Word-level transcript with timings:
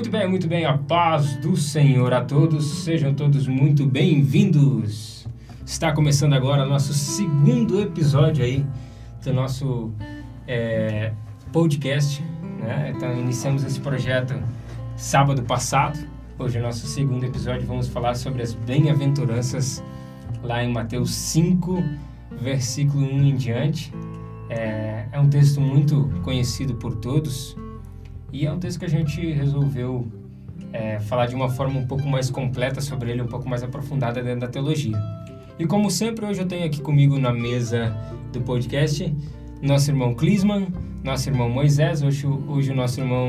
Muito 0.00 0.10
bem, 0.10 0.26
muito 0.26 0.48
bem, 0.48 0.64
a 0.64 0.78
paz 0.78 1.36
do 1.36 1.54
Senhor 1.58 2.10
a 2.14 2.24
todos, 2.24 2.84
sejam 2.84 3.12
todos 3.12 3.46
muito 3.46 3.84
bem-vindos. 3.84 5.28
Está 5.62 5.92
começando 5.92 6.32
agora 6.32 6.64
nosso 6.64 6.94
segundo 6.94 7.78
episódio 7.82 8.42
aí 8.42 8.64
do 9.22 9.34
nosso 9.34 9.92
é, 10.48 11.12
podcast, 11.52 12.24
né? 12.58 12.94
Então 12.96 13.12
iniciamos 13.12 13.62
esse 13.62 13.78
projeto 13.78 14.42
sábado 14.96 15.42
passado. 15.42 15.98
Hoje 16.38 16.56
é 16.56 16.62
nosso 16.62 16.86
segundo 16.86 17.24
episódio, 17.24 17.66
vamos 17.66 17.86
falar 17.86 18.14
sobre 18.14 18.40
as 18.40 18.54
bem-aventuranças 18.54 19.84
lá 20.42 20.64
em 20.64 20.72
Mateus 20.72 21.10
5, 21.10 21.84
versículo 22.40 23.04
1 23.04 23.24
em 23.24 23.36
diante. 23.36 23.92
É, 24.48 25.04
é 25.12 25.20
um 25.20 25.28
texto 25.28 25.60
muito 25.60 26.10
conhecido 26.22 26.74
por 26.76 26.96
todos, 26.96 27.54
e 28.32 28.46
é 28.46 28.52
um 28.52 28.58
texto 28.58 28.78
que 28.78 28.84
a 28.84 28.88
gente 28.88 29.20
resolveu 29.32 30.10
é, 30.72 31.00
falar 31.00 31.26
de 31.26 31.34
uma 31.34 31.48
forma 31.48 31.80
um 31.80 31.86
pouco 31.86 32.06
mais 32.08 32.30
completa 32.30 32.80
sobre 32.80 33.10
ele, 33.10 33.22
um 33.22 33.26
pouco 33.26 33.48
mais 33.48 33.62
aprofundada 33.62 34.22
dentro 34.22 34.40
da 34.40 34.48
teologia. 34.48 34.96
E 35.58 35.66
como 35.66 35.90
sempre, 35.90 36.24
hoje 36.24 36.40
eu 36.40 36.46
tenho 36.46 36.64
aqui 36.64 36.80
comigo 36.80 37.18
na 37.18 37.32
mesa 37.32 37.94
do 38.32 38.40
podcast 38.40 39.14
nosso 39.60 39.90
irmão 39.90 40.14
Clisman, 40.14 40.68
nosso 41.04 41.28
irmão 41.28 41.48
Moisés. 41.48 42.02
Hoje, 42.02 42.26
hoje 42.26 42.70
o 42.70 42.74
nosso 42.74 43.00
irmão 43.00 43.28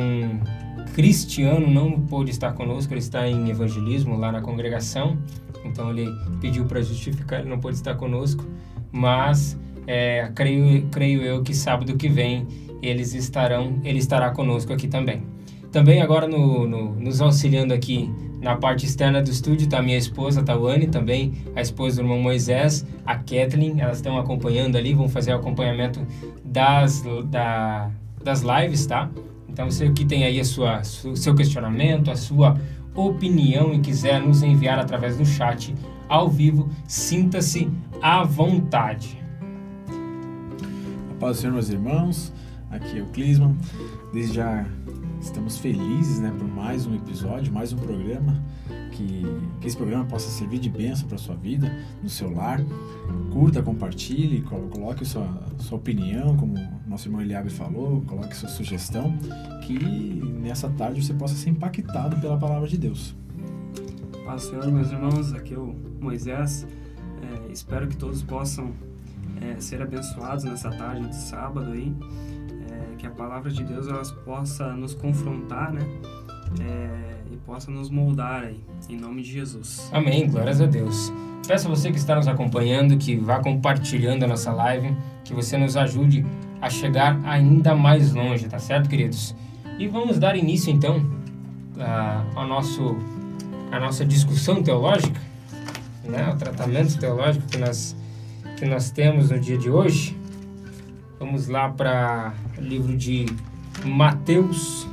Cristiano 0.93 1.67
não 1.67 1.99
pôde 1.99 2.31
estar 2.31 2.53
conosco, 2.53 2.93
ele 2.93 2.99
está 2.99 3.27
em 3.27 3.49
evangelismo 3.49 4.17
lá 4.17 4.31
na 4.31 4.41
congregação, 4.41 5.17
então 5.63 5.89
ele 5.89 6.09
pediu 6.39 6.65
para 6.65 6.81
justificar, 6.81 7.39
ele 7.39 7.49
não 7.49 7.59
pôde 7.59 7.75
estar 7.75 7.95
conosco, 7.95 8.45
mas 8.91 9.57
é, 9.87 10.31
creio, 10.35 10.87
creio 10.87 11.21
eu 11.21 11.43
que 11.43 11.53
sábado 11.53 11.95
que 11.95 12.09
vem 12.09 12.45
eles 12.81 13.13
estarão, 13.13 13.79
ele 13.83 13.99
estará 13.99 14.31
conosco 14.31 14.73
aqui 14.73 14.87
também. 14.87 15.23
Também 15.71 16.01
agora 16.01 16.27
no, 16.27 16.67
no, 16.67 16.95
nos 16.95 17.21
auxiliando 17.21 17.73
aqui 17.73 18.09
na 18.41 18.55
parte 18.55 18.85
externa 18.85 19.21
do 19.21 19.29
estúdio 19.29 19.65
está 19.65 19.81
minha 19.81 19.97
esposa, 19.97 20.41
Tawane, 20.41 20.87
também 20.87 21.31
a 21.55 21.61
esposa 21.61 21.97
do 21.97 22.01
irmão 22.01 22.19
Moisés, 22.19 22.85
a 23.05 23.15
Kathleen, 23.15 23.79
elas 23.79 23.97
estão 23.97 24.17
acompanhando 24.17 24.77
ali, 24.77 24.95
vão 24.95 25.07
fazer 25.07 25.31
o 25.31 25.35
acompanhamento 25.35 26.05
das, 26.43 27.03
da, 27.25 27.91
das 28.23 28.41
lives, 28.41 28.87
tá? 28.87 29.09
Então 29.47 29.69
você 29.69 29.91
que 29.91 30.05
tem 30.05 30.23
aí 30.23 30.39
a 30.39 30.43
sua, 30.43 30.83
seu 30.83 31.35
questionamento, 31.35 32.09
a 32.09 32.15
sua 32.15 32.59
opinião 32.95 33.73
e 33.73 33.79
quiser 33.79 34.19
nos 34.19 34.41
enviar 34.41 34.79
através 34.79 35.17
do 35.17 35.25
chat 35.25 35.73
ao 36.09 36.27
vivo, 36.27 36.67
sinta-se 36.87 37.69
à 38.01 38.23
vontade. 38.23 39.21
A 41.11 41.13
paz 41.19 41.43
meus 41.43 41.69
irmãos. 41.69 42.33
Aqui 42.71 42.99
é 42.99 43.01
o 43.01 43.07
Clisman. 43.07 43.55
Desde 44.13 44.35
já 44.35 44.65
estamos 45.19 45.57
felizes 45.57 46.19
né, 46.19 46.33
por 46.37 46.47
mais 46.47 46.87
um 46.87 46.95
episódio, 46.95 47.51
mais 47.51 47.73
um 47.73 47.77
programa. 47.77 48.41
Que, 48.93 49.23
que 49.59 49.67
esse 49.67 49.75
programa 49.75 50.05
possa 50.05 50.29
servir 50.29 50.59
de 50.59 50.69
bênção 50.69 51.07
para 51.07 51.17
sua 51.17 51.35
vida, 51.35 51.69
no 52.01 52.09
seu 52.09 52.31
lar. 52.31 52.61
Curta, 53.31 53.61
compartilhe, 53.61 54.41
coloque 54.41 55.03
sua, 55.05 55.27
sua 55.57 55.77
opinião, 55.77 56.37
como 56.37 56.55
nosso 56.87 57.07
irmão 57.07 57.21
Eliabe 57.21 57.49
falou, 57.49 58.01
coloque 58.01 58.35
sua 58.35 58.49
sugestão, 58.49 59.17
que 59.63 59.77
nessa 60.41 60.69
tarde 60.69 61.03
você 61.03 61.13
possa 61.13 61.35
ser 61.35 61.49
impactado 61.49 62.19
pela 62.21 62.37
palavra 62.37 62.67
de 62.67 62.77
Deus. 62.77 63.15
Paz, 64.25 64.43
Senhor, 64.43 64.69
meus 64.71 64.91
irmãos, 64.91 65.33
aqui 65.33 65.53
é 65.53 65.57
o 65.57 65.75
Moisés. 65.99 66.65
É, 67.21 67.51
espero 67.51 67.87
que 67.87 67.97
todos 67.97 68.21
possam 68.23 68.71
é, 69.41 69.59
ser 69.59 69.81
abençoados 69.81 70.43
nessa 70.43 70.69
tarde 70.69 71.07
de 71.07 71.15
sábado 71.15 71.71
aí 71.71 71.93
que 73.01 73.07
a 73.07 73.09
palavra 73.09 73.49
de 73.49 73.63
Deus 73.63 73.87
elas 73.87 74.11
possa 74.11 74.73
nos 74.73 74.93
confrontar, 74.93 75.73
né? 75.73 75.81
É, 76.61 77.33
e 77.33 77.37
possa 77.37 77.71
nos 77.71 77.89
moldar 77.89 78.43
aí, 78.43 78.59
em 78.87 78.95
nome 78.95 79.23
de 79.23 79.31
Jesus. 79.31 79.89
Amém, 79.91 80.29
glórias 80.29 80.61
a 80.61 80.67
Deus. 80.67 81.11
Peço 81.47 81.67
a 81.67 81.71
você 81.71 81.89
que 81.89 81.97
está 81.97 82.15
nos 82.15 82.27
acompanhando 82.27 82.95
que 82.97 83.15
vá 83.15 83.39
compartilhando 83.39 84.23
a 84.23 84.27
nossa 84.27 84.51
live, 84.51 84.95
que 85.23 85.33
você 85.33 85.57
nos 85.57 85.75
ajude 85.75 86.23
a 86.61 86.69
chegar 86.69 87.19
ainda 87.25 87.73
mais 87.73 88.13
longe, 88.13 88.47
tá 88.47 88.59
certo, 88.59 88.87
queridos? 88.87 89.35
E 89.79 89.87
vamos 89.87 90.19
dar 90.19 90.35
início 90.35 90.71
então 90.71 91.03
a, 91.79 92.45
nosso 92.45 92.95
a 93.71 93.79
nossa 93.79 94.05
discussão 94.05 94.61
teológica, 94.61 95.19
né? 96.03 96.31
O 96.31 96.37
tratamento 96.37 96.99
teológico 96.99 97.47
que 97.47 97.57
nós 97.57 97.95
que 98.57 98.65
nós 98.65 98.91
temos 98.91 99.31
no 99.31 99.39
dia 99.39 99.57
de 99.57 99.71
hoje. 99.71 100.20
Vamos 101.21 101.47
lá 101.47 101.69
para 101.69 102.33
o 102.57 102.61
livro 102.61 102.97
de 102.97 103.27
Mateus, 103.85 104.87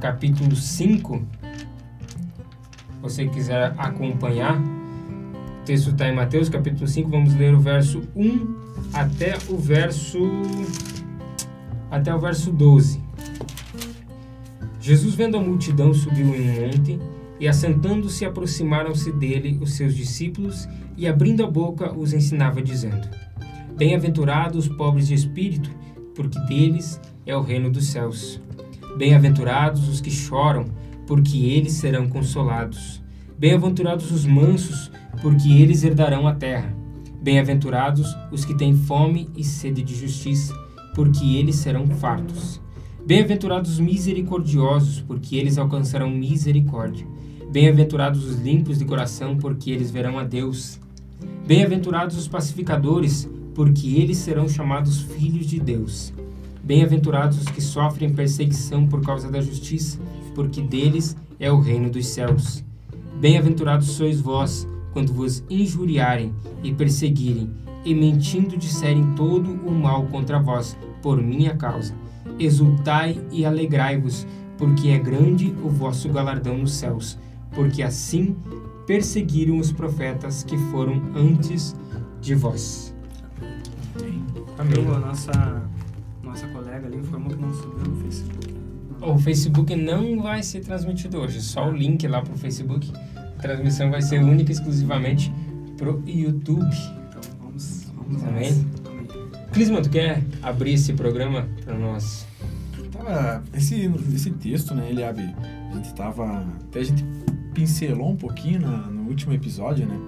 capítulo 0.00 0.56
5. 0.56 1.22
Se 1.42 3.02
você 3.02 3.28
quiser 3.28 3.74
acompanhar, 3.76 4.58
o 4.58 5.64
texto 5.66 5.90
está 5.90 6.08
em 6.08 6.14
Mateus, 6.14 6.48
capítulo 6.48 6.88
5. 6.88 7.10
Vamos 7.10 7.34
ler 7.34 7.54
o 7.54 7.60
verso 7.60 8.00
1 8.16 8.56
até 8.94 9.36
o 9.50 9.58
verso 9.58 10.18
até 11.90 12.14
o 12.14 12.18
verso 12.18 12.50
12. 12.50 13.02
Jesus, 14.80 15.14
vendo 15.14 15.36
a 15.36 15.40
multidão, 15.42 15.92
subiu 15.92 16.34
em 16.34 16.40
um 16.40 16.68
monte 16.68 16.98
e, 17.38 17.46
assentando-se, 17.46 18.24
aproximaram-se 18.24 19.12
dele 19.12 19.58
os 19.60 19.74
seus 19.74 19.94
discípulos 19.94 20.66
e, 20.96 21.06
abrindo 21.06 21.44
a 21.44 21.46
boca, 21.46 21.92
os 21.92 22.14
ensinava, 22.14 22.62
dizendo: 22.62 23.06
Bem-aventurados 23.76 24.68
os 24.68 24.76
pobres 24.76 25.08
de 25.08 25.14
espírito, 25.14 25.68
porque 26.14 26.38
deles 26.46 27.00
é 27.26 27.36
o 27.36 27.42
reino 27.42 27.68
dos 27.70 27.88
céus. 27.88 28.40
Bem-aventurados 28.96 29.88
os 29.88 30.00
que 30.00 30.12
choram, 30.12 30.66
porque 31.08 31.38
eles 31.38 31.72
serão 31.72 32.08
consolados. 32.08 33.02
Bem-aventurados 33.36 34.12
os 34.12 34.24
mansos, 34.24 34.92
porque 35.20 35.50
eles 35.50 35.82
herdarão 35.82 36.28
a 36.28 36.34
terra. 36.34 36.72
Bem-aventurados 37.20 38.16
os 38.30 38.44
que 38.44 38.54
têm 38.54 38.76
fome 38.76 39.28
e 39.36 39.42
sede 39.42 39.82
de 39.82 39.96
justiça, 39.96 40.54
porque 40.94 41.36
eles 41.36 41.56
serão 41.56 41.88
fartos. 41.88 42.60
Bem-aventurados 43.04 43.72
os 43.72 43.80
misericordiosos, 43.80 45.00
porque 45.00 45.34
eles 45.34 45.58
alcançarão 45.58 46.08
misericórdia. 46.10 47.06
Bem-aventurados 47.50 48.24
os 48.24 48.40
limpos 48.40 48.78
de 48.78 48.84
coração, 48.84 49.36
porque 49.36 49.72
eles 49.72 49.90
verão 49.90 50.16
a 50.16 50.22
Deus. 50.22 50.78
Bem-aventurados 51.44 52.16
os 52.16 52.28
pacificadores, 52.28 53.28
porque 53.54 53.96
eles 53.96 54.18
serão 54.18 54.48
chamados 54.48 55.00
filhos 55.00 55.46
de 55.46 55.60
Deus. 55.60 56.12
Bem-aventurados 56.62 57.38
os 57.38 57.44
que 57.44 57.60
sofrem 57.60 58.12
perseguição 58.12 58.86
por 58.86 59.02
causa 59.02 59.30
da 59.30 59.40
justiça, 59.40 59.98
porque 60.34 60.60
deles 60.60 61.16
é 61.38 61.52
o 61.52 61.60
reino 61.60 61.90
dos 61.90 62.06
céus. 62.06 62.64
Bem-aventurados 63.20 63.88
sois 63.88 64.20
vós, 64.20 64.66
quando 64.92 65.12
vos 65.12 65.44
injuriarem 65.48 66.32
e 66.62 66.72
perseguirem, 66.72 67.50
e 67.84 67.94
mentindo 67.94 68.56
disserem 68.56 69.14
todo 69.14 69.50
o 69.66 69.70
mal 69.70 70.06
contra 70.06 70.40
vós, 70.40 70.76
por 71.02 71.22
minha 71.22 71.54
causa. 71.54 71.94
Exultai 72.38 73.20
e 73.30 73.44
alegrai-vos, 73.44 74.26
porque 74.56 74.88
é 74.88 74.98
grande 74.98 75.54
o 75.62 75.68
vosso 75.68 76.08
galardão 76.08 76.58
nos 76.58 76.72
céus, 76.72 77.18
porque 77.52 77.82
assim 77.82 78.36
perseguiram 78.86 79.58
os 79.58 79.70
profetas 79.70 80.42
que 80.42 80.56
foram 80.70 81.02
antes 81.14 81.76
de 82.20 82.34
vós. 82.34 82.93
Amém. 84.64 84.94
a 84.94 84.98
nossa, 84.98 85.62
nossa 86.22 86.46
colega 86.48 86.86
ali 86.86 86.96
informou 86.96 87.30
que 87.30 87.40
não 87.40 87.52
subiu 87.52 87.84
no 87.84 87.96
Facebook. 88.02 88.54
O 89.00 89.18
Facebook 89.18 89.76
não 89.76 90.22
vai 90.22 90.42
ser 90.42 90.60
transmitido 90.60 91.18
hoje, 91.18 91.40
só 91.42 91.68
o 91.68 91.72
link 91.72 92.06
lá 92.08 92.22
pro 92.22 92.36
Facebook. 92.38 92.90
A 93.16 93.40
transmissão 93.40 93.90
vai 93.90 94.00
ser 94.00 94.22
única 94.22 94.50
e 94.50 94.54
exclusivamente 94.54 95.30
pro 95.76 96.02
YouTube. 96.06 96.74
Então 97.08 97.20
vamos, 97.40 97.92
vamos 97.94 98.24
Amém? 98.24 98.66
Amém. 98.86 99.06
Clisman, 99.52 99.82
tu 99.82 99.90
quer 99.90 100.22
abrir 100.42 100.72
esse 100.72 100.94
programa 100.94 101.46
para 101.64 101.78
nós? 101.78 102.26
Tava, 102.90 103.42
esse, 103.52 103.90
esse 104.14 104.30
texto, 104.30 104.74
né, 104.74 104.88
ele 104.88 105.04
abre, 105.04 105.34
a 105.70 105.74
gente 105.76 105.92
tava, 105.94 106.46
até 106.68 106.80
a 106.80 106.84
gente 106.84 107.04
pincelou 107.52 108.10
um 108.10 108.16
pouquinho 108.16 108.60
na, 108.60 108.78
no 108.88 109.08
último 109.08 109.34
episódio, 109.34 109.86
né, 109.86 109.98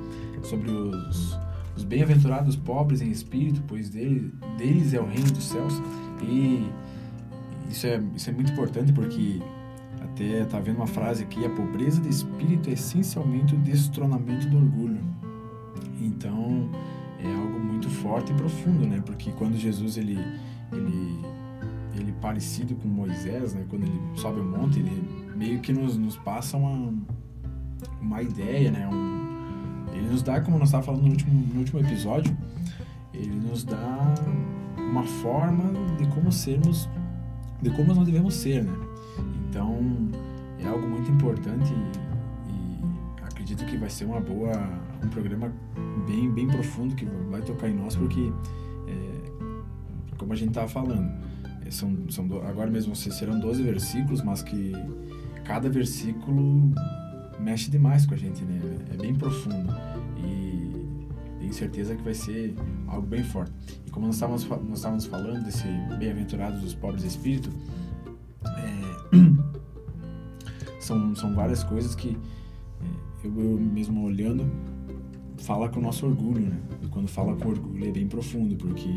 sobre 0.43 0.71
os 0.71 1.37
os 1.77 1.85
bem-aventurados 1.85 2.57
pobres 2.57 3.03
em 3.03 3.11
espírito, 3.11 3.63
pois 3.69 3.91
dele, 3.91 4.33
deles 4.57 4.95
é 4.95 5.01
o 5.01 5.07
reino 5.07 5.31
dos 5.31 5.45
céus. 5.45 5.75
E 6.23 6.67
isso 7.71 7.87
é, 7.87 8.03
isso 8.15 8.31
é 8.31 8.33
muito 8.33 8.53
importante 8.53 8.93
porque 8.93 9.41
até 10.01 10.45
tá 10.45 10.59
vendo 10.59 10.77
uma 10.77 10.87
frase 10.87 11.23
aqui, 11.23 11.45
a 11.45 11.51
pobreza 11.51 12.01
de 12.01 12.09
espírito 12.09 12.71
é 12.71 12.73
essencialmente 12.73 13.55
o 13.55 13.59
destronamento 13.59 14.49
do 14.49 14.57
orgulho. 14.57 15.01
Então, 16.01 16.71
é 17.19 17.35
algo 17.35 17.59
muito 17.59 17.89
forte 17.91 18.33
e 18.33 18.35
profundo, 18.35 18.87
né? 18.87 19.03
Porque 19.05 19.31
quando 19.33 19.57
Jesus 19.57 19.97
ele 19.97 20.19
ele 20.73 21.21
ele 21.95 22.13
parecido 22.21 22.75
com 22.75 22.89
Moisés, 22.89 23.55
né? 23.55 23.65
Quando 23.69 23.85
ele 23.85 24.01
sobe 24.15 24.41
o 24.41 24.45
monte, 24.45 24.79
ele 24.79 25.03
meio 25.35 25.61
que 25.61 25.73
nos, 25.73 25.97
nos 25.97 26.17
passa 26.17 26.57
uma 26.57 26.95
uma 28.01 28.23
ideia, 28.23 28.71
né? 28.71 28.89
Um, 28.89 29.26
ele 29.97 30.09
nos 30.09 30.23
dá, 30.23 30.41
como 30.41 30.59
nós 30.59 30.69
estávamos 30.69 30.87
falando 30.87 31.03
no 31.03 31.11
último, 31.11 31.55
no 31.55 31.61
último 31.61 31.81
episódio, 31.81 32.37
ele 33.13 33.35
nos 33.35 33.65
dá 33.65 34.15
uma 34.79 35.03
forma 35.03 35.73
de 35.97 36.07
como 36.09 36.31
sermos, 36.31 36.89
de 37.63 37.71
como 37.71 37.95
nós 37.95 38.07
devemos 38.07 38.35
ser, 38.35 38.65
né? 38.65 38.73
Então, 39.49 39.79
é 40.59 40.67
algo 40.67 40.87
muito 40.87 41.11
importante 41.11 41.73
e, 41.73 42.53
e 42.53 43.25
acredito 43.25 43.65
que 43.65 43.77
vai 43.77 43.89
ser 43.89 44.05
uma 44.05 44.21
boa 44.21 44.53
um 45.03 45.09
programa 45.09 45.53
bem 46.07 46.31
bem 46.31 46.47
profundo 46.47 46.95
que 46.95 47.05
vai 47.31 47.41
tocar 47.43 47.69
em 47.69 47.75
nós 47.75 47.95
porque 47.95 48.33
é, 48.89 50.15
como 50.17 50.33
a 50.33 50.37
gente 50.37 50.49
estava 50.49 50.69
falando 50.69 51.11
é, 51.65 51.71
são, 51.71 51.95
são 52.11 52.25
agora 52.47 52.71
mesmo 52.71 52.95
serão 52.97 53.39
12 53.39 53.63
versículos 53.63 54.23
mas 54.23 54.43
que 54.43 54.73
cada 55.45 55.69
versículo 55.69 56.73
mexe 57.41 57.71
demais 57.71 58.07
com 58.07 58.15
a 58.15 58.17
gente 58.17 58.45
né 58.45 58.61
é 58.93 58.97
bem 58.97 59.15
profundo 59.15 59.73
e 60.19 61.07
tenho 61.39 61.53
certeza 61.53 61.95
que 61.95 62.03
vai 62.03 62.15
ser 62.15 62.55
algo 62.87 63.07
bem 63.07 63.23
forte 63.23 63.53
e 63.87 63.91
como 63.91 64.07
nós 64.07 64.17
estávamos 64.17 64.45
nós 64.45 64.79
estávamos 64.79 65.07
falando 65.07 65.45
desse 65.45 65.67
bem-aventurados 65.99 66.63
os 66.63 66.75
pobres 66.75 67.03
de 67.03 67.09
espírito 67.09 67.51
são, 70.81 71.15
são 71.15 71.35
várias 71.35 71.63
coisas 71.65 71.95
que 71.95 72.17
é, 72.81 73.27
eu, 73.27 73.41
eu 73.41 73.59
mesmo 73.59 74.05
olhando 74.05 74.51
fala 75.39 75.69
com 75.69 75.79
o 75.79 75.83
nosso 75.83 76.07
orgulho, 76.07 76.41
né? 76.41 76.59
E 76.83 76.89
quando 76.89 77.09
fala 77.09 77.37
com 77.37 77.49
orgulho 77.49 77.89
é 77.89 77.93
bem 77.93 78.09
profundo, 78.09 78.57
porque 78.57 78.89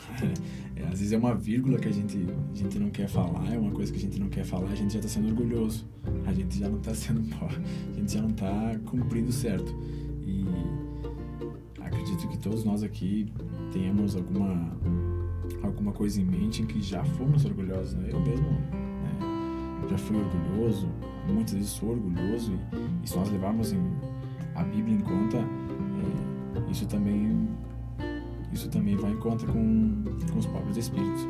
é, 0.76 0.82
às 0.84 0.98
vezes 0.98 1.12
é 1.12 1.16
uma 1.16 1.34
vírgula 1.34 1.78
que 1.78 1.88
a 1.88 1.92
gente, 1.92 2.18
a 2.52 2.56
gente 2.56 2.78
não 2.78 2.90
quer 2.90 3.08
falar, 3.08 3.52
é 3.52 3.58
uma 3.58 3.70
coisa 3.70 3.92
que 3.92 3.98
a 3.98 4.02
gente 4.02 4.18
não 4.18 4.28
quer 4.28 4.44
falar, 4.44 4.70
a 4.70 4.74
gente 4.74 4.92
já 4.92 4.98
está 4.98 5.08
sendo 5.08 5.28
orgulhoso, 5.28 5.86
a 6.26 6.32
gente 6.32 6.58
já 6.58 6.68
não 6.68 6.78
está 6.78 6.94
sendo, 6.94 7.20
a 7.42 7.98
gente 7.98 8.12
já 8.12 8.20
não 8.20 8.30
está 8.30 8.78
cumprindo 8.84 9.32
certo. 9.32 9.74
E 10.24 10.44
acredito 11.80 12.28
que 12.28 12.38
todos 12.38 12.64
nós 12.64 12.82
aqui 12.82 13.32
tenhamos 13.72 14.16
alguma 14.16 14.76
alguma 15.62 15.92
coisa 15.92 16.20
em 16.20 16.24
mente 16.24 16.62
em 16.62 16.66
que 16.66 16.80
já 16.80 17.04
fomos 17.04 17.44
orgulhosos, 17.44 17.94
né? 17.94 18.08
Eu 18.10 18.20
mesmo 18.20 18.82
já 19.92 19.98
fui 19.98 20.16
orgulhoso, 20.16 20.88
muitas 21.28 21.54
vezes 21.54 21.70
sou 21.70 21.90
orgulhoso, 21.90 22.52
e, 22.52 23.04
e 23.04 23.08
se 23.08 23.16
nós 23.16 23.30
levarmos 23.30 23.72
em, 23.72 23.80
a 24.54 24.62
Bíblia 24.62 24.96
em 24.96 25.00
conta, 25.00 25.36
é, 25.36 26.70
isso 26.70 26.86
também 26.86 27.48
isso 28.52 28.68
também 28.68 28.96
vai 28.96 29.12
em 29.12 29.16
conta 29.16 29.46
com, 29.46 30.02
com 30.30 30.38
os 30.38 30.46
pobres 30.46 30.74
de 30.74 30.80
espírito. 30.80 31.26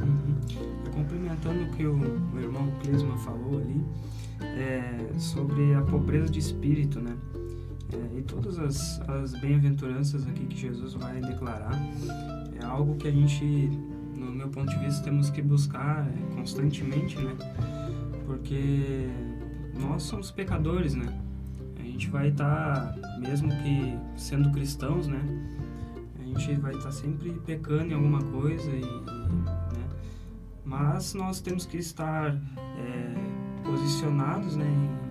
Uhum. 0.00 0.92
Complementando 0.92 1.64
o 1.64 1.70
que 1.70 1.86
o, 1.86 1.96
o 2.34 2.40
irmão 2.40 2.70
Clisma 2.82 3.16
falou 3.18 3.58
ali, 3.58 3.84
é, 4.40 5.18
sobre 5.18 5.74
a 5.74 5.82
pobreza 5.82 6.28
de 6.28 6.38
espírito, 6.38 7.00
né? 7.00 7.16
É, 7.92 8.18
e 8.18 8.22
todas 8.22 8.58
as, 8.58 9.00
as 9.08 9.32
bem-aventuranças 9.40 10.26
aqui 10.26 10.46
que 10.46 10.58
Jesus 10.58 10.94
vai 10.94 11.20
declarar, 11.20 11.78
é 12.60 12.64
algo 12.64 12.96
que 12.96 13.08
a 13.08 13.10
gente 13.10 13.70
no 14.22 14.32
meu 14.32 14.48
ponto 14.48 14.70
de 14.70 14.78
vista, 14.78 15.02
temos 15.02 15.30
que 15.30 15.42
buscar 15.42 16.06
é, 16.08 16.34
constantemente, 16.34 17.18
né? 17.18 17.34
Porque 18.24 19.08
nós 19.80 20.04
somos 20.04 20.30
pecadores, 20.30 20.94
né? 20.94 21.06
A 21.78 21.82
gente 21.82 22.08
vai 22.08 22.28
estar, 22.28 22.94
tá, 22.94 23.18
mesmo 23.18 23.50
que 23.62 23.98
sendo 24.16 24.50
cristãos, 24.52 25.08
né? 25.08 25.20
Gente 26.36 26.60
vai 26.60 26.72
estar 26.72 26.84
tá 26.84 26.92
sempre 26.92 27.30
pecando 27.46 27.92
em 27.92 27.94
alguma 27.94 28.22
coisa 28.22 28.70
e, 28.70 28.80
né? 28.80 29.88
Mas 30.64 31.14
nós 31.14 31.40
temos 31.40 31.66
que 31.66 31.76
estar 31.76 32.34
é, 32.34 33.62
posicionados, 33.64 34.56
né? 34.56 34.66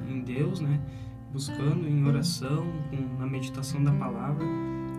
Em, 0.09 0.21
Deus, 0.21 0.59
né? 0.59 0.79
Buscando 1.33 1.87
em 1.87 2.05
oração, 2.05 2.65
com, 2.89 3.19
na 3.19 3.25
meditação 3.25 3.83
da 3.83 3.91
palavra, 3.91 4.45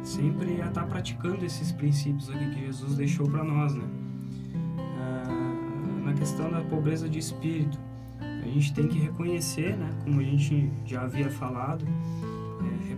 sempre 0.02 0.60
a 0.60 0.68
estar 0.68 0.82
tá 0.82 0.86
praticando 0.86 1.44
esses 1.44 1.70
princípios 1.72 2.28
aqui 2.28 2.50
que 2.50 2.66
Jesus 2.66 2.96
deixou 2.96 3.28
para 3.28 3.44
nós, 3.44 3.74
né? 3.74 3.84
na 6.12 6.18
questão 6.18 6.50
da 6.50 6.60
pobreza 6.60 7.08
de 7.08 7.18
espírito. 7.18 7.78
A 8.20 8.46
gente 8.46 8.74
tem 8.74 8.86
que 8.86 8.98
reconhecer, 8.98 9.76
né, 9.76 9.90
como 10.04 10.20
a 10.20 10.22
gente 10.22 10.70
já 10.84 11.02
havia 11.02 11.30
falado, 11.30 11.86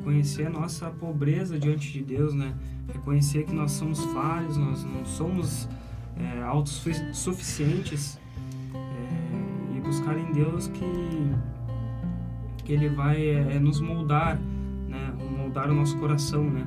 reconhecer 0.05 0.47
a 0.47 0.51
nossa 0.51 0.91
pobreza 0.91 1.59
diante 1.59 1.91
de 1.91 2.03
Deus, 2.03 2.35
né? 2.35 2.55
Reconhecer 2.93 3.45
que 3.45 3.55
nós 3.55 3.73
somos 3.73 4.05
falhos, 4.07 4.59
nós 4.59 4.85
não 4.85 5.05
somos 5.07 5.67
é, 6.19 6.43
autossuficientes 6.43 8.21
é, 8.75 9.77
e 9.77 9.81
buscar 9.81 10.19
em 10.19 10.31
Deus 10.33 10.69
que, 10.69 10.85
que 12.65 12.73
Ele 12.75 12.91
vai 12.91 13.27
é, 13.27 13.59
nos 13.59 13.81
moldar, 13.81 14.39
né? 14.87 15.15
Moldar 15.39 15.71
o 15.71 15.75
nosso 15.75 15.97
coração, 15.97 16.45
né? 16.45 16.67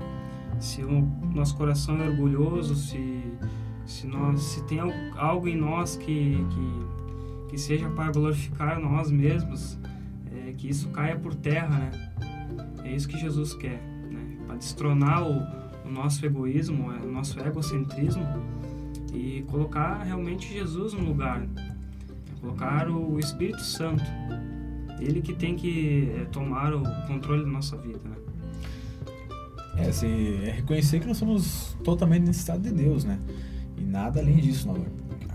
Se 0.60 0.84
o 0.84 1.08
nosso 1.34 1.56
coração 1.56 2.02
é 2.02 2.10
orgulhoso, 2.10 2.76
se 2.76 3.24
se 3.86 4.06
nós 4.06 4.42
se 4.42 4.62
tem 4.66 4.80
algo 5.16 5.48
em 5.48 5.56
nós 5.56 5.96
que 5.96 6.46
que, 6.50 7.48
que 7.48 7.58
seja 7.58 7.88
para 7.92 8.12
glorificar 8.12 8.78
nós 8.82 9.10
mesmos 9.10 9.80
é, 10.30 10.52
que 10.58 10.68
isso 10.68 10.90
caia 10.90 11.16
por 11.16 11.34
terra 11.34 11.70
né 11.70 11.92
é 12.84 12.96
isso 12.96 13.08
que 13.08 13.18
Jesus 13.18 13.54
quer 13.54 13.82
né? 14.10 14.38
para 14.46 14.56
destronar 14.56 15.24
o, 15.24 15.88
o 15.88 15.92
nosso 15.92 16.26
egoísmo 16.26 16.90
o 16.90 17.12
nosso 17.12 17.40
egocentrismo 17.40 18.24
e 19.14 19.44
colocar 19.48 20.04
realmente 20.04 20.54
Jesus 20.54 20.94
no 20.94 21.04
lugar 21.04 21.48
colocar 22.42 22.90
o 22.90 23.20
Espírito 23.20 23.62
Santo 23.62 24.04
ele 25.00 25.22
que 25.22 25.34
tem 25.34 25.56
que 25.56 26.12
é, 26.16 26.26
tomar 26.26 26.74
o 26.74 26.84
controle 27.08 27.44
da 27.44 27.50
nossa 27.50 27.78
vida 27.78 28.00
né 28.04 28.18
é, 29.78 29.90
assim, 29.90 30.44
é 30.44 30.52
reconhecer 30.52 31.00
que 31.00 31.06
nós 31.06 31.18
somos 31.18 31.78
totalmente 31.84 32.24
necessitados 32.26 32.64
de 32.64 32.72
Deus, 32.72 33.04
né? 33.04 33.20
E 33.78 33.82
nada 33.82 34.20
além 34.20 34.38
disso, 34.38 34.68
não. 34.68 34.84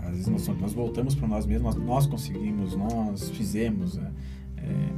Às 0.05 0.11
vezes 0.11 0.27
nós, 0.27 0.47
nós 0.59 0.73
voltamos 0.73 1.15
para 1.15 1.27
nós 1.27 1.45
mesmos, 1.45 1.75
nós, 1.75 1.85
nós, 1.85 2.07
conseguimos, 2.07 2.75
nós 2.75 3.29
fizemos, 3.29 3.97
é, 3.97 4.11
é, 4.57 4.89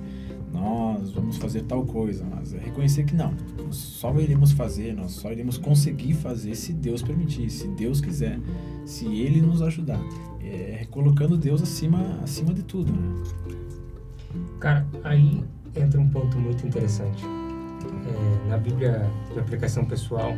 nós 0.56 1.12
vamos 1.12 1.38
fazer 1.38 1.64
tal 1.64 1.86
coisa, 1.86 2.26
mas 2.26 2.54
é 2.54 2.58
reconhecer 2.58 3.04
que 3.04 3.14
não, 3.14 3.34
nós 3.58 3.76
só 3.76 4.18
iremos 4.18 4.52
fazer, 4.54 4.94
nós 4.94 5.12
só 5.12 5.32
iremos 5.32 5.58
conseguir 5.58 6.14
fazer 6.14 6.56
se 6.56 6.72
Deus 6.72 7.02
permitir, 7.02 7.50
se 7.50 7.68
Deus 7.68 8.00
quiser, 8.00 8.40
se 8.86 9.06
Ele 9.06 9.42
nos 9.42 9.62
ajudar. 9.62 10.00
É, 10.42 10.88
colocando 10.90 11.38
Deus 11.38 11.62
acima, 11.62 12.20
acima 12.24 12.54
de 12.54 12.64
tudo. 12.64 12.92
Né? 12.92 13.24
Cara, 14.60 14.88
aí 15.04 15.44
entra 15.76 16.00
um 16.00 16.08
ponto 16.10 16.38
muito 16.38 16.66
interessante. 16.66 17.24
É, 17.26 18.50
na 18.50 18.58
Bíblia 18.58 19.10
de 19.34 19.40
aplicação 19.40 19.84
pessoal, 19.86 20.34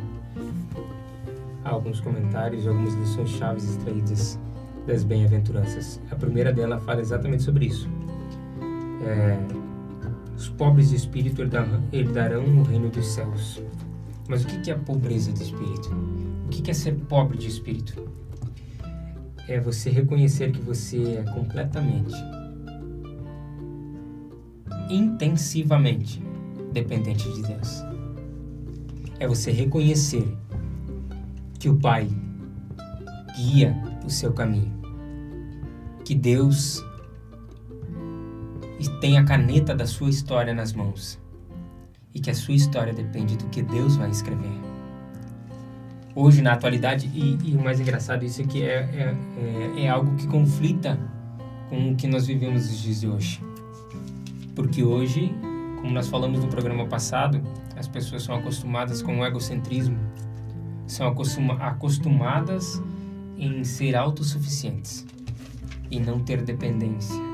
alguns 1.64 2.00
comentários 2.00 2.66
e 2.66 2.68
algumas 2.68 2.94
lições 2.96 3.30
chaves 3.30 3.70
extraídas 3.70 4.40
das 4.88 5.04
bem-aventuranças. 5.04 6.02
A 6.10 6.16
primeira 6.16 6.52
dela 6.52 6.80
fala 6.80 7.02
exatamente 7.02 7.44
sobre 7.44 7.66
isso. 7.66 7.88
É, 9.06 9.57
os 10.38 10.50
pobres 10.50 10.92
de 10.92 10.96
espírito 10.96 11.42
herdarão 11.92 12.60
o 12.60 12.64
reino 12.64 12.90
dos 12.90 13.08
céus. 13.08 13.60
Mas 14.30 14.44
o 14.44 14.48
que 14.48 14.70
é 14.70 14.76
pobreza 14.76 15.34
de 15.34 15.42
espírito? 15.42 15.90
O 16.46 16.50
que 16.50 16.70
é 16.70 16.74
ser 16.74 16.94
pobre 16.94 17.38
de 17.40 17.48
espírito? 17.48 18.08
É 19.48 19.60
você 19.60 19.90
reconhecer 19.90 20.52
que 20.52 20.62
você 20.62 21.16
é 21.16 21.24
completamente, 21.34 22.14
intensivamente 24.90 26.22
dependente 26.72 27.32
de 27.34 27.42
Deus. 27.42 27.84
É 29.20 29.28
você 29.28 29.52
reconhecer 29.52 30.38
que 31.58 31.68
o 31.68 31.78
Pai 31.78 32.08
guia 33.36 33.76
o 34.06 34.10
seu 34.10 34.32
caminho. 34.34 34.72
Que 36.06 36.14
Deus 36.14 36.84
tem 39.00 39.18
a 39.18 39.24
caneta 39.24 39.74
da 39.74 39.86
sua 39.86 40.10
história 40.10 40.54
nas 40.54 40.74
mãos 40.74 41.20
e 42.14 42.20
que 42.20 42.30
a 42.30 42.36
sua 42.36 42.54
história 42.54 42.94
depende 42.94 43.38
do 43.38 43.46
que 43.46 43.62
Deus 43.62 43.96
vai 43.96 44.10
escrever. 44.10 44.52
Hoje, 46.16 46.42
na 46.42 46.54
atualidade, 46.54 47.12
e, 47.14 47.38
e 47.44 47.56
o 47.56 47.64
mais 47.64 47.80
engraçado, 47.80 48.26
isso 48.26 48.42
aqui 48.42 48.64
é, 48.64 48.90
é, 48.92 49.16
é, 49.38 49.84
é 49.84 49.90
algo 49.90 50.16
que 50.16 50.28
conflita 50.28 51.00
com 51.70 51.92
o 51.92 51.96
que 51.96 52.08
nós 52.08 52.26
vivemos 52.26 52.68
nos 52.68 52.82
dias 52.82 53.02
de 53.02 53.08
hoje. 53.08 53.42
Porque 54.56 54.84
hoje, 54.84 55.32
como 55.80 55.92
nós 55.92 56.08
falamos 56.08 56.40
no 56.40 56.48
programa 56.48 56.88
passado, 56.88 57.40
as 57.76 57.88
pessoas 57.88 58.24
são 58.24 58.34
acostumadas 58.34 59.04
com 59.04 59.20
o 59.20 59.26
egocentrismo, 59.26 60.00
são 60.88 61.08
acostumadas 61.60 62.82
em 63.38 63.64
ser 63.64 63.96
autossuficientes 63.96 65.06
e 65.92 66.00
não 66.00 66.20
ter 66.20 66.42
dependência. 66.42 67.27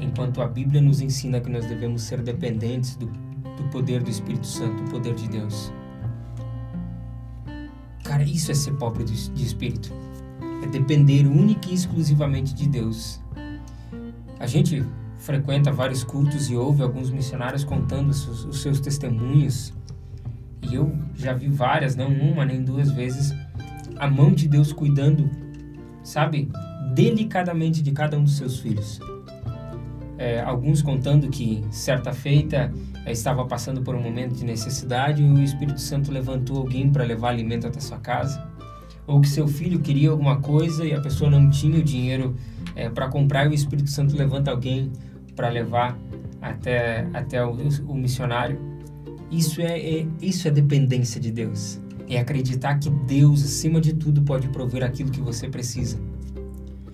Enquanto 0.00 0.42
a 0.42 0.46
Bíblia 0.46 0.80
nos 0.80 1.00
ensina 1.00 1.40
que 1.40 1.48
nós 1.48 1.66
devemos 1.66 2.02
ser 2.02 2.22
dependentes 2.22 2.96
do, 2.96 3.06
do 3.06 3.64
poder 3.70 4.02
do 4.02 4.10
Espírito 4.10 4.46
Santo, 4.46 4.82
do 4.82 4.90
poder 4.90 5.14
de 5.14 5.28
Deus. 5.28 5.72
Cara, 8.04 8.22
isso 8.22 8.50
é 8.50 8.54
ser 8.54 8.72
pobre 8.72 9.04
de, 9.04 9.30
de 9.30 9.44
espírito. 9.44 9.92
É 10.62 10.66
depender 10.66 11.26
única 11.26 11.70
e 11.70 11.74
exclusivamente 11.74 12.54
de 12.54 12.68
Deus. 12.68 13.20
A 14.38 14.46
gente 14.46 14.84
frequenta 15.18 15.72
vários 15.72 16.04
cultos 16.04 16.50
e 16.50 16.56
ouve 16.56 16.82
alguns 16.82 17.10
missionários 17.10 17.64
contando 17.64 18.10
os, 18.10 18.44
os 18.44 18.60
seus 18.60 18.78
testemunhos 18.80 19.72
e 20.70 20.74
eu 20.74 20.92
já 21.14 21.32
vi 21.32 21.48
várias, 21.48 21.94
não 21.94 22.08
uma 22.08 22.44
nem 22.44 22.62
duas 22.62 22.90
vezes, 22.90 23.32
a 23.96 24.08
mão 24.08 24.32
de 24.32 24.48
Deus 24.48 24.72
cuidando, 24.72 25.30
sabe, 26.02 26.50
delicadamente 26.94 27.82
de 27.82 27.92
cada 27.92 28.18
um 28.18 28.24
dos 28.24 28.36
seus 28.36 28.58
filhos. 28.58 29.00
É, 30.18 30.40
alguns 30.40 30.82
contando 30.82 31.28
que 31.28 31.62
certa 31.70 32.12
feita 32.12 32.72
é, 33.04 33.12
estava 33.12 33.44
passando 33.44 33.82
por 33.82 33.94
um 33.94 34.00
momento 34.00 34.34
de 34.34 34.44
necessidade 34.44 35.22
e 35.22 35.26
o 35.26 35.42
Espírito 35.42 35.80
Santo 35.80 36.10
levantou 36.10 36.58
alguém 36.58 36.90
para 36.90 37.04
levar 37.04 37.30
alimento 37.30 37.66
até 37.66 37.80
sua 37.80 37.98
casa, 37.98 38.46
ou 39.06 39.20
que 39.20 39.28
seu 39.28 39.46
filho 39.46 39.78
queria 39.80 40.10
alguma 40.10 40.40
coisa 40.40 40.84
e 40.84 40.92
a 40.92 41.00
pessoa 41.00 41.30
não 41.30 41.50
tinha 41.50 41.78
o 41.78 41.82
dinheiro 41.82 42.34
é, 42.74 42.88
para 42.88 43.08
comprar 43.08 43.46
e 43.46 43.48
o 43.48 43.54
Espírito 43.54 43.90
Santo 43.90 44.16
levanta 44.16 44.50
alguém 44.50 44.90
para 45.34 45.48
levar 45.48 45.98
até 46.40 47.06
até 47.12 47.44
o, 47.44 47.56
o 47.86 47.94
missionário. 47.94 48.58
Isso 49.30 49.60
é, 49.60 49.78
é 49.78 50.06
isso 50.20 50.48
é 50.48 50.50
dependência 50.50 51.20
de 51.20 51.30
Deus. 51.30 51.80
É 52.08 52.18
acreditar 52.18 52.78
que 52.78 52.88
Deus, 52.88 53.44
acima 53.44 53.80
de 53.80 53.92
tudo, 53.92 54.22
pode 54.22 54.48
prover 54.48 54.84
aquilo 54.84 55.10
que 55.10 55.20
você 55.20 55.48
precisa 55.48 55.98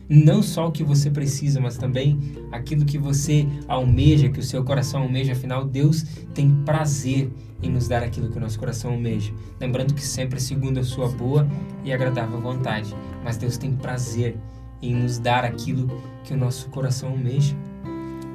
não 0.09 0.43
só 0.43 0.69
o 0.69 0.73
que 0.73 0.85
você 0.85 1.11
precisa, 1.11 1.61
mas 1.61 1.77
também 1.77 2.19
aquilo 2.51 2.85
que 2.85 2.99
você 2.99 3.47
almeja, 3.69 4.29
que 4.29 4.41
o 4.41 4.43
seu 4.43 4.65
coração 4.65 5.03
almeja. 5.03 5.33
Afinal, 5.33 5.65
Deus 5.65 6.05
tem 6.35 6.51
prazer 6.65 7.31
em 7.63 7.71
nos 7.71 7.89
dar 7.89 8.03
aquilo 8.03 8.29
que 8.29 8.39
o 8.39 8.41
nosso 8.41 8.59
coração 8.59 8.93
almeja. 8.93 9.33
Lembrando 9.61 9.95
que 9.95 10.03
sempre 10.03 10.37
é 10.37 10.41
segundo 10.41 10.79
a 10.79 10.85
sua 10.85 11.09
boa 11.09 11.49
e 11.85 11.93
agradável 11.93 12.41
vontade. 12.41 12.95
Mas 13.25 13.37
Deus 13.37 13.57
tem 13.57 13.73
prazer 13.73 14.37
em 14.83 14.95
nos 14.95 15.19
dar 15.19 15.45
aquilo 15.45 15.89
que 16.25 16.35
o 16.35 16.37
nosso 16.37 16.69
coração 16.71 17.11
almeja. 17.11 17.57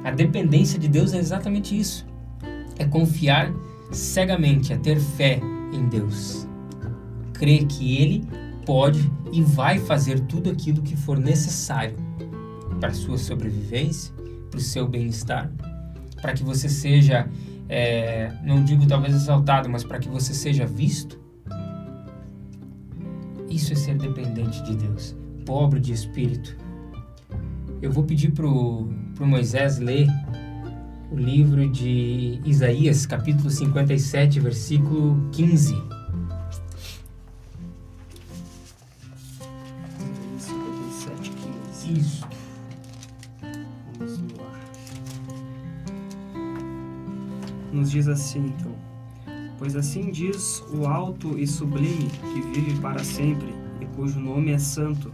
A 0.02 0.10
dependência 0.10 0.78
de 0.78 0.88
Deus 0.88 1.12
é 1.12 1.18
exatamente 1.18 1.78
isso. 1.78 2.06
É 2.78 2.84
confiar 2.84 3.52
cegamente, 3.92 4.72
é 4.72 4.76
ter 4.76 4.98
fé 4.98 5.40
em 5.72 5.86
Deus. 5.88 6.46
Crer 7.34 7.66
que 7.66 7.98
Ele 7.98 8.24
pode 8.68 9.10
e 9.32 9.40
vai 9.40 9.78
fazer 9.78 10.20
tudo 10.20 10.50
aquilo 10.50 10.82
que 10.82 10.94
for 10.94 11.18
necessário 11.18 11.96
para 12.78 12.90
a 12.90 12.94
sua 12.94 13.16
sobrevivência, 13.16 14.12
para 14.50 14.58
o 14.58 14.60
seu 14.60 14.86
bem-estar, 14.86 15.50
para 16.20 16.34
que 16.34 16.42
você 16.42 16.68
seja, 16.68 17.26
é, 17.66 18.30
não 18.44 18.62
digo 18.62 18.86
talvez 18.86 19.14
exaltado, 19.14 19.70
mas 19.70 19.84
para 19.84 19.98
que 19.98 20.06
você 20.10 20.34
seja 20.34 20.66
visto. 20.66 21.18
Isso 23.48 23.72
é 23.72 23.76
ser 23.76 23.96
dependente 23.96 24.62
de 24.62 24.76
Deus, 24.76 25.16
pobre 25.46 25.80
de 25.80 25.94
espírito. 25.94 26.54
Eu 27.80 27.90
vou 27.90 28.04
pedir 28.04 28.32
para 28.32 28.46
o 28.46 28.86
Moisés 29.18 29.78
ler 29.78 30.08
o 31.10 31.16
livro 31.16 31.66
de 31.70 32.38
Isaías, 32.44 33.06
capítulo 33.06 33.48
57, 33.48 34.38
versículo 34.40 35.26
15. 35.32 35.97
Isso. 41.88 42.26
Vamos 43.98 44.32
lá. 44.38 44.60
Nos 47.72 47.90
diz 47.90 48.08
assim, 48.08 48.46
então. 48.46 48.74
Pois 49.58 49.74
assim 49.74 50.10
diz 50.10 50.62
o 50.70 50.86
alto 50.86 51.38
e 51.38 51.46
sublime 51.46 52.10
que 52.32 52.40
vive 52.42 52.78
para 52.80 53.02
sempre 53.02 53.48
e 53.80 53.86
cujo 53.86 54.20
nome 54.20 54.52
é 54.52 54.58
santo. 54.58 55.10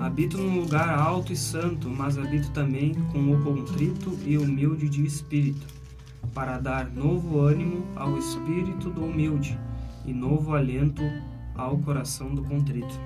Habito 0.00 0.38
num 0.38 0.60
lugar 0.60 0.90
alto 0.90 1.32
e 1.32 1.36
santo, 1.36 1.88
mas 1.88 2.18
habito 2.18 2.50
também 2.50 2.94
com 3.12 3.32
o 3.32 3.42
contrito 3.42 4.18
e 4.24 4.36
humilde 4.36 4.88
de 4.88 5.04
espírito, 5.04 5.66
para 6.32 6.58
dar 6.58 6.90
novo 6.90 7.40
ânimo 7.40 7.84
ao 7.96 8.16
espírito 8.18 8.90
do 8.90 9.04
humilde 9.04 9.58
e 10.06 10.12
novo 10.12 10.54
alento 10.54 11.02
ao 11.54 11.78
coração 11.78 12.34
do 12.34 12.42
contrito. 12.42 12.98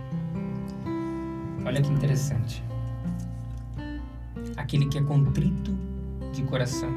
Olha 1.64 1.82
que 1.82 1.90
interessante 1.90 2.67
aquele 4.68 4.84
que 4.84 4.98
é 4.98 5.02
contrito 5.02 5.74
de 6.30 6.42
coração. 6.42 6.90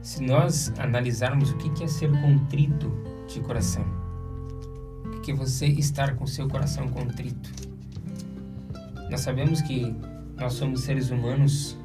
Se 0.00 0.22
nós 0.22 0.72
analisarmos 0.78 1.50
o 1.50 1.56
que 1.58 1.84
é 1.84 1.86
ser 1.86 2.10
contrito 2.22 2.90
de 3.28 3.40
coração, 3.40 3.84
o 5.14 5.20
que 5.20 5.30
é 5.30 5.34
você 5.34 5.66
estar 5.66 6.16
com 6.16 6.26
seu 6.26 6.48
coração 6.48 6.88
contrito, 6.88 7.50
nós 9.10 9.20
sabemos 9.20 9.60
que 9.60 9.94
nós 10.38 10.54
somos 10.54 10.80
seres 10.80 11.10
humanos 11.10 11.76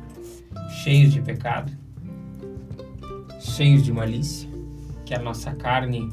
cheios 0.69 1.12
de 1.12 1.22
pecado, 1.22 1.74
cheios 3.41 3.84
de 3.84 3.91
malícia, 3.91 4.50
que 5.05 5.13
a 5.13 5.19
nossa 5.19 5.53
carne 5.55 6.10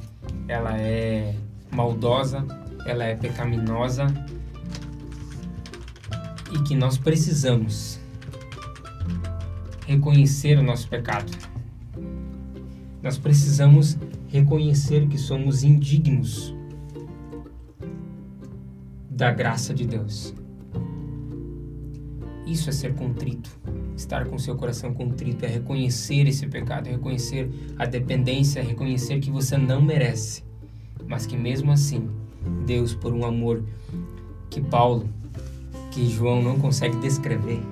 ela 0.49 0.76
é 0.76 1.37
maldosa, 1.71 2.45
ela 2.85 3.04
é 3.04 3.14
pecaminosa 3.14 4.06
e 6.56 6.62
que 6.62 6.75
nós 6.75 6.96
precisamos 6.96 8.00
reconhecer 9.86 10.58
o 10.58 10.62
nosso 10.62 10.88
pecado. 10.88 11.30
Nós 13.02 13.18
precisamos 13.18 13.98
reconhecer 14.28 15.06
que 15.06 15.18
somos 15.18 15.62
indignos 15.62 16.54
da 19.10 19.30
graça 19.30 19.75
de 19.75 19.86
Deus. 19.86 20.34
Isso 22.46 22.70
é 22.70 22.72
ser 22.72 22.94
contrito. 22.94 23.50
Estar 23.94 24.26
com 24.26 24.38
seu 24.38 24.56
coração 24.56 24.94
contrito 24.94 25.44
é 25.44 25.48
reconhecer 25.48 26.26
esse 26.26 26.46
pecado, 26.46 26.88
é 26.88 26.92
reconhecer 26.92 27.50
a 27.78 27.86
dependência, 27.86 28.60
é 28.60 28.62
reconhecer 28.62 29.20
que 29.20 29.30
você 29.30 29.56
não 29.56 29.82
merece, 29.82 30.42
mas 31.06 31.26
que 31.26 31.36
mesmo 31.36 31.72
assim, 31.72 32.08
Deus, 32.66 32.94
por 32.94 33.12
um 33.12 33.25
amor 33.25 33.64
que 34.50 34.60
Paulo 34.60 35.08
que 35.96 36.06
João 36.06 36.42
não 36.42 36.58
consegue 36.58 36.98
descrever. 36.98 37.62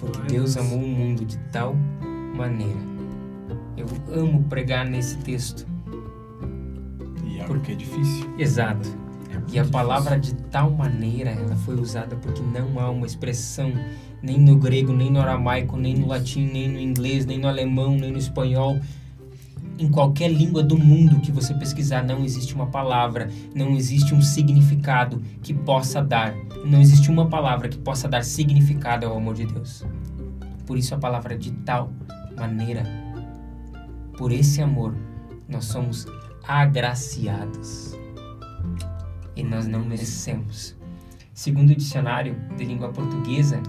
Porque 0.00 0.32
Deus 0.32 0.56
amou 0.56 0.80
o 0.80 0.88
mundo 0.88 1.24
de 1.24 1.38
tal 1.52 1.76
maneira. 2.34 2.80
Eu 3.76 3.86
amo 4.12 4.42
pregar 4.44 4.84
nesse 4.84 5.16
texto. 5.18 5.64
E 7.24 7.38
é 7.38 7.44
porque 7.44 7.72
é 7.72 7.74
difícil. 7.76 8.28
Exato. 8.36 8.88
É 9.30 9.40
e 9.52 9.58
a 9.60 9.64
palavra 9.64 10.18
de 10.18 10.34
tal 10.34 10.72
maneira 10.72 11.30
ela 11.30 11.54
foi 11.58 11.76
usada 11.76 12.16
porque 12.16 12.42
não 12.42 12.80
há 12.80 12.90
uma 12.90 13.06
expressão 13.06 13.72
nem 14.20 14.36
no 14.36 14.56
grego, 14.56 14.92
nem 14.92 15.12
no 15.12 15.20
aramaico, 15.20 15.76
nem 15.76 15.94
no 15.94 16.08
latim, 16.08 16.50
nem 16.52 16.68
no 16.68 16.80
inglês, 16.80 17.24
nem 17.24 17.38
no 17.38 17.46
alemão, 17.46 17.96
nem 17.96 18.10
no 18.10 18.18
espanhol 18.18 18.80
em 19.80 19.90
qualquer 19.90 20.28
língua 20.28 20.62
do 20.62 20.76
mundo 20.76 21.20
que 21.20 21.32
você 21.32 21.54
pesquisar, 21.54 22.04
não 22.04 22.22
existe 22.22 22.54
uma 22.54 22.66
palavra, 22.66 23.30
não 23.54 23.70
existe 23.70 24.14
um 24.14 24.20
significado 24.20 25.22
que 25.42 25.54
possa 25.54 26.02
dar, 26.02 26.34
não 26.66 26.82
existe 26.82 27.10
uma 27.10 27.26
palavra 27.28 27.66
que 27.66 27.78
possa 27.78 28.06
dar 28.06 28.22
significado 28.22 29.06
ao 29.06 29.16
amor 29.16 29.34
de 29.34 29.46
Deus. 29.46 29.82
Por 30.66 30.76
isso 30.76 30.94
a 30.94 30.98
palavra 30.98 31.36
de 31.36 31.50
tal 31.64 31.90
maneira, 32.36 32.84
por 34.18 34.30
esse 34.32 34.60
amor, 34.60 34.94
nós 35.48 35.64
somos 35.64 36.06
agraciados 36.46 37.98
e 39.34 39.42
nós 39.42 39.66
não 39.66 39.82
merecemos. 39.82 40.76
Segundo 41.32 41.70
o 41.70 41.74
dicionário 41.74 42.36
de 42.58 42.64
língua 42.66 42.90
portuguesa, 42.90 43.62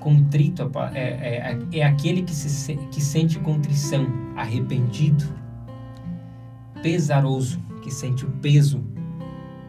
Contrito 0.00 0.70
é, 0.94 1.00
é, 1.00 1.58
é 1.72 1.82
aquele 1.82 2.22
que, 2.22 2.34
se, 2.34 2.76
que 2.76 3.00
sente 3.00 3.38
contrição, 3.40 4.06
arrependido, 4.36 5.24
pesaroso, 6.82 7.60
que 7.82 7.90
sente 7.90 8.24
o 8.24 8.30
peso 8.30 8.82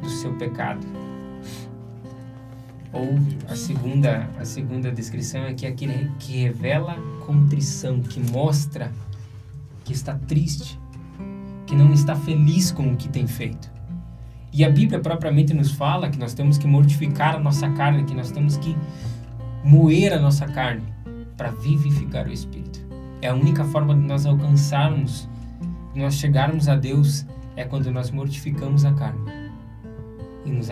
do 0.02 0.10
seu 0.10 0.34
pecado. 0.36 0.86
Ou 2.92 3.20
a 3.48 3.56
segunda, 3.56 4.30
a 4.40 4.46
segunda 4.46 4.92
descrição 4.92 5.44
é 5.44 5.54
que 5.54 5.66
é 5.66 5.70
aquele 5.70 6.12
que 6.20 6.38
revela 6.38 6.96
contrição, 7.26 8.02
que 8.02 8.20
mostra 8.32 8.92
que 9.84 9.94
está 9.94 10.16
triste, 10.16 10.80
que 11.66 11.76
não 11.76 11.94
está 11.94 12.16
feliz 12.16 12.72
com 12.72 12.92
o 12.92 12.96
que 12.96 13.08
tem 13.10 13.28
feito. 13.28 13.72
E 14.52 14.66
a 14.66 14.70
Bíblia 14.70 15.00
propriamente 15.00 15.54
nos 15.54 15.72
fala 15.72 16.10
que 16.10 16.18
nós 16.18 16.34
temos 16.34 16.58
que 16.58 16.68
mortificar 16.68 17.36
a 17.36 17.40
nossa 17.40 17.70
carne, 17.70 18.04
que 18.04 18.16
nós 18.16 18.32
temos 18.32 18.58
que 18.58 18.76
moer 19.64 20.14
a 20.14 20.20
nossa 20.20 20.46
carne 20.46 20.94
para 21.36 21.52
vivificar 21.52 22.28
o 22.28 22.32
espírito. 22.32 22.80
É 23.22 23.28
a 23.28 23.36
única 23.36 23.64
forma 23.66 23.94
de 23.94 24.02
nós 24.02 24.26
alcançarmos, 24.26 25.28
de 25.94 26.00
nós 26.00 26.16
chegarmos 26.16 26.68
a 26.70 26.76
Deus, 26.76 27.26
é 27.56 27.66
quando 27.66 27.92
nós 27.92 28.12
mortificamos 28.12 28.86
a 28.86 28.94
carne 28.94 29.20
e 30.46 30.50
nos 30.50 30.70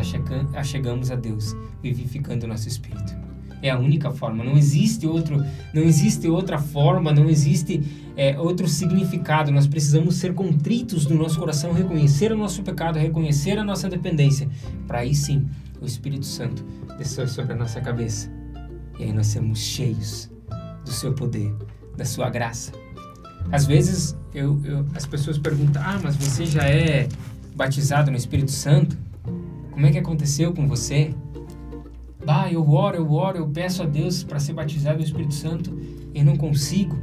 achegamos 0.53 1.11
a 1.11 1.15
Deus, 1.15 1.55
vivificando 1.81 2.45
o 2.45 2.49
nosso 2.49 2.67
espírito. 2.67 3.15
É 3.61 3.69
a 3.69 3.77
única 3.77 4.11
forma. 4.11 4.43
Não 4.43 4.55
existe 4.55 5.05
outro, 5.07 5.43
não 5.73 5.81
existe 5.81 6.27
outra 6.27 6.59
forma, 6.59 7.11
não 7.11 7.27
existe 7.27 7.83
é, 8.15 8.39
outro 8.39 8.67
significado. 8.67 9.51
Nós 9.51 9.67
precisamos 9.67 10.15
ser 10.15 10.33
contritos 10.33 11.07
no 11.07 11.17
nosso 11.17 11.39
coração, 11.39 11.73
reconhecer 11.73 12.31
o 12.31 12.37
nosso 12.37 12.61
pecado, 12.61 12.99
reconhecer 12.99 13.57
a 13.57 13.63
nossa 13.63 13.89
dependência, 13.89 14.47
para 14.85 14.99
aí 14.99 15.15
sim 15.15 15.47
o 15.81 15.85
Espírito 15.85 16.25
Santo 16.25 16.63
descer 16.97 17.27
sobre 17.27 17.53
a 17.53 17.55
nossa 17.55 17.81
cabeça 17.81 18.36
e 18.99 19.03
aí 19.03 19.13
nós 19.13 19.27
sermos 19.27 19.59
cheios 19.59 20.29
do 20.83 20.91
seu 20.91 21.13
poder, 21.13 21.53
da 21.95 22.05
sua 22.05 22.29
graça. 22.29 22.71
Às 23.51 23.65
vezes 23.65 24.15
eu, 24.33 24.59
eu, 24.63 24.85
as 24.93 25.05
pessoas 25.05 25.37
perguntam: 25.37 25.81
Ah, 25.83 25.99
mas 26.03 26.15
você 26.15 26.45
já 26.45 26.63
é 26.63 27.07
batizado 27.55 28.11
no 28.11 28.17
Espírito 28.17 28.51
Santo? 28.51 28.97
Como 29.71 29.85
é 29.85 29.91
que 29.91 29.97
aconteceu 29.97 30.53
com 30.53 30.67
você? 30.67 31.13
Ah, 32.25 32.51
eu 32.51 32.69
oro, 32.69 32.97
eu 32.97 33.11
oro, 33.13 33.37
eu 33.37 33.47
peço 33.47 33.83
a 33.83 33.85
Deus 33.85 34.23
para 34.23 34.39
ser 34.39 34.53
batizado 34.53 34.97
no 34.97 35.03
Espírito 35.03 35.33
Santo 35.33 35.77
e 36.13 36.23
não 36.23 36.35
consigo. 36.35 36.97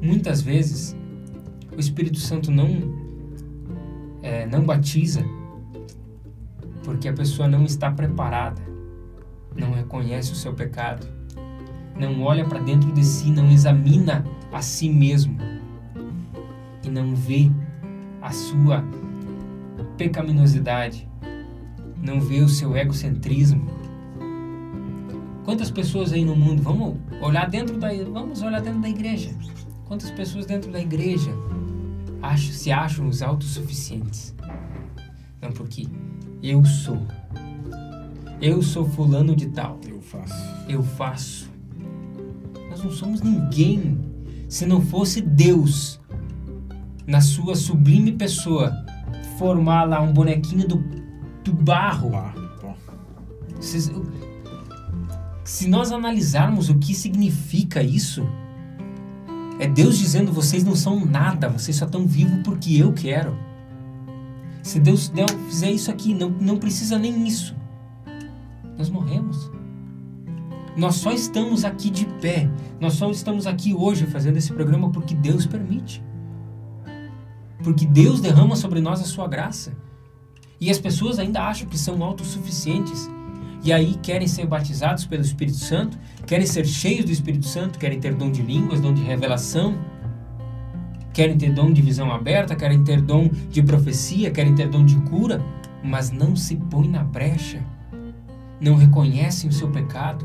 Muitas 0.00 0.40
vezes 0.40 0.96
o 1.76 1.80
Espírito 1.80 2.18
Santo 2.18 2.50
não 2.50 2.94
é, 4.22 4.46
não 4.46 4.64
batiza 4.64 5.24
porque 6.84 7.08
a 7.08 7.12
pessoa 7.12 7.48
não 7.48 7.64
está 7.64 7.90
preparada, 7.90 8.60
não 9.60 9.72
reconhece 9.72 10.32
o 10.32 10.34
seu 10.34 10.54
pecado, 10.54 11.06
não 11.94 12.22
olha 12.22 12.44
para 12.46 12.58
dentro 12.58 12.90
de 12.92 13.04
si, 13.04 13.30
não 13.30 13.50
examina 13.50 14.24
a 14.50 14.62
si 14.62 14.88
mesmo 14.88 15.36
e 16.82 16.88
não 16.88 17.14
vê 17.14 17.50
a 18.22 18.32
sua 18.32 18.82
pecaminosidade, 19.98 21.06
não 22.02 22.20
vê 22.20 22.40
o 22.40 22.48
seu 22.48 22.74
egocentrismo. 22.74 23.68
Quantas 25.44 25.70
pessoas 25.70 26.12
aí 26.12 26.24
no 26.24 26.34
mundo, 26.34 26.62
vamos 26.62 26.96
olhar 27.20 27.48
dentro 27.48 27.76
da, 27.76 27.88
vamos 28.10 28.40
olhar 28.40 28.62
dentro 28.62 28.80
da 28.80 28.88
igreja. 28.88 29.30
Quantas 29.86 30.10
pessoas 30.10 30.46
dentro 30.46 30.70
da 30.70 30.80
igreja 30.80 31.30
acham, 32.22 32.52
se 32.52 32.72
acham 32.72 33.08
os 33.08 33.20
autossuficientes? 33.20 34.34
Não, 35.42 35.50
porque 35.52 35.86
eu 36.42 36.64
sou. 36.64 37.06
Eu 38.40 38.62
sou 38.62 38.88
fulano 38.88 39.34
de 39.36 39.46
tal. 39.48 39.78
Eu 39.86 40.00
faço. 40.00 40.34
Eu 40.68 40.82
faço. 40.82 41.50
Nós 42.70 42.82
não 42.82 42.90
somos 42.90 43.20
ninguém 43.20 43.98
se 44.48 44.66
não 44.66 44.80
fosse 44.80 45.20
Deus 45.20 46.00
na 47.06 47.20
sua 47.20 47.54
sublime 47.54 48.12
pessoa 48.12 48.72
formar 49.38 49.84
lá 49.84 50.00
um 50.00 50.12
bonequinho 50.12 50.66
do, 50.66 50.82
do 51.44 51.52
barro. 51.52 52.10
Barro. 52.10 52.34
Vocês- 53.56 53.90
se 55.44 55.68
nós 55.68 55.90
analisarmos 55.92 56.68
o 56.70 56.78
que 56.78 56.94
significa 56.94 57.82
isso, 57.82 58.26
é 59.58 59.66
Deus 59.68 59.98
dizendo: 59.98 60.32
vocês 60.32 60.64
não 60.64 60.74
são 60.76 61.04
nada, 61.04 61.48
vocês 61.48 61.76
só 61.76 61.84
estão 61.84 62.06
vivos 62.06 62.40
porque 62.42 62.76
eu 62.76 62.92
quero. 62.92 63.36
Se 64.62 64.78
Deus 64.78 65.08
der- 65.08 65.28
fizer 65.48 65.70
isso 65.70 65.90
aqui, 65.90 66.14
não, 66.14 66.30
não 66.30 66.56
precisa 66.58 66.98
nem 66.98 67.26
isso. 67.26 67.56
Nós 68.80 68.88
morremos. 68.88 69.52
Nós 70.74 70.94
só 70.94 71.12
estamos 71.12 71.66
aqui 71.66 71.90
de 71.90 72.06
pé. 72.06 72.48
Nós 72.80 72.94
só 72.94 73.10
estamos 73.10 73.46
aqui 73.46 73.74
hoje 73.74 74.06
fazendo 74.06 74.38
esse 74.38 74.50
programa 74.54 74.88
porque 74.88 75.14
Deus 75.14 75.44
permite. 75.44 76.02
Porque 77.62 77.84
Deus 77.84 78.22
derrama 78.22 78.56
sobre 78.56 78.80
nós 78.80 79.02
a 79.02 79.04
sua 79.04 79.28
graça. 79.28 79.76
E 80.58 80.70
as 80.70 80.78
pessoas 80.78 81.18
ainda 81.18 81.42
acham 81.42 81.68
que 81.68 81.76
são 81.76 82.02
autossuficientes. 82.02 83.10
E 83.62 83.70
aí 83.70 83.98
querem 84.02 84.26
ser 84.26 84.46
batizados 84.46 85.04
pelo 85.04 85.20
Espírito 85.20 85.58
Santo, 85.58 85.98
querem 86.26 86.46
ser 86.46 86.64
cheios 86.64 87.04
do 87.04 87.12
Espírito 87.12 87.44
Santo, 87.46 87.78
querem 87.78 88.00
ter 88.00 88.14
dom 88.14 88.30
de 88.30 88.40
línguas, 88.40 88.80
dom 88.80 88.94
de 88.94 89.02
revelação, 89.02 89.78
querem 91.12 91.36
ter 91.36 91.52
dom 91.52 91.70
de 91.70 91.82
visão 91.82 92.10
aberta, 92.10 92.56
querem 92.56 92.82
ter 92.82 93.02
dom 93.02 93.28
de 93.50 93.62
profecia, 93.62 94.30
querem 94.30 94.54
ter 94.54 94.70
dom 94.70 94.86
de 94.86 94.96
cura, 95.02 95.44
mas 95.84 96.10
não 96.10 96.34
se 96.34 96.56
põem 96.56 96.88
na 96.88 97.04
brecha, 97.04 97.62
não 98.60 98.76
reconhecem 98.76 99.48
o 99.48 99.52
seu 99.52 99.70
pecado, 99.70 100.24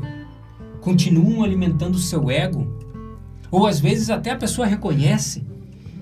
continuam 0.80 1.42
alimentando 1.42 1.94
o 1.94 2.00
seu 2.00 2.30
ego, 2.30 2.66
ou 3.50 3.66
às 3.66 3.80
vezes 3.80 4.10
até 4.10 4.30
a 4.30 4.36
pessoa 4.36 4.66
reconhece, 4.66 5.46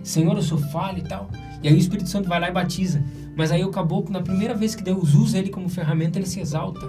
Senhor, 0.03 0.37
eu 0.37 0.43
sou 0.43 0.59
falha 0.59 0.99
e 0.99 1.03
tal, 1.03 1.31
e 1.63 1.69
aí 1.69 1.75
o 1.75 1.79
Espírito 1.79 2.09
Santo 2.09 2.29
vai 2.29 2.41
lá 2.41 2.49
e 2.49 2.53
batiza, 2.53 3.03
mas 3.37 3.51
aí 3.51 3.65
o 3.65 3.71
caboclo, 3.71 4.13
na 4.13 4.21
primeira 4.21 4.55
vez 4.55 4.75
que 4.75 4.83
Deus 4.83 5.15
usa 5.15 5.39
ele 5.39 5.51
como 5.51 5.69
ferramenta, 5.69 6.19
ele 6.19 6.27
se 6.27 6.41
exalta. 6.41 6.87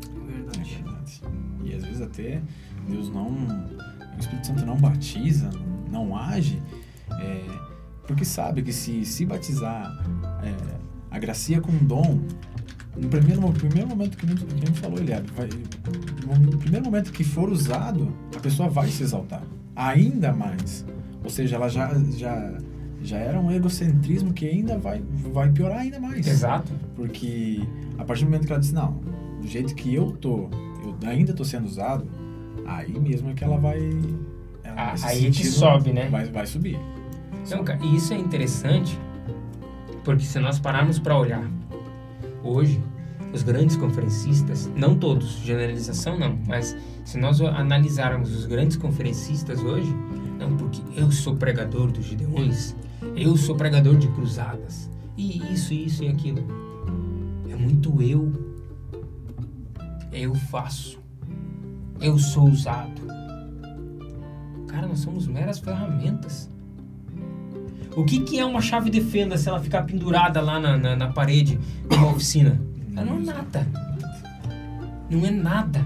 É 0.00 0.32
Verdade. 0.32 1.22
E 1.64 1.74
às 1.74 1.84
vezes 1.84 2.00
até 2.00 2.40
Deus 2.88 3.10
não. 3.10 3.28
O 3.28 4.20
Espírito 4.20 4.48
Santo 4.48 4.66
não 4.66 4.76
batiza, 4.76 5.50
não 5.90 6.16
age, 6.16 6.60
é, 7.20 7.44
porque 8.06 8.24
sabe 8.24 8.62
que 8.62 8.72
se 8.72 9.04
se 9.04 9.24
batizar 9.24 9.92
é, 10.42 10.78
a 11.10 11.18
gracia 11.18 11.60
com 11.60 11.72
dom, 11.72 12.20
no 13.00 13.08
primeiro, 13.08 13.40
no 13.40 13.52
primeiro 13.52 13.88
momento 13.88 14.16
que 14.16 14.26
gente 14.26 14.80
falou, 14.80 14.98
Eliabe, 14.98 15.28
vai, 15.36 15.48
no 16.38 16.58
primeiro 16.58 16.84
momento 16.84 17.12
que 17.12 17.24
for 17.24 17.48
usado, 17.48 18.12
a 18.36 18.40
pessoa 18.40 18.68
vai 18.68 18.88
se 18.88 19.02
exaltar. 19.02 19.42
Ainda 19.74 20.32
mais. 20.32 20.84
Ou 21.22 21.30
seja, 21.30 21.56
ela 21.56 21.68
já, 21.68 21.92
já, 22.16 22.58
já 23.02 23.18
era 23.18 23.38
um 23.38 23.50
egocentrismo 23.50 24.32
que 24.32 24.48
ainda 24.48 24.76
vai, 24.76 25.02
vai 25.32 25.50
piorar 25.50 25.78
ainda 25.78 26.00
mais. 26.00 26.26
Exato. 26.26 26.72
Porque 26.96 27.60
a 27.96 28.04
partir 28.04 28.24
do 28.24 28.30
momento 28.30 28.46
que 28.46 28.52
ela 28.52 28.60
disse, 28.60 28.74
não, 28.74 29.00
do 29.40 29.46
jeito 29.46 29.74
que 29.74 29.94
eu 29.94 30.12
tô, 30.12 30.48
eu 30.82 30.96
ainda 31.08 31.32
tô 31.32 31.44
sendo 31.44 31.66
usado, 31.66 32.06
aí 32.66 32.98
mesmo 32.98 33.30
é 33.30 33.34
que 33.34 33.44
ela 33.44 33.58
vai. 33.58 33.78
Ela 34.64 34.76
Ah, 34.76 34.94
aí 35.04 35.26
é 35.26 35.30
que 35.30 35.36
sentido, 35.36 35.52
sobe, 35.52 35.92
né? 35.92 36.08
Vai, 36.08 36.26
vai 36.26 36.46
subir. 36.46 36.78
Então, 37.46 37.62
cara, 37.64 37.78
e 37.82 37.96
isso 37.96 38.12
é 38.12 38.18
interessante, 38.18 38.98
porque 40.04 40.24
se 40.24 40.38
nós 40.38 40.58
pararmos 40.58 40.98
para 40.98 41.16
olhar, 41.16 41.48
hoje, 42.42 42.82
os 43.32 43.42
grandes 43.42 43.76
conferencistas, 43.76 44.70
não 44.74 44.96
todos, 44.96 45.38
generalização 45.44 46.18
não, 46.18 46.38
mas 46.46 46.76
se 47.04 47.18
nós 47.18 47.40
analisarmos 47.40 48.34
os 48.34 48.46
grandes 48.46 48.76
conferencistas 48.76 49.62
hoje, 49.62 49.94
não 50.38 50.56
porque 50.56 50.80
eu 50.96 51.10
sou 51.10 51.36
pregador 51.36 51.90
dos 51.90 52.04
Gideões, 52.04 52.74
eu 53.16 53.36
sou 53.36 53.54
pregador 53.54 53.96
de 53.96 54.08
cruzadas, 54.08 54.90
e 55.16 55.52
isso, 55.52 55.74
isso 55.74 56.04
e 56.04 56.08
aquilo. 56.08 56.44
É 57.50 57.56
muito 57.56 58.00
eu. 58.00 58.32
Eu 60.12 60.34
faço. 60.34 61.02
Eu 62.00 62.18
sou 62.18 62.48
usado. 62.48 63.02
Cara, 64.68 64.86
nós 64.86 65.00
somos 65.00 65.26
meras 65.26 65.58
ferramentas. 65.58 66.48
O 67.98 68.04
que, 68.04 68.20
que 68.20 68.38
é 68.38 68.44
uma 68.44 68.60
chave 68.60 68.90
de 68.90 69.00
fenda 69.00 69.36
se 69.36 69.48
ela 69.48 69.58
ficar 69.58 69.82
pendurada 69.82 70.40
lá 70.40 70.60
na, 70.60 70.76
na, 70.76 70.94
na 70.94 71.08
parede 71.08 71.58
de 71.90 71.96
uma 71.96 72.12
oficina? 72.12 72.60
Ela 72.94 73.04
não 73.04 73.16
é 73.16 73.24
nada. 73.24 73.66
Não 75.10 75.26
é 75.26 75.30
nada. 75.32 75.84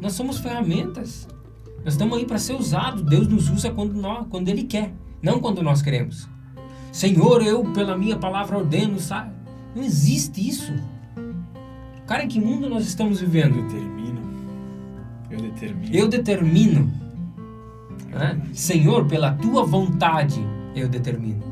Nós 0.00 0.14
somos 0.14 0.38
ferramentas. 0.38 1.28
Nós 1.84 1.94
estamos 1.94 2.18
aí 2.18 2.26
para 2.26 2.36
ser 2.38 2.54
usados. 2.54 3.02
Deus 3.02 3.28
nos 3.28 3.48
usa 3.48 3.70
quando, 3.70 3.94
nós, 3.94 4.26
quando 4.28 4.48
Ele 4.48 4.64
quer, 4.64 4.92
não 5.22 5.38
quando 5.38 5.62
nós 5.62 5.82
queremos. 5.82 6.28
Senhor, 6.90 7.42
eu 7.42 7.62
pela 7.72 7.96
minha 7.96 8.16
palavra 8.16 8.58
ordeno, 8.58 8.98
sabe? 8.98 9.30
Não 9.76 9.84
existe 9.84 10.48
isso. 10.48 10.74
Cara, 12.08 12.24
em 12.24 12.28
que 12.28 12.40
mundo 12.40 12.68
nós 12.68 12.84
estamos 12.84 13.22
Eu 13.22 13.28
vivendo? 13.28 13.62
determino. 13.62 14.20
Eu 15.30 15.40
determino. 15.42 15.94
Eu 15.94 16.08
determino. 16.08 16.92
né? 18.08 18.40
Senhor, 18.52 19.04
pela 19.06 19.30
tua 19.34 19.64
vontade, 19.64 20.40
eu 20.80 20.88
determino. 20.88 21.42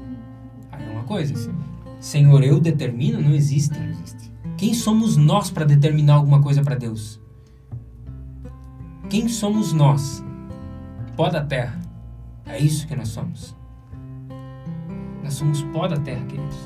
Aí 0.71 0.85
é 0.85 0.91
uma 0.91 1.05
coisa. 1.05 1.35
Sim, 1.35 1.55
Senhor, 2.01 2.43
eu 2.43 2.61
determino, 2.61 3.21
não 3.21 3.35
existe. 3.35 3.79
não 3.79 3.89
existe. 3.89 4.33
Quem 4.57 4.73
somos 4.73 5.17
nós 5.17 5.51
para 5.51 5.65
determinar 5.65 6.15
alguma 6.15 6.41
coisa 6.41 6.63
para 6.63 6.75
Deus? 6.75 7.21
Quem 9.11 9.29
somos 9.29 9.73
nós? 9.73 10.25
Pó 11.17 11.29
da 11.29 11.45
terra. 11.45 11.79
É 12.45 12.59
isso 12.59 12.87
que 12.87 12.97
nós 12.97 13.09
somos. 13.09 13.55
Nós 15.23 15.35
somos 15.35 15.63
pó 15.63 15.87
da 15.87 15.97
terra, 15.97 16.25
queridos. 16.27 16.57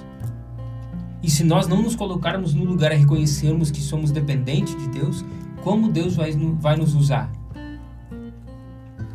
E 1.23 1.31
se 1.31 1.45
nós 1.45 1.67
não 1.67 1.83
nos 1.83 1.95
colocarmos 1.95 2.55
no 2.55 2.65
lugar 2.65 2.93
a 2.93 2.95
reconhecermos 2.95 3.71
que 3.71 3.81
somos 3.81 4.11
dependentes 4.11 4.77
de 4.77 4.89
Deus, 4.89 5.25
como 5.63 5.91
Deus 5.91 6.17
vai, 6.17 6.33
vai 6.33 6.77
nos 6.77 6.95
usar? 6.95 7.31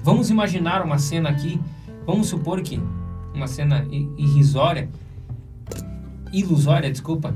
Vamos 0.04 0.30
imaginar 0.30 0.84
uma 0.84 1.00
cena 1.00 1.30
aqui, 1.30 1.60
vamos 2.06 2.28
supor 2.28 2.62
que 2.62 2.80
uma 3.36 3.48
cena 3.48 3.86
irrisória, 3.92 4.90
ilusória, 6.32 6.90
desculpa, 6.90 7.36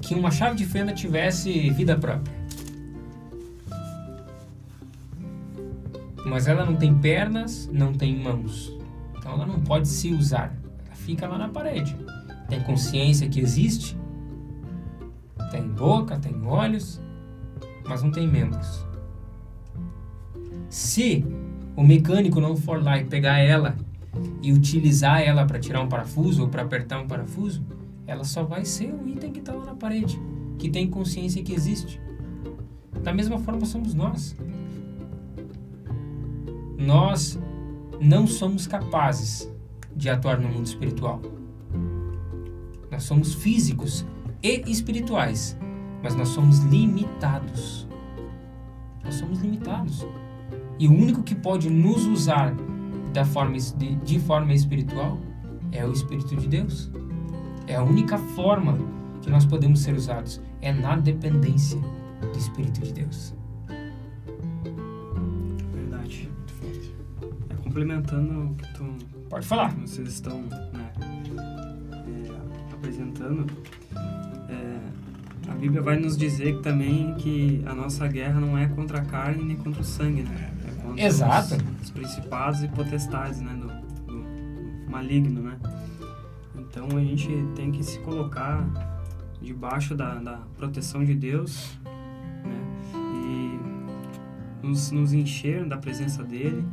que 0.00 0.14
uma 0.14 0.30
chave 0.30 0.56
de 0.56 0.66
fenda 0.66 0.92
tivesse 0.92 1.70
vida 1.70 1.96
própria. 1.96 2.36
Mas 6.24 6.46
ela 6.46 6.64
não 6.64 6.76
tem 6.76 6.94
pernas, 6.94 7.68
não 7.72 7.92
tem 7.92 8.14
mãos. 8.16 8.76
Então 9.16 9.32
ela 9.32 9.46
não 9.46 9.60
pode 9.60 9.88
se 9.88 10.12
usar. 10.12 10.54
Ela 10.86 10.94
fica 10.94 11.26
lá 11.26 11.38
na 11.38 11.48
parede. 11.48 11.96
Tem 12.48 12.60
consciência 12.60 13.28
que 13.28 13.40
existe, 13.40 13.96
tem 15.50 15.62
boca, 15.62 16.18
tem 16.18 16.42
olhos, 16.46 17.00
mas 17.86 18.02
não 18.02 18.10
tem 18.10 18.26
membros. 18.26 18.86
Se 20.68 21.24
o 21.76 21.82
mecânico 21.82 22.40
não 22.40 22.56
for 22.56 22.82
lá 22.82 22.98
e 22.98 23.04
pegar 23.04 23.38
ela 23.38 23.76
e 24.42 24.52
utilizar 24.52 25.20
ela 25.20 25.44
para 25.46 25.58
tirar 25.58 25.80
um 25.80 25.88
parafuso 25.88 26.42
ou 26.42 26.48
para 26.48 26.62
apertar 26.62 27.00
um 27.00 27.06
parafuso, 27.06 27.64
ela 28.06 28.24
só 28.24 28.42
vai 28.42 28.64
ser 28.64 28.92
um 28.92 29.06
item 29.06 29.32
que 29.32 29.40
está 29.40 29.52
lá 29.52 29.64
na 29.64 29.74
parede, 29.74 30.18
que 30.58 30.70
tem 30.70 30.88
consciência 30.88 31.42
que 31.42 31.52
existe. 31.52 32.00
Da 33.02 33.12
mesma 33.12 33.38
forma 33.38 33.64
somos 33.66 33.94
nós. 33.94 34.36
Nós 36.76 37.38
não 38.00 38.26
somos 38.26 38.66
capazes 38.66 39.50
de 39.94 40.08
atuar 40.08 40.40
no 40.40 40.48
mundo 40.48 40.66
espiritual. 40.66 41.20
Nós 42.90 43.02
somos 43.02 43.34
físicos 43.34 44.06
e 44.42 44.62
espirituais, 44.70 45.56
mas 46.02 46.14
nós 46.14 46.28
somos 46.28 46.60
limitados. 46.60 47.86
Nós 49.04 49.14
somos 49.14 49.40
limitados. 49.40 50.06
E 50.78 50.86
o 50.86 50.92
único 50.92 51.22
que 51.22 51.34
pode 51.34 51.68
nos 51.68 52.06
usar 52.06 52.54
da 53.12 53.24
forma, 53.24 53.56
de, 53.56 53.96
de 53.96 54.18
forma 54.20 54.52
espiritual 54.52 55.18
é 55.72 55.84
o 55.84 55.92
Espírito 55.92 56.36
de 56.36 56.48
Deus. 56.48 56.90
É 57.66 57.76
a 57.76 57.82
única 57.82 58.16
forma 58.18 58.78
que 59.20 59.30
nós 59.30 59.44
podemos 59.44 59.80
ser 59.80 59.94
usados. 59.94 60.40
É 60.60 60.72
na 60.72 60.96
dependência 60.96 61.78
do 62.20 62.38
Espírito 62.38 62.80
de 62.80 62.92
Deus. 62.92 63.34
Verdade. 65.72 66.28
É, 67.50 67.54
complementando 67.54 68.50
o 68.50 68.54
que 68.54 68.74
tu, 68.74 68.84
Pode 69.28 69.46
falar. 69.46 69.74
que 69.74 69.80
vocês 69.82 70.08
estão 70.08 70.40
né, 70.40 70.92
é, 71.00 72.72
apresentando, 72.72 73.46
é, 74.48 75.50
a 75.50 75.54
Bíblia 75.54 75.82
vai 75.82 75.98
nos 75.98 76.16
dizer 76.16 76.60
também 76.62 77.14
que 77.16 77.62
a 77.66 77.74
nossa 77.74 78.06
guerra 78.08 78.40
não 78.40 78.56
é 78.56 78.66
contra 78.68 79.00
a 79.00 79.04
carne 79.04 79.44
nem 79.44 79.56
contra 79.56 79.82
o 79.82 79.84
sangue, 79.84 80.22
né? 80.22 80.57
Contra 80.88 81.04
Exato. 81.04 81.54
Os, 81.54 81.82
os 81.84 81.90
principados 81.90 82.62
e 82.62 82.68
potestades, 82.68 83.40
né? 83.40 83.52
Do, 83.54 83.66
do- 83.68 84.22
do 84.84 84.90
maligno, 84.90 85.42
né? 85.42 85.56
Então 86.56 86.86
a 86.96 87.00
gente 87.00 87.28
tem 87.54 87.70
que 87.70 87.82
se 87.84 87.98
colocar 88.00 88.64
debaixo 89.40 89.94
da, 89.94 90.14
da 90.16 90.38
proteção 90.56 91.04
de 91.04 91.14
Deus, 91.14 91.78
né? 91.84 92.60
E 93.14 94.66
nos, 94.66 94.90
nos 94.90 95.12
encher 95.12 95.64
da 95.64 95.76
presença 95.76 96.22
dele, 96.24 96.64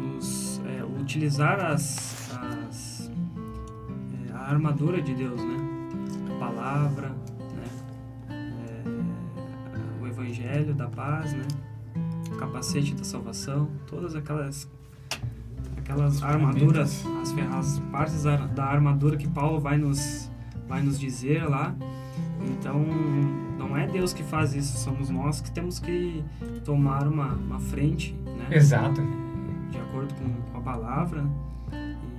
nos 0.00 0.60
é, 0.66 0.84
utilizar 1.00 1.60
as, 1.60 2.30
as 2.70 3.10
é, 4.28 4.32
a 4.32 4.40
armadura 4.50 5.00
de 5.02 5.14
Deus, 5.14 5.40
né? 5.42 5.56
A 6.34 6.38
palavra, 6.38 7.12
evangelho 10.48 10.74
da 10.74 10.88
paz, 10.88 11.32
né? 11.32 11.44
O 12.32 12.36
capacete 12.36 12.94
da 12.94 13.04
salvação, 13.04 13.68
todas 13.86 14.14
aquelas 14.14 14.70
aquelas 15.76 16.22
armaduras, 16.22 17.04
as, 17.22 17.34
as 17.54 17.78
partes 17.90 18.22
da, 18.22 18.64
armadura 18.64 19.16
que 19.16 19.28
Paulo 19.28 19.58
vai 19.60 19.76
nos 19.76 20.30
vai 20.66 20.82
nos 20.82 20.98
dizer 20.98 21.48
lá. 21.48 21.74
Então, 22.40 22.84
não 23.58 23.76
é 23.76 23.86
Deus 23.86 24.12
que 24.12 24.22
faz 24.22 24.54
isso, 24.54 24.78
somos 24.78 25.10
nós 25.10 25.40
que 25.40 25.50
temos 25.50 25.78
que 25.78 26.22
tomar 26.64 27.06
uma, 27.06 27.32
uma 27.34 27.58
frente, 27.58 28.14
né? 28.24 28.56
Exato. 28.56 29.02
de 29.70 29.78
acordo 29.78 30.14
com, 30.14 30.52
com 30.52 30.58
a 30.58 30.60
palavra 30.60 31.24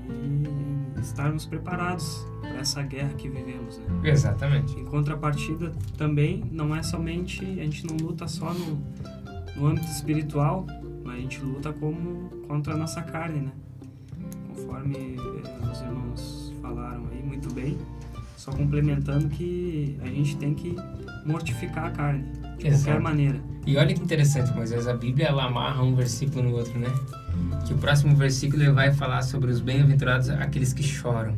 e 0.09 0.99
estarmos 0.99 1.45
preparados 1.45 2.25
para 2.49 2.59
essa 2.61 2.81
guerra 2.81 3.09
que 3.17 3.29
vivemos, 3.29 3.77
né? 3.77 3.85
Exatamente. 4.03 4.77
Em 4.79 4.85
contrapartida, 4.85 5.71
também 5.97 6.43
não 6.51 6.75
é 6.75 6.83
somente 6.83 7.43
a 7.43 7.63
gente 7.63 7.85
não 7.85 7.95
luta 7.97 8.27
só 8.27 8.53
no, 8.53 8.81
no 9.55 9.67
âmbito 9.67 9.87
espiritual, 9.87 10.65
mas 11.03 11.17
a 11.17 11.21
gente 11.21 11.41
luta 11.41 11.71
como 11.73 12.29
contra 12.47 12.73
a 12.73 12.77
nossa 12.77 13.01
carne, 13.01 13.41
né? 13.41 13.51
Conforme 14.47 15.15
eh, 15.17 15.71
os 15.71 15.81
irmãos 15.81 16.53
falaram 16.61 17.07
aí 17.11 17.23
muito 17.23 17.53
bem, 17.53 17.77
só 18.35 18.51
complementando 18.51 19.29
que 19.29 19.97
a 20.01 20.07
gente 20.07 20.37
tem 20.37 20.53
que 20.53 20.75
mortificar 21.25 21.85
a 21.85 21.91
carne 21.91 22.25
de 22.57 22.67
Exato. 22.67 22.85
qualquer 22.85 23.01
maneira. 23.01 23.39
E 23.65 23.77
olha 23.77 23.93
que 23.93 24.01
interessante, 24.01 24.53
Moisés, 24.53 24.87
a 24.87 24.93
Bíblia 24.93 25.27
ela 25.27 25.45
amarra 25.45 25.83
um 25.83 25.95
versículo 25.95 26.43
no 26.49 26.55
outro, 26.55 26.77
né? 26.79 26.89
Que 27.65 27.73
o 27.73 27.77
próximo 27.77 28.15
versículo 28.15 28.63
ele 28.63 28.71
vai 28.71 28.91
falar 28.91 29.21
sobre 29.21 29.51
os 29.51 29.61
bem-aventurados 29.61 30.29
aqueles 30.29 30.73
que 30.73 30.83
choram, 30.83 31.35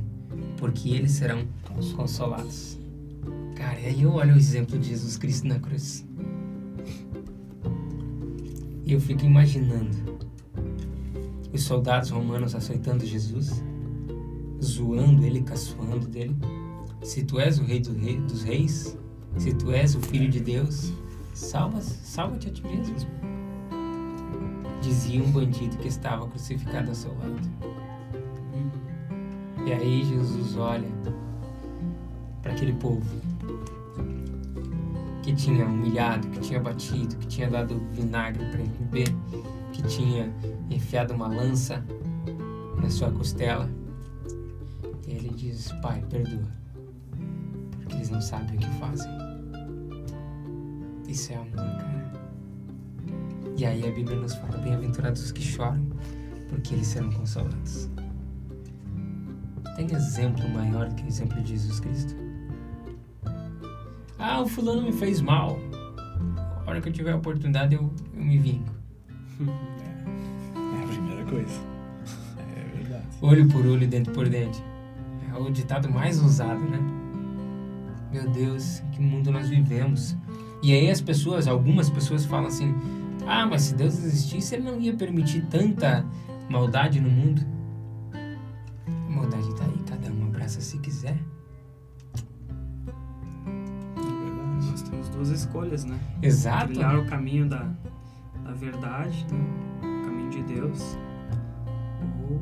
porque 0.62 0.91
eles 0.91 1.13
serão 1.13 1.47
consolados. 1.95 2.78
Cara, 3.56 3.80
e 3.80 3.88
aí 3.88 4.02
eu 4.04 4.13
olho 4.13 4.36
o 4.36 4.38
exemplo 4.38 4.78
de 4.78 4.89
Jesus 4.89 5.17
Cristo 5.17 5.47
na 5.47 5.60
cruz. 5.60 6.08
E 8.86 8.93
eu 8.93 9.02
fico 9.02 9.26
imaginando 9.26 9.89
os 11.52 11.63
soldados 11.63 12.12
romanos 12.12 12.54
açoitando 12.54 13.04
Jesus, 13.04 13.63
zoando 14.63 15.26
ele, 15.26 15.41
caçoando 15.41 16.08
dele. 16.08 16.36
Se 17.02 17.24
tu 17.24 17.39
és 17.39 17.58
o 17.58 17.63
rei, 17.63 17.80
do 17.80 17.93
rei 17.93 18.17
dos 18.19 18.43
reis, 18.43 18.95
se 19.38 19.56
tu 19.56 19.71
és 19.71 19.95
o 19.95 20.00
filho 20.00 20.30
de 20.30 20.39
Deus, 20.39 20.93
salva, 21.34 21.82
salva-te 21.82 22.50
a 22.50 22.52
ti 22.52 22.62
mesmo. 22.63 22.95
Dizia 24.80 25.24
um 25.24 25.32
bandido 25.32 25.76
que 25.78 25.88
estava 25.88 26.28
crucificado 26.28 26.89
ao 26.89 26.95
seu 26.95 27.12
lado. 27.17 27.91
E 29.65 29.74
aí 29.74 30.04
Jesus 30.04 30.58
olha 30.58 30.88
para 32.41 32.52
aquele 32.54 32.74
povo 32.74 33.21
que 35.21 35.34
tinha 35.36 35.65
humilhado, 35.65 36.28
que 36.30 36.39
tinha 36.39 36.60
batido, 36.60 37.15
que 37.17 37.28
tinha 37.28 37.50
dado 37.50 37.80
vinagre 37.91 38.43
para 38.45 38.60
ele 38.60 38.71
beber, 38.80 39.08
que 39.71 39.84
tinha 39.84 40.34
enfiado 40.69 41.13
uma 41.13 41.28
lança 41.28 41.84
na 42.82 42.89
sua 42.89 43.12
costela. 43.12 43.69
E 45.08 45.12
ele 45.12 45.30
diz: 45.30 45.71
Pai, 45.82 46.04
perdoa, 46.10 46.47
porque 47.80 47.95
eles 47.95 48.10
não 48.10 48.21
sabem 48.21 48.58
o 48.58 48.60
que 48.60 48.69
fazem. 48.80 49.12
Isso 51.08 51.34
é 51.34 51.36
amor, 51.36 51.56
cara. 51.56 52.12
E 53.58 53.65
aí 53.65 53.88
a 53.88 53.91
Bíblia 53.91 54.17
nos 54.17 54.34
fala: 54.34 54.58
Bem-aventurados 54.58 55.24
os 55.24 55.32
que 55.32 55.41
choram, 55.41 55.86
porque 56.50 56.74
eles 56.74 56.88
serão 56.88 57.12
consolados. 57.12 57.89
Tem 59.76 59.92
exemplo 59.94 60.48
maior 60.50 60.94
que 60.94 61.04
o 61.04 61.08
exemplo 61.08 61.42
de 61.42 61.52
Jesus 61.52 61.80
Cristo? 61.80 62.16
Ah, 64.20 64.42
o 64.42 64.48
fulano 64.48 64.84
me 64.84 64.92
fez 64.92 65.20
mal. 65.22 65.58
A 66.66 66.70
hora 66.70 66.82
que 66.82 66.90
eu 66.90 66.94
tiver 66.94 67.12
a 67.12 67.16
oportunidade, 67.16 67.76
eu, 67.76 67.92
eu 68.14 68.24
me 68.24 68.38
vingo. 68.38 68.70
É 70.74 70.84
a 70.84 70.88
primeira 70.88 71.26
coisa. 71.26 71.60
É 72.38 72.78
verdade. 72.78 73.06
Olho 73.22 73.48
por 73.48 73.66
olho, 73.66 73.88
dente 73.88 74.10
por 74.12 74.28
dente. 74.30 74.64
É 75.34 75.38
o 75.38 75.50
ditado 75.50 75.90
mais 75.90 76.20
usado, 76.20 76.62
né? 76.62 76.80
Meu 78.12 78.30
Deus, 78.30 78.84
que 78.92 79.02
mundo 79.02 79.32
nós 79.32 79.50
vivemos. 79.50 80.16
E 80.62 80.74
aí 80.74 80.90
as 80.90 81.02
pessoas, 81.02 81.48
algumas 81.48 81.90
pessoas 81.90 82.26
falam 82.26 82.48
assim: 82.48 82.76
Ah, 83.26 83.46
mas 83.46 83.64
se 83.64 83.76
Deus 83.76 83.98
existisse, 83.98 84.56
ele 84.56 84.64
não 84.64 84.80
ia 84.80 84.94
permitir 84.94 85.46
tanta 85.48 86.06
maldade 86.50 87.00
no 87.00 87.10
mundo. 87.10 87.42
Escolhas, 95.42 95.86
né? 95.86 95.98
Exato. 96.22 96.68
Trilhar 96.68 96.98
o 96.98 97.06
caminho 97.06 97.48
da, 97.48 97.70
da 98.44 98.52
verdade, 98.54 99.26
né? 99.32 99.40
o 99.80 100.06
caminho 100.06 100.30
de 100.30 100.44
Deus, 100.44 100.98
ou 102.30 102.42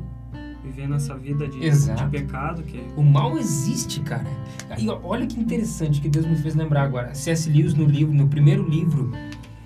viver 0.62 0.88
nossa 0.88 1.16
vida 1.16 1.48
de, 1.48 1.58
de 1.58 2.10
pecado, 2.10 2.62
que 2.62 2.82
O 2.96 3.02
mal 3.02 3.36
existe, 3.38 4.00
cara. 4.00 4.26
E 4.78 4.88
olha 4.88 5.26
que 5.26 5.38
interessante 5.38 6.00
que 6.00 6.08
Deus 6.08 6.26
me 6.26 6.36
fez 6.36 6.54
lembrar 6.54 6.82
agora. 6.82 7.14
C.S. 7.14 7.50
Lewis 7.50 7.74
no 7.74 7.84
livro, 7.84 8.14
no 8.14 8.28
primeiro 8.28 8.68
livro, 8.68 9.10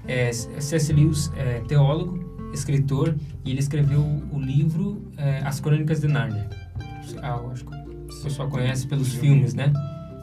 é, 0.07 0.33
C.S. 0.33 0.92
Lewis 0.92 1.33
é 1.37 1.61
teólogo, 1.61 2.51
escritor, 2.53 3.16
e 3.44 3.51
ele 3.51 3.61
escreveu 3.61 4.01
o 4.33 4.38
livro 4.38 5.03
é, 5.16 5.38
As 5.44 5.61
Crônicas 5.61 6.01
de 6.01 6.09
Nárnia. 6.09 6.49
Ah, 7.23 7.40
acho 7.53 7.64
que 7.64 7.75
o 7.75 8.23
pessoal 8.23 8.49
conhece 8.49 8.87
pelos 8.87 9.12
filmes, 9.14 9.55
né? 9.55 9.73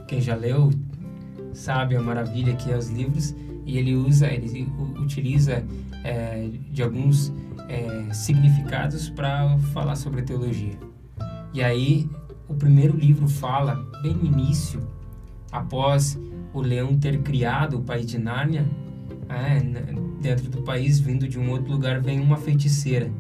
Quem 0.08 0.20
já 0.20 0.36
leu 0.36 0.72
sabe 1.54 1.96
a 1.96 2.02
maravilha 2.02 2.56
que 2.56 2.72
é 2.72 2.78
os 2.78 2.90
livros. 2.90 3.36
E 3.66 3.78
ele 3.78 3.96
usa, 3.96 4.28
ele 4.28 4.68
utiliza 4.98 5.64
é, 6.04 6.50
de 6.72 6.82
alguns 6.82 7.32
é, 7.70 8.12
significados 8.14 9.10
para 9.10 9.58
falar 9.74 9.96
sobre 9.96 10.22
teologia. 10.24 10.78
E 11.54 11.62
aí, 11.62 12.10
o 12.48 12.54
primeiro 12.54 12.98
livro 12.98 13.28
fala, 13.28 13.76
bem 14.02 14.14
no 14.14 14.26
início, 14.26 14.82
após 15.52 16.20
o 16.54 16.62
leão 16.62 16.98
ter 16.98 17.22
criado 17.22 17.78
o 17.78 17.82
país 17.82 18.06
de 18.06 18.18
Nárnia, 18.18 18.66
é, 19.30 19.60
dentro 20.20 20.50
do 20.50 20.62
país, 20.64 21.00
vindo 21.00 21.28
de 21.28 21.40
um 21.40 21.50
outro 21.50 21.72
lugar, 21.72 22.02
vem 22.02 22.20
uma 22.20 22.38
feiticeira. 22.38 23.12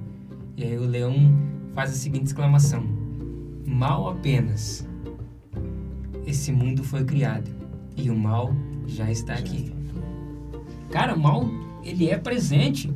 E 0.57 0.63
aí 0.63 0.77
o 0.77 0.85
leão 0.85 1.15
faz 1.73 1.91
a 1.91 1.93
seguinte 1.93 2.25
exclamação: 2.25 2.83
Mal 3.65 4.09
apenas 4.09 4.87
esse 6.25 6.51
mundo 6.51 6.83
foi 6.83 7.03
criado 7.03 7.60
e 7.95 8.09
o 8.09 8.17
mal 8.17 8.53
já 8.87 9.09
está 9.09 9.33
aqui. 9.33 9.73
Cara, 10.89 11.15
o 11.15 11.19
mal 11.19 11.49
ele 11.83 12.09
é 12.09 12.17
presente. 12.17 12.91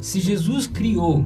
Se 0.00 0.20
Jesus 0.20 0.66
criou 0.66 1.24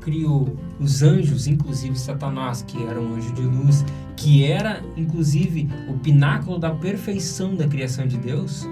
criou 0.00 0.56
os 0.80 1.02
anjos, 1.02 1.46
inclusive 1.46 1.96
Satanás, 1.98 2.62
que 2.62 2.82
era 2.84 3.00
um 3.00 3.14
anjo 3.14 3.32
de 3.34 3.42
luz, 3.42 3.84
que 4.16 4.44
era 4.44 4.82
inclusive 4.96 5.68
o 5.88 5.98
pináculo 5.98 6.58
da 6.58 6.70
perfeição 6.70 7.54
da 7.54 7.66
criação 7.66 8.06
de 8.06 8.16
Deus. 8.16 8.66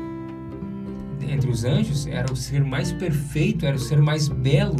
Entre 1.27 1.51
os 1.51 1.65
anjos, 1.65 2.07
era 2.07 2.31
o 2.33 2.37
ser 2.37 2.63
mais 2.65 2.93
perfeito, 2.93 3.65
era 3.65 3.77
o 3.77 3.79
ser 3.79 4.01
mais 4.01 4.29
belo. 4.29 4.77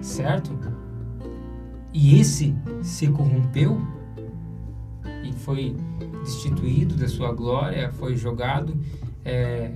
Certo? 0.00 0.58
E 1.92 2.18
esse 2.18 2.54
se 2.82 3.06
corrompeu 3.08 3.80
e 5.24 5.32
foi 5.32 5.74
destituído 6.26 6.96
da 6.96 7.08
sua 7.08 7.32
glória, 7.32 7.90
foi 7.92 8.16
jogado, 8.16 8.76
é, 9.24 9.72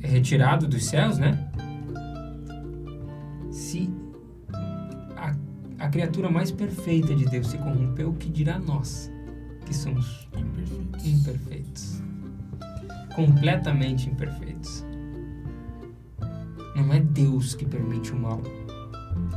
retirado 0.00 0.68
dos 0.68 0.84
céus, 0.84 1.18
né? 1.18 1.50
Se 3.50 3.90
a, 5.16 5.34
a 5.78 5.88
criatura 5.88 6.30
mais 6.30 6.50
perfeita 6.52 7.14
de 7.14 7.24
Deus 7.24 7.48
se 7.48 7.58
corrompeu, 7.58 8.10
o 8.10 8.14
que 8.14 8.28
dirá 8.28 8.58
nós, 8.58 9.10
que 9.64 9.74
somos 9.74 10.28
Imperfeitos. 10.36 11.06
imperfeitos? 11.06 12.02
Completamente 13.16 14.08
imperfeitos. 14.08 14.84
Não 16.76 16.92
é 16.92 17.00
Deus 17.00 17.54
que 17.54 17.64
permite 17.64 18.12
o 18.12 18.16
mal. 18.16 18.40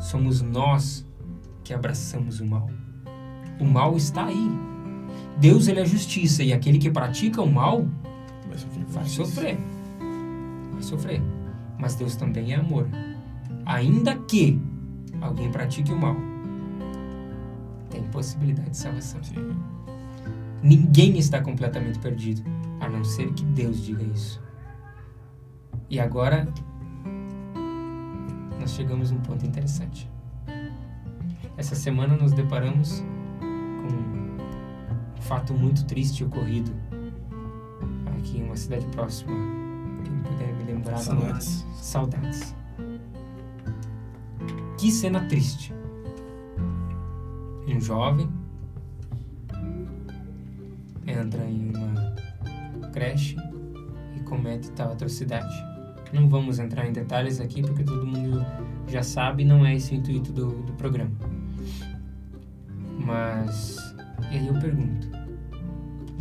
Somos 0.01 0.41
nós 0.41 1.05
que 1.63 1.73
abraçamos 1.73 2.39
o 2.39 2.45
mal. 2.45 2.69
O 3.59 3.65
mal 3.65 3.97
está 3.97 4.25
aí. 4.25 4.70
Deus 5.41 5.67
ele 5.67 5.79
é 5.79 5.85
justiça 5.85 6.43
e 6.43 6.53
aquele 6.53 6.77
que 6.77 6.91
pratica 6.91 7.41
o 7.41 7.51
mal 7.51 7.87
Vai 8.47 8.57
sofrer. 8.57 8.85
vai 8.85 9.05
sofrer. 9.05 9.57
Vai 10.71 10.83
sofrer. 10.83 11.21
Mas 11.79 11.95
Deus 11.95 12.15
também 12.15 12.53
é 12.53 12.57
amor. 12.57 12.87
Ainda 13.65 14.15
que 14.15 14.61
alguém 15.19 15.51
pratique 15.51 15.91
o 15.91 15.97
mal, 15.97 16.15
tem 17.89 18.03
possibilidade 18.03 18.69
de 18.69 18.77
salvação. 18.77 19.23
Sim. 19.23 19.55
Ninguém 20.61 21.17
está 21.17 21.41
completamente 21.41 21.97
perdido, 21.97 22.43
a 22.79 22.87
não 22.87 23.03
ser 23.03 23.33
que 23.33 23.43
Deus 23.45 23.83
diga 23.83 24.03
isso. 24.03 24.39
E 25.89 25.99
agora 25.99 26.47
nós 28.59 28.71
chegamos 28.75 29.09
num 29.09 29.19
ponto 29.21 29.43
interessante. 29.43 30.07
Essa 31.57 31.73
semana 31.73 32.15
nos 32.15 32.31
deparamos 32.31 33.03
fato 35.31 35.53
muito 35.53 35.85
triste 35.85 36.25
ocorrido 36.25 36.73
aqui 38.19 38.39
em 38.39 38.43
uma 38.43 38.57
cidade 38.57 38.85
próxima. 38.87 39.31
Quem 40.03 40.17
puder 40.23 40.53
me 40.55 40.63
lembrar? 40.65 40.97
Saudades. 40.97 41.65
Saudades. 41.75 42.55
Que 44.77 44.91
cena 44.91 45.21
triste. 45.29 45.73
Um 47.65 47.79
jovem 47.79 48.29
entra 51.07 51.45
em 51.45 51.71
uma 51.77 52.89
creche 52.91 53.37
e 54.17 54.19
comete 54.23 54.69
tal 54.71 54.91
atrocidade. 54.91 55.55
Não 56.11 56.27
vamos 56.27 56.59
entrar 56.59 56.85
em 56.85 56.91
detalhes 56.91 57.39
aqui 57.39 57.61
porque 57.61 57.85
todo 57.85 58.05
mundo 58.05 58.45
já 58.85 59.01
sabe, 59.01 59.45
não 59.45 59.65
é 59.65 59.75
esse 59.75 59.93
o 59.93 59.95
intuito 59.95 60.33
do, 60.33 60.61
do 60.63 60.73
programa. 60.73 61.15
Mas, 62.99 63.77
e 64.29 64.35
aí 64.35 64.47
eu 64.47 64.59
pergunto: 64.59 65.10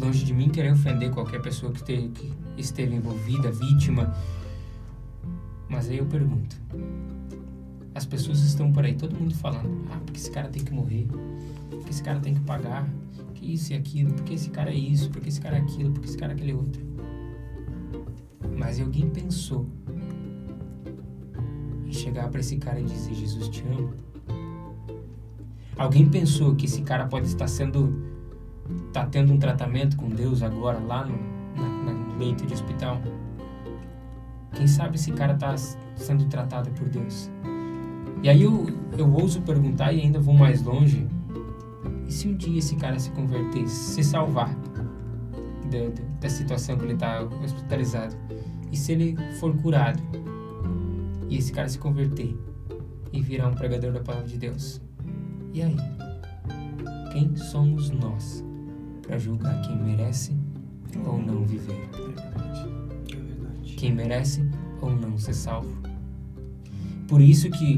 longe 0.00 0.24
de 0.24 0.32
mim 0.32 0.48
querer 0.48 0.72
ofender 0.72 1.10
qualquer 1.10 1.40
pessoa 1.40 1.72
que, 1.72 1.84
te, 1.84 2.08
que 2.08 2.32
esteve 2.56 2.94
envolvida, 2.94 3.50
vítima, 3.50 4.14
mas 5.68 5.88
aí 5.88 5.98
eu 5.98 6.06
pergunto: 6.06 6.56
as 7.94 8.04
pessoas 8.06 8.40
estão 8.40 8.72
por 8.72 8.84
aí, 8.84 8.94
todo 8.94 9.14
mundo 9.14 9.34
falando, 9.34 9.86
ah, 9.92 10.00
porque 10.04 10.18
esse 10.18 10.30
cara 10.30 10.48
tem 10.48 10.64
que 10.64 10.72
morrer, 10.72 11.06
porque 11.70 11.90
esse 11.90 12.02
cara 12.02 12.18
tem 12.18 12.34
que 12.34 12.40
pagar, 12.40 12.88
que 13.34 13.54
isso 13.54 13.72
e 13.72 13.76
aquilo, 13.76 14.12
porque 14.12 14.34
esse 14.34 14.50
cara 14.50 14.70
é 14.70 14.74
isso, 14.74 15.10
porque 15.10 15.28
esse 15.28 15.40
cara 15.40 15.56
é 15.56 15.60
aquilo, 15.60 15.92
porque 15.92 16.08
esse 16.08 16.18
cara 16.18 16.32
é 16.32 16.34
aquele 16.34 16.54
outro. 16.54 16.82
Mas 18.56 18.80
alguém 18.80 19.08
pensou 19.08 19.66
em 21.86 21.92
chegar 21.92 22.28
para 22.28 22.40
esse 22.40 22.56
cara 22.56 22.80
e 22.80 22.84
dizer: 22.84 23.14
Jesus 23.14 23.48
te 23.48 23.62
ama? 23.62 23.94
Alguém 25.78 26.06
pensou 26.06 26.54
que 26.54 26.66
esse 26.66 26.82
cara 26.82 27.06
pode 27.06 27.26
estar 27.26 27.48
sendo. 27.48 28.09
Tá 28.92 29.06
tendo 29.06 29.32
um 29.32 29.38
tratamento 29.38 29.96
com 29.96 30.08
Deus 30.08 30.42
agora 30.42 30.78
lá 30.78 31.04
no, 31.04 31.16
na, 31.56 31.92
no 31.92 32.18
leito 32.18 32.46
de 32.46 32.54
hospital? 32.54 33.00
Quem 34.52 34.66
sabe 34.66 34.96
esse 34.96 35.12
cara 35.12 35.34
está 35.34 35.56
sendo 35.96 36.24
tratado 36.26 36.70
por 36.70 36.88
Deus? 36.88 37.30
E 38.22 38.28
aí 38.28 38.42
eu, 38.42 38.66
eu 38.98 39.10
ouso 39.10 39.40
perguntar 39.42 39.92
e 39.92 40.00
ainda 40.00 40.20
vou 40.20 40.34
mais 40.34 40.62
longe. 40.62 41.06
E 42.06 42.12
se 42.12 42.28
um 42.28 42.34
dia 42.34 42.58
esse 42.58 42.76
cara 42.76 42.98
se 42.98 43.10
converter, 43.10 43.66
se 43.68 44.02
salvar 44.02 44.54
da, 45.70 45.78
da, 45.78 46.02
da 46.20 46.28
situação 46.28 46.76
que 46.76 46.84
ele 46.84 46.94
está 46.94 47.22
hospitalizado? 47.22 48.14
E 48.70 48.76
se 48.76 48.92
ele 48.92 49.16
for 49.38 49.56
curado? 49.56 50.02
E 51.28 51.36
esse 51.36 51.52
cara 51.52 51.68
se 51.68 51.78
converter 51.78 52.36
e 53.12 53.22
virar 53.22 53.48
um 53.48 53.54
pregador 53.54 53.92
da 53.92 54.00
palavra 54.00 54.28
de 54.28 54.36
Deus? 54.36 54.80
E 55.54 55.62
aí? 55.62 55.76
Quem 57.12 57.34
somos 57.36 57.90
nós 57.90 58.44
para 59.10 59.18
julgar 59.18 59.60
quem 59.62 59.76
merece 59.76 60.36
ou 61.04 61.20
não 61.20 61.44
viver? 61.44 61.74
É. 62.16 63.10
É. 63.10 63.74
Quem 63.76 63.92
merece 63.92 64.48
ou 64.80 64.94
não 64.94 65.18
ser 65.18 65.34
salvo? 65.34 65.76
Por 67.08 67.20
isso 67.20 67.50
que 67.50 67.76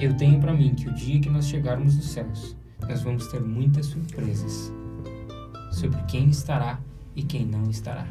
eu 0.00 0.16
tenho 0.16 0.40
para 0.40 0.54
mim 0.54 0.74
que 0.74 0.88
o 0.88 0.94
dia 0.94 1.20
que 1.20 1.28
nós 1.28 1.46
chegarmos 1.46 1.96
nos 1.96 2.06
céus, 2.08 2.56
nós 2.88 3.02
vamos 3.02 3.26
ter 3.26 3.42
muitas 3.42 3.84
surpresas 3.86 4.72
sobre 5.70 6.00
quem 6.04 6.30
estará 6.30 6.80
e 7.14 7.22
quem 7.24 7.44
não 7.44 7.64
estará. 7.68 8.06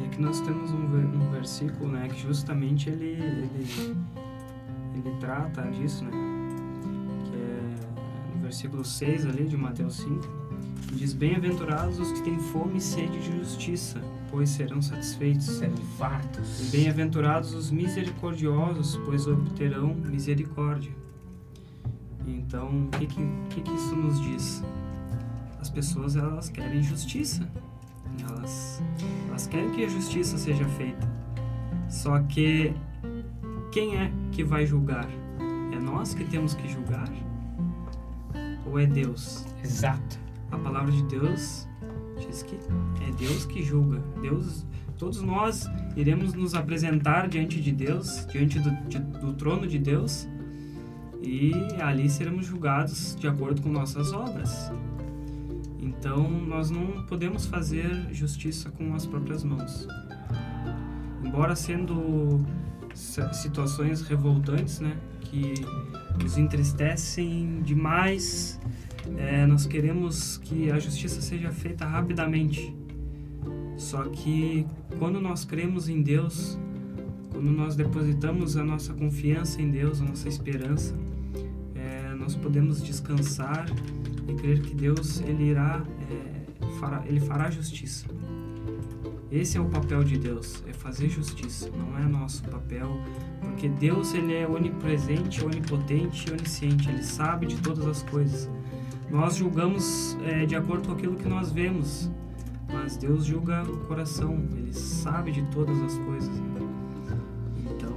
E 0.00 0.04
aqui 0.06 0.22
nós 0.22 0.40
temos 0.42 0.70
um, 0.70 0.86
ver- 0.86 1.30
versículo, 1.32 1.90
né, 1.90 2.06
que 2.08 2.22
justamente 2.22 2.88
ele, 2.88 3.16
ele, 3.20 3.66
ele 4.94 5.16
trata 5.18 5.62
disso, 5.72 6.04
né, 6.04 6.12
que 7.24 7.34
é 7.34 8.36
no 8.36 8.42
versículo 8.42 8.84
6 8.84 9.26
ali 9.26 9.44
de 9.44 9.56
Mateus 9.56 9.96
5, 9.96 10.20
que 10.20 10.28
diz, 10.94 11.12
Bem-aventurados 11.12 11.98
os 11.98 12.12
que 12.12 12.22
têm 12.22 12.38
fome 12.38 12.78
e 12.78 12.80
sede 12.80 13.18
de 13.20 13.38
justiça, 13.38 14.00
pois 14.30 14.50
serão 14.50 14.80
satisfeitos. 14.80 15.46
Serão 15.46 15.76
fartos. 15.98 16.70
Bem-aventurados 16.70 17.54
os 17.54 17.70
misericordiosos, 17.70 18.96
pois 19.04 19.26
obterão 19.26 19.94
misericórdia. 19.94 20.92
Então, 22.26 22.86
o 22.86 22.88
que, 22.98 23.06
que, 23.06 23.22
que, 23.50 23.60
que 23.60 23.72
isso 23.72 23.94
nos 23.94 24.20
diz? 24.20 24.62
As 25.60 25.68
pessoas 25.68 26.16
elas 26.16 26.48
querem 26.48 26.82
justiça. 26.82 27.48
Elas, 28.28 28.82
elas 29.28 29.46
querem 29.46 29.70
que 29.72 29.84
a 29.84 29.88
justiça 29.88 30.38
seja 30.38 30.64
feita. 30.70 31.08
Só 31.88 32.18
que 32.20 32.74
quem 33.72 33.96
é 33.96 34.12
que 34.32 34.44
vai 34.44 34.66
julgar? 34.66 35.08
É 35.72 35.78
nós 35.78 36.14
que 36.14 36.24
temos 36.24 36.54
que 36.54 36.68
julgar? 36.68 37.08
Ou 38.66 38.78
é 38.78 38.86
Deus? 38.86 39.44
Exato. 39.62 40.23
A 40.54 40.58
palavra 40.58 40.92
de 40.92 41.02
Deus 41.04 41.68
diz 42.18 42.42
que 42.42 42.54
é 42.56 43.12
Deus 43.18 43.44
que 43.44 43.62
julga. 43.62 44.00
Deus, 44.22 44.64
todos 44.96 45.20
nós 45.20 45.66
iremos 45.96 46.32
nos 46.32 46.54
apresentar 46.54 47.28
diante 47.28 47.60
de 47.60 47.72
Deus, 47.72 48.26
diante 48.30 48.58
do, 48.60 48.70
de- 48.88 48.98
do 49.20 49.32
trono 49.34 49.66
de 49.66 49.78
Deus, 49.78 50.28
e 51.22 51.52
ali 51.80 52.08
seremos 52.08 52.46
julgados 52.46 53.16
de 53.18 53.26
acordo 53.26 53.60
com 53.62 53.68
nossas 53.68 54.12
obras. 54.12 54.70
Então, 55.80 56.28
nós 56.30 56.70
não 56.70 57.04
podemos 57.06 57.46
fazer 57.46 58.08
justiça 58.12 58.70
com 58.70 58.94
as 58.94 59.04
próprias 59.06 59.42
mãos. 59.44 59.86
Embora 61.22 61.56
sendo 61.56 62.40
si- 62.94 63.34
situações 63.34 64.02
revoltantes, 64.02 64.80
né, 64.80 64.96
que 65.20 65.54
nos 66.22 66.38
entristecem 66.38 67.60
demais, 67.62 68.60
é, 69.16 69.46
nós 69.46 69.66
queremos 69.66 70.38
que 70.38 70.70
a 70.70 70.78
justiça 70.78 71.20
seja 71.20 71.50
feita 71.50 71.84
rapidamente. 71.84 72.74
Só 73.76 74.04
que 74.04 74.66
quando 74.98 75.20
nós 75.20 75.44
cremos 75.44 75.88
em 75.88 76.02
Deus, 76.02 76.58
quando 77.30 77.50
nós 77.50 77.74
depositamos 77.74 78.56
a 78.56 78.64
nossa 78.64 78.94
confiança 78.94 79.60
em 79.60 79.70
Deus, 79.70 80.00
a 80.00 80.04
nossa 80.04 80.28
esperança, 80.28 80.94
é, 81.74 82.14
nós 82.14 82.34
podemos 82.36 82.82
descansar 82.82 83.66
e 84.28 84.34
crer 84.34 84.62
que 84.62 84.74
Deus 84.74 85.20
ele 85.20 85.50
irá, 85.50 85.82
é, 86.10 86.70
fará, 86.78 87.02
ele 87.06 87.20
fará 87.20 87.50
justiça. 87.50 88.06
Esse 89.30 89.58
é 89.58 89.60
o 89.60 89.64
papel 89.64 90.04
de 90.04 90.16
Deus, 90.16 90.62
é 90.68 90.72
fazer 90.72 91.08
justiça, 91.08 91.68
não 91.76 91.98
é 91.98 92.04
nosso 92.04 92.44
papel, 92.44 92.88
porque 93.40 93.68
Deus 93.68 94.14
ele 94.14 94.32
é 94.32 94.46
onipresente, 94.46 95.44
onipotente 95.44 96.30
onisciente, 96.30 96.88
ele 96.88 97.02
sabe 97.02 97.46
de 97.46 97.56
todas 97.56 97.84
as 97.84 98.02
coisas. 98.04 98.48
Nós 99.14 99.36
julgamos 99.36 100.18
é, 100.26 100.44
de 100.44 100.56
acordo 100.56 100.88
com 100.88 100.94
aquilo 100.94 101.14
que 101.14 101.28
nós 101.28 101.52
vemos, 101.52 102.10
mas 102.72 102.96
Deus 102.96 103.24
julga 103.24 103.62
o 103.62 103.76
coração, 103.86 104.34
ele 104.56 104.72
sabe 104.74 105.30
de 105.30 105.40
todas 105.52 105.80
as 105.80 105.96
coisas. 105.98 106.36
Então, 107.64 107.94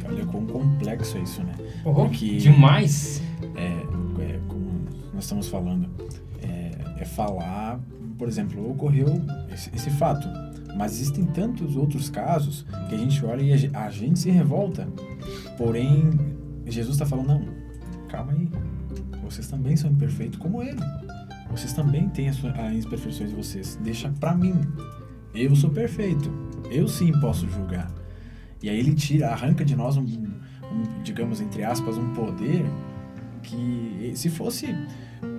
E 0.00 0.06
olha 0.08 0.26
quão 0.26 0.44
complexo 0.46 1.16
é 1.16 1.20
isso, 1.20 1.44
né? 1.44 1.54
Oh, 1.84 1.94
Porque- 1.94 2.38
Demais. 2.38 3.22
É, 3.54 3.66
é, 4.22 4.40
como 4.48 4.80
nós 5.14 5.22
estamos 5.22 5.48
falando, 5.48 5.88
é, 6.42 7.02
é 7.02 7.04
falar, 7.04 7.78
por 8.18 8.26
exemplo, 8.26 8.68
ocorreu 8.68 9.06
esse, 9.54 9.70
esse 9.76 9.90
fato, 9.90 10.26
mas 10.76 10.94
existem 10.94 11.24
tantos 11.24 11.76
outros 11.76 12.10
casos 12.10 12.66
que 12.88 12.96
a 12.96 12.98
gente 12.98 13.24
olha 13.24 13.42
e 13.42 13.70
a 13.72 13.90
gente 13.90 14.18
se 14.18 14.28
revolta. 14.30 14.88
Porém, 15.56 16.10
Jesus 16.66 16.96
está 16.96 17.06
falando, 17.06 17.28
não, 17.28 17.44
calma 18.08 18.32
aí, 18.32 18.48
vocês 19.30 19.46
também 19.46 19.76
são 19.76 19.90
imperfeitos 19.90 20.38
como 20.38 20.62
ele. 20.62 20.80
vocês 21.50 21.72
também 21.72 22.08
têm 22.08 22.28
as, 22.28 22.36
as 22.44 22.84
imperfeições 22.84 23.30
de 23.30 23.36
vocês. 23.36 23.78
Deixa 23.82 24.10
pra 24.18 24.34
mim. 24.34 24.60
Eu 25.34 25.54
sou 25.54 25.70
perfeito. 25.70 26.30
Eu 26.70 26.88
sim 26.88 27.12
posso 27.20 27.48
julgar. 27.48 27.90
E 28.62 28.68
aí 28.68 28.78
ele 28.78 28.94
tira, 28.94 29.30
arranca 29.30 29.64
de 29.64 29.76
nós 29.76 29.96
um, 29.96 30.02
um, 30.02 31.02
digamos, 31.02 31.40
entre 31.40 31.62
aspas, 31.62 31.96
um 31.96 32.12
poder 32.12 32.64
que 33.42 34.12
se 34.14 34.28
fosse 34.28 34.74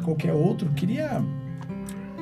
qualquer 0.04 0.34
outro, 0.34 0.69
queria 0.71 1.21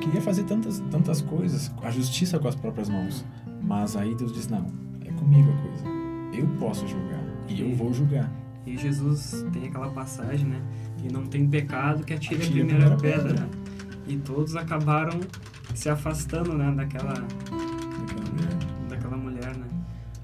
queria 0.00 0.20
fazer 0.20 0.44
tantas, 0.44 0.80
tantas 0.90 1.20
coisas, 1.20 1.70
a 1.82 1.90
justiça 1.90 2.38
com 2.38 2.48
as 2.48 2.54
próprias 2.54 2.88
mãos. 2.88 3.24
Mas 3.62 3.96
aí 3.96 4.14
Deus 4.14 4.32
diz, 4.32 4.48
não, 4.48 4.66
é 5.04 5.12
comigo 5.12 5.50
a 5.50 5.62
coisa. 5.62 5.84
Eu 6.32 6.46
posso 6.58 6.88
julgar. 6.88 7.22
E 7.48 7.60
eu 7.60 7.74
vou 7.76 7.92
julgar. 7.92 8.30
E 8.66 8.76
Jesus 8.76 9.44
tem 9.52 9.68
aquela 9.68 9.90
passagem, 9.90 10.46
né? 10.46 10.62
E 11.04 11.12
não 11.12 11.24
tem 11.26 11.46
pecado 11.48 12.04
que 12.04 12.12
atire 12.14 12.42
a 12.42 12.44
Atire 12.44 12.60
a 12.62 12.64
primeira, 12.66 12.96
primeira 12.96 13.18
pedra. 13.18 13.34
pedra. 13.34 13.46
né? 13.46 13.50
E 14.08 14.16
todos 14.16 14.56
acabaram 14.56 15.18
se 15.74 15.88
afastando, 15.88 16.52
né? 16.56 16.72
Daquela, 16.76 17.14
Daquela 17.14 18.30
mulher. 18.32 18.88
daquela 18.88 19.16
mulher, 19.16 19.56
né? 19.56 19.66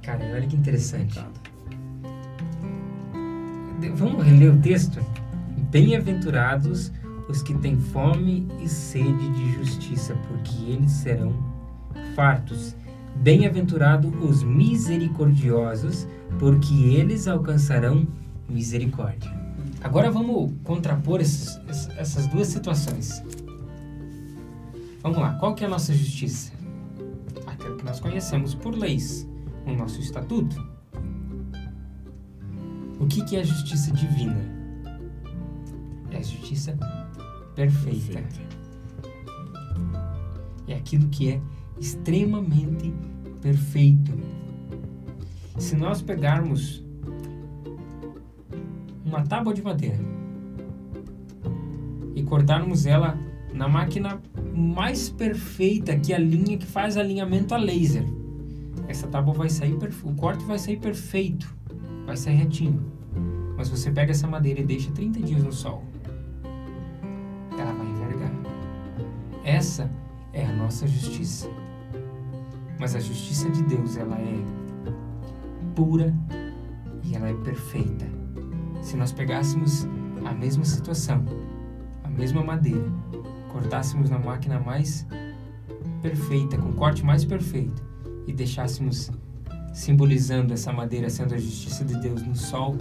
Cara, 0.02 0.24
olha 0.34 0.46
que 0.46 0.56
interessante. 0.56 1.18
Vamos 3.94 4.24
reler 4.24 4.52
o 4.54 4.58
texto? 4.60 5.00
Bem-aventurados 5.70 6.92
os 7.28 7.42
que 7.42 7.54
têm 7.54 7.76
fome 7.78 8.46
e 8.62 8.68
sede 8.68 9.28
de 9.32 9.52
justiça, 9.54 10.14
porque 10.28 10.70
eles 10.70 10.90
serão 10.92 11.32
fartos. 12.14 12.76
Bem-aventurados 13.16 14.12
os 14.22 14.42
misericordiosos, 14.42 16.06
porque 16.38 16.74
eles 16.74 17.26
alcançarão 17.26 18.06
misericórdia. 18.48 19.30
Agora 19.82 20.10
vamos 20.10 20.52
contrapor 20.64 21.20
esses- 21.20 21.56
ess- 21.68 21.88
essas 21.96 22.26
duas 22.28 22.48
situações. 22.48 23.22
Vamos 25.02 25.18
lá, 25.18 25.34
qual 25.38 25.54
que 25.54 25.62
é 25.62 25.66
a 25.66 25.70
nossa 25.70 25.92
justiça? 25.94 26.52
Aquela 27.46 27.76
que 27.76 27.84
nós 27.84 28.00
conhecemos 28.00 28.54
por 28.54 28.74
leis, 28.74 29.28
o 29.66 29.72
nosso 29.72 30.00
estatuto. 30.00 30.56
O 32.98 33.06
que, 33.06 33.22
que 33.24 33.36
é 33.36 33.40
a 33.40 33.44
justiça 33.44 33.92
divina? 33.92 34.40
É 36.10 36.16
a 36.18 36.22
justiça 36.22 36.76
perfeita. 37.54 38.22
É 40.66 40.74
aquilo 40.74 41.08
que 41.08 41.30
é 41.30 41.40
extremamente 41.78 42.92
perfeito. 43.40 44.12
Se 45.58 45.76
nós 45.76 46.02
pegarmos 46.02 46.82
uma 49.06 49.22
tábua 49.22 49.54
de 49.54 49.62
madeira 49.62 49.98
e 52.14 52.22
cortarmos 52.22 52.84
ela 52.84 53.18
na 53.54 53.68
máquina 53.68 54.20
mais 54.54 55.08
perfeita, 55.08 55.96
que 55.96 56.12
é 56.12 56.16
a 56.16 56.18
linha 56.18 56.58
que 56.58 56.66
faz 56.66 56.96
alinhamento 56.96 57.54
a 57.54 57.58
laser, 57.58 58.04
essa 58.88 59.06
tábua 59.06 59.34
vai 59.34 59.48
sair, 59.48 59.76
o 60.04 60.14
corte 60.14 60.44
vai 60.44 60.58
sair 60.58 60.78
perfeito, 60.78 61.54
vai 62.04 62.16
sair 62.16 62.34
retinho. 62.34 62.92
Mas 63.56 63.68
você 63.68 63.90
pega 63.90 64.10
essa 64.10 64.26
madeira 64.26 64.60
e 64.60 64.64
deixa 64.64 64.90
30 64.90 65.20
dias 65.20 65.42
no 65.42 65.52
sol, 65.52 65.82
ela 67.58 67.72
vai 67.72 67.86
envergar. 67.86 68.32
Essa 69.44 69.90
é 70.32 70.44
a 70.44 70.52
nossa 70.52 70.86
justiça. 70.86 71.48
Mas 72.78 72.94
a 72.94 73.00
justiça 73.00 73.50
de 73.50 73.62
Deus, 73.62 73.96
ela 73.96 74.16
é 74.16 74.36
pura 75.74 76.14
e 77.02 77.14
ela 77.14 77.28
é 77.28 77.34
perfeita. 77.34 78.15
Se 78.86 78.96
nós 78.96 79.10
pegássemos 79.10 79.84
a 80.24 80.32
mesma 80.32 80.64
situação, 80.64 81.24
a 82.04 82.08
mesma 82.08 82.44
madeira, 82.44 82.88
cortássemos 83.50 84.08
na 84.08 84.16
máquina 84.16 84.60
mais 84.60 85.04
perfeita, 86.00 86.56
com 86.56 86.68
o 86.68 86.72
corte 86.72 87.04
mais 87.04 87.24
perfeito, 87.24 87.82
e 88.28 88.32
deixássemos 88.32 89.10
simbolizando 89.74 90.54
essa 90.54 90.72
madeira 90.72 91.10
sendo 91.10 91.34
a 91.34 91.36
justiça 91.36 91.84
de 91.84 92.00
Deus 92.00 92.22
no 92.22 92.36
sol 92.36 92.76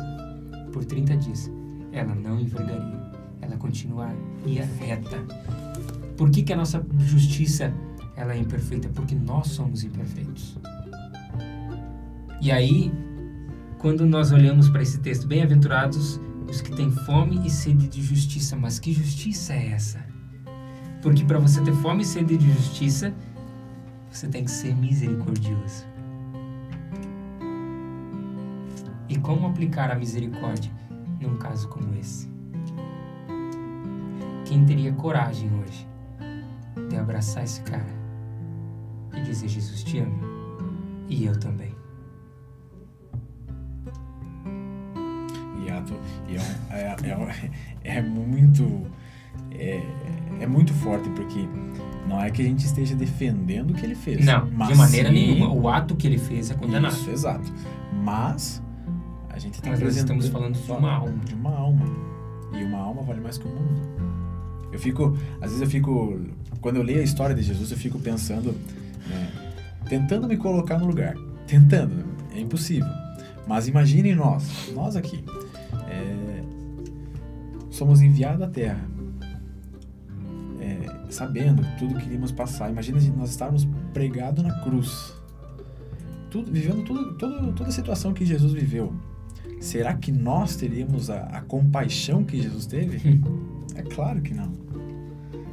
por 0.72 0.86
30 0.86 1.18
dias, 1.18 1.52
ela 1.92 2.14
não 2.14 2.40
envergaria, 2.40 3.02
ela 3.42 3.58
continuaria 3.58 4.64
reta. 4.80 5.18
Por 6.16 6.30
que, 6.30 6.44
que 6.44 6.54
a 6.54 6.56
nossa 6.56 6.86
justiça 7.00 7.74
ela 8.16 8.36
é 8.36 8.38
imperfeita? 8.38 8.90
Porque 8.90 9.16
nós 9.16 9.48
somos 9.48 9.84
imperfeitos. 9.84 10.56
E 12.40 12.52
aí, 12.52 12.94
quando 13.86 14.04
nós 14.04 14.32
olhamos 14.32 14.68
para 14.68 14.82
esse 14.82 14.98
texto, 14.98 15.28
bem-aventurados 15.28 16.20
os 16.50 16.60
que 16.60 16.76
têm 16.76 16.90
fome 16.90 17.46
e 17.46 17.52
sede 17.52 17.88
de 17.88 18.02
justiça, 18.02 18.56
mas 18.56 18.80
que 18.80 18.92
justiça 18.92 19.54
é 19.54 19.74
essa? 19.74 20.04
Porque 21.04 21.24
para 21.24 21.38
você 21.38 21.62
ter 21.62 21.72
fome 21.72 22.02
e 22.02 22.06
sede 22.06 22.36
de 22.36 22.52
justiça, 22.52 23.14
você 24.10 24.28
tem 24.28 24.44
que 24.44 24.50
ser 24.50 24.76
misericordioso. 24.76 25.86
E 29.08 29.20
como 29.20 29.46
aplicar 29.46 29.92
a 29.92 29.96
misericórdia 29.96 30.72
num 31.22 31.38
caso 31.38 31.70
como 31.70 31.94
esse? 31.94 32.28
Quem 34.46 34.66
teria 34.66 34.94
coragem 34.94 35.48
hoje 35.60 35.88
de 36.90 36.98
abraçar 36.98 37.44
esse 37.44 37.62
cara 37.62 37.94
e 39.16 39.22
dizer: 39.22 39.48
Jesus 39.48 39.84
te 39.84 40.00
ama 40.00 40.24
e 41.08 41.24
eu 41.24 41.40
também? 41.40 41.75
E, 46.28 46.34
e 46.34 46.36
é, 47.08 47.18
um- 47.18 47.28
é, 47.30 47.32
é, 47.84 47.96
é 47.98 48.02
muito 48.02 48.86
é, 49.52 49.82
é 50.42 50.48
muito 50.48 50.74
forte 50.74 51.10
porque 51.12 51.48
não 52.08 52.22
é 52.22 52.30
que 52.30 52.42
a 52.42 52.46
gente 52.46 52.66
esteja 52.66 52.96
defendendo 52.96 53.72
o 53.72 53.74
que 53.74 53.86
ele 53.86 53.96
fez. 53.96 54.24
Não, 54.26 54.48
mas 54.52 54.70
de 54.70 54.76
maneira 54.76 55.10
sim- 55.10 55.16
nenhuma. 55.16 55.54
O 55.54 55.68
ato 55.70 55.96
que 55.96 56.06
ele 56.08 56.18
fez 56.18 56.52
é 56.52 56.54
condenado. 56.54 56.94
Isso, 56.94 57.10
exato. 57.10 57.52
Mas 58.04 58.62
a 59.30 59.40
gente 59.40 59.56
está 59.56 59.70
nós 59.72 59.96
estamos 59.96 60.28
falando 60.28 60.54
de 60.58 60.72
uma 60.72 60.92
alma. 60.92 61.14
De 61.26 61.34
uma 61.34 61.56
alma. 61.56 61.86
E 62.54 62.64
uma 62.64 62.78
alma 62.80 63.02
vale 63.02 63.20
mais 63.22 63.38
que 63.38 63.48
o 63.48 63.50
mundo. 63.50 63.82
Eu 64.72 64.80
fico, 64.80 65.18
às 65.42 65.52
vezes 65.52 65.62
eu 65.62 65.68
fico, 65.68 66.20
quando 66.62 66.76
eu 66.78 66.84
leio 66.84 67.00
a 67.00 67.04
história 67.04 67.34
de 67.36 67.42
Jesus, 67.42 67.72
eu 67.72 67.78
fico 67.78 67.98
pensando, 67.98 68.54
né, 69.08 69.32
tentando 69.88 70.28
me 70.28 70.36
colocar 70.38 70.78
no 70.78 70.86
lugar. 70.86 71.16
Tentando, 71.48 72.06
é 72.34 72.40
impossível. 72.40 72.88
Mas 73.48 73.68
imaginem 73.68 74.16
nós, 74.16 74.72
nós 74.74 74.96
aqui, 74.96 75.24
somos 77.76 78.02
enviados 78.02 78.42
à 78.42 78.48
Terra, 78.48 78.80
é, 80.62 81.12
sabendo 81.12 81.62
tudo 81.78 81.96
que 81.96 82.06
iríamos 82.06 82.32
passar. 82.32 82.70
Imagina 82.70 83.00
se 83.00 83.12
nós 83.12 83.32
estarmos 83.32 83.68
pregados 83.94 84.44
na 84.44 84.62
cruz, 84.62 85.14
tudo, 86.32 86.50
vivendo 86.52 86.84
tudo, 86.84 87.14
todo, 87.16 87.54
toda 87.54 87.70
a 87.70 87.74
situação 87.74 88.14
que 88.14 88.26
Jesus 88.26 88.54
viveu. 88.54 88.94
Será 89.60 89.94
que 89.94 90.12
nós 90.12 90.56
teríamos 90.56 91.10
a, 91.10 91.24
a 91.24 91.42
compaixão 91.42 92.24
que 92.24 92.42
Jesus 92.42 92.66
teve? 92.66 93.22
É 93.78 93.82
claro 93.82 94.22
que 94.22 94.34
não. 94.34 94.54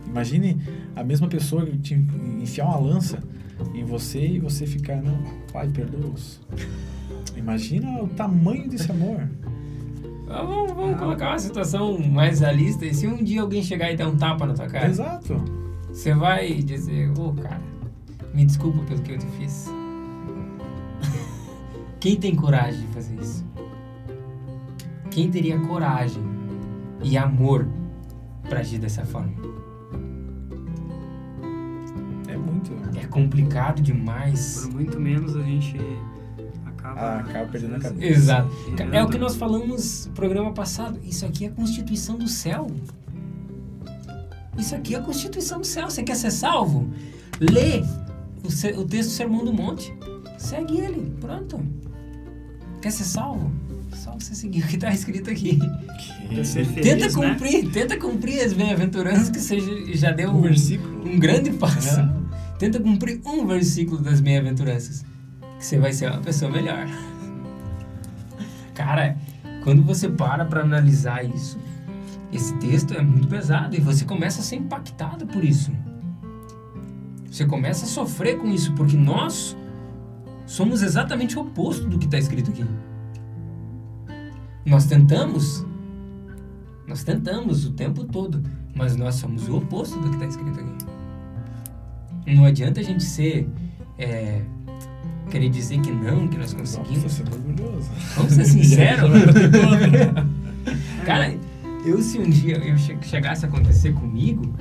Imagine 0.06 0.62
a 0.94 1.02
mesma 1.02 1.26
pessoa 1.26 1.66
que 1.66 1.76
te 1.76 1.94
enfiar 2.40 2.66
uma 2.66 2.78
lança 2.78 3.18
em 3.74 3.82
você 3.82 4.24
e 4.24 4.38
você 4.38 4.64
ficar, 4.64 5.02
não, 5.02 5.18
pai, 5.52 5.68
perdoa-os. 5.68 6.40
Imagina 7.36 8.00
o 8.00 8.06
tamanho 8.06 8.68
desse 8.68 8.92
amor. 8.92 9.28
Ah, 10.32 10.42
Vamos, 10.42 10.72
vamos 10.72 10.98
colocar 10.98 11.28
uma 11.30 11.38
situação 11.38 11.98
mais 11.98 12.40
realista. 12.40 12.86
E 12.86 12.94
se 12.94 13.06
um 13.06 13.22
dia 13.22 13.42
alguém 13.42 13.62
chegar 13.62 13.92
e 13.92 13.96
dar 13.96 14.08
um 14.08 14.16
tapa 14.16 14.46
na 14.46 14.54
tua 14.54 14.66
cara, 14.66 14.88
Exato. 14.88 15.34
você 15.88 16.14
vai 16.14 16.54
dizer: 16.54 17.10
Ô 17.18 17.32
cara, 17.34 17.60
me 18.32 18.46
desculpa 18.46 18.78
pelo 18.84 19.02
que 19.02 19.12
eu 19.12 19.18
te 19.18 19.26
fiz. 19.38 19.70
Quem 22.00 22.16
tem 22.16 22.34
coragem 22.34 22.80
de 22.80 22.86
fazer 22.88 23.14
isso? 23.20 23.44
Quem 25.10 25.30
teria 25.30 25.58
coragem 25.60 26.22
e 27.02 27.18
amor 27.18 27.68
para 28.48 28.60
agir 28.60 28.78
dessa 28.78 29.04
forma? 29.04 29.34
É 32.26 32.36
muito. 32.38 32.72
É 32.98 33.06
complicado 33.06 33.82
demais. 33.82 34.62
Por 34.64 34.72
muito 34.72 34.98
menos 34.98 35.36
a 35.36 35.42
gente 35.42 35.78
acaba. 36.92 37.06
Ah, 37.06 37.18
acaba 37.20 37.46
perdendo 37.50 37.74
a 37.74 37.78
vezes, 37.78 37.92
cabeça. 37.92 38.18
Exato. 38.18 38.50
É 38.92 39.02
o 39.02 39.08
que 39.08 39.18
nós 39.18 39.36
falamos 39.36 40.06
no 40.06 40.12
programa 40.12 40.52
passado. 40.52 40.98
Isso 41.04 41.24
aqui 41.26 41.44
é 41.44 41.48
a 41.48 41.52
Constituição 41.52 42.16
do 42.16 42.28
céu. 42.28 42.68
Isso 44.58 44.74
aqui 44.74 44.94
é 44.94 44.98
a 44.98 45.02
Constituição 45.02 45.60
do 45.60 45.66
céu. 45.66 45.88
Você 45.90 46.02
quer 46.02 46.16
ser 46.16 46.30
salvo? 46.30 46.88
Lê 47.40 47.80
o, 47.80 48.80
o 48.80 48.84
texto 48.84 49.08
do 49.08 49.14
Sermão 49.14 49.44
do 49.44 49.52
Monte. 49.52 49.92
Segue 50.38 50.78
ele. 50.78 51.12
Pronto. 51.20 51.60
Quer 52.80 52.90
ser 52.90 53.04
salvo? 53.04 53.50
Só 53.94 54.12
você 54.12 54.34
seguir 54.34 54.64
o 54.64 54.66
que 54.66 54.74
está 54.76 54.90
escrito 54.92 55.30
aqui. 55.30 55.58
Tenta 56.28 56.44
feliz, 56.64 57.14
né? 57.16 57.30
cumprir, 57.30 57.70
tenta 57.70 57.96
cumprir 57.98 58.40
as 58.40 58.52
bem-aventuranças 58.52 59.28
que 59.30 59.38
você 59.38 59.94
já- 59.94 60.10
deu 60.10 60.30
Um 60.30 60.40
versículo. 60.40 61.06
um 61.08 61.18
grande 61.18 61.50
passo. 61.52 62.00
É. 62.00 62.08
Tenta 62.58 62.80
cumprir 62.80 63.20
um 63.24 63.46
versículo 63.46 64.00
das 64.00 64.20
bem-aventuranças, 64.20 65.04
você 65.64 65.78
vai 65.78 65.92
ser 65.92 66.10
uma 66.10 66.20
pessoa 66.20 66.50
melhor. 66.50 66.86
Cara, 68.74 69.16
quando 69.62 69.82
você 69.82 70.08
para 70.08 70.44
para 70.44 70.62
analisar 70.62 71.24
isso, 71.24 71.58
esse 72.32 72.54
texto 72.56 72.94
é 72.94 73.02
muito 73.02 73.28
pesado 73.28 73.76
e 73.76 73.80
você 73.80 74.04
começa 74.04 74.40
a 74.40 74.42
ser 74.42 74.56
impactado 74.56 75.26
por 75.26 75.44
isso. 75.44 75.70
Você 77.30 77.46
começa 77.46 77.84
a 77.84 77.88
sofrer 77.88 78.38
com 78.38 78.48
isso, 78.48 78.72
porque 78.74 78.96
nós 78.96 79.56
somos 80.46 80.82
exatamente 80.82 81.38
o 81.38 81.42
oposto 81.42 81.88
do 81.88 81.98
que 81.98 82.06
está 82.06 82.18
escrito 82.18 82.50
aqui. 82.50 82.64
Nós 84.66 84.86
tentamos, 84.86 85.64
nós 86.86 87.04
tentamos 87.04 87.64
o 87.64 87.72
tempo 87.72 88.04
todo, 88.04 88.42
mas 88.74 88.96
nós 88.96 89.14
somos 89.14 89.48
o 89.48 89.56
oposto 89.56 89.98
do 90.00 90.08
que 90.08 90.16
está 90.16 90.26
escrito 90.26 90.60
aqui. 90.60 92.34
Não 92.34 92.44
adianta 92.44 92.80
a 92.80 92.84
gente 92.84 93.02
ser. 93.02 93.48
É, 93.98 94.42
querer 95.32 95.48
dizer 95.48 95.80
que 95.80 95.90
não, 95.90 96.28
que 96.28 96.36
nós 96.36 96.52
conseguimos. 96.52 97.02
Nossa, 97.04 97.08
você 97.08 97.22
é 97.22 97.34
orgulhoso. 97.34 97.90
Vamos 98.16 98.32
ser 98.34 98.44
sinceros. 98.44 99.10
Cara, 101.06 101.34
eu 101.86 102.00
se 102.02 102.18
um 102.18 102.28
dia 102.28 102.58
eu 102.58 102.76
che- 102.76 102.98
chegasse 103.02 103.44
a 103.44 103.48
acontecer 103.48 103.92
comigo, 103.94 104.54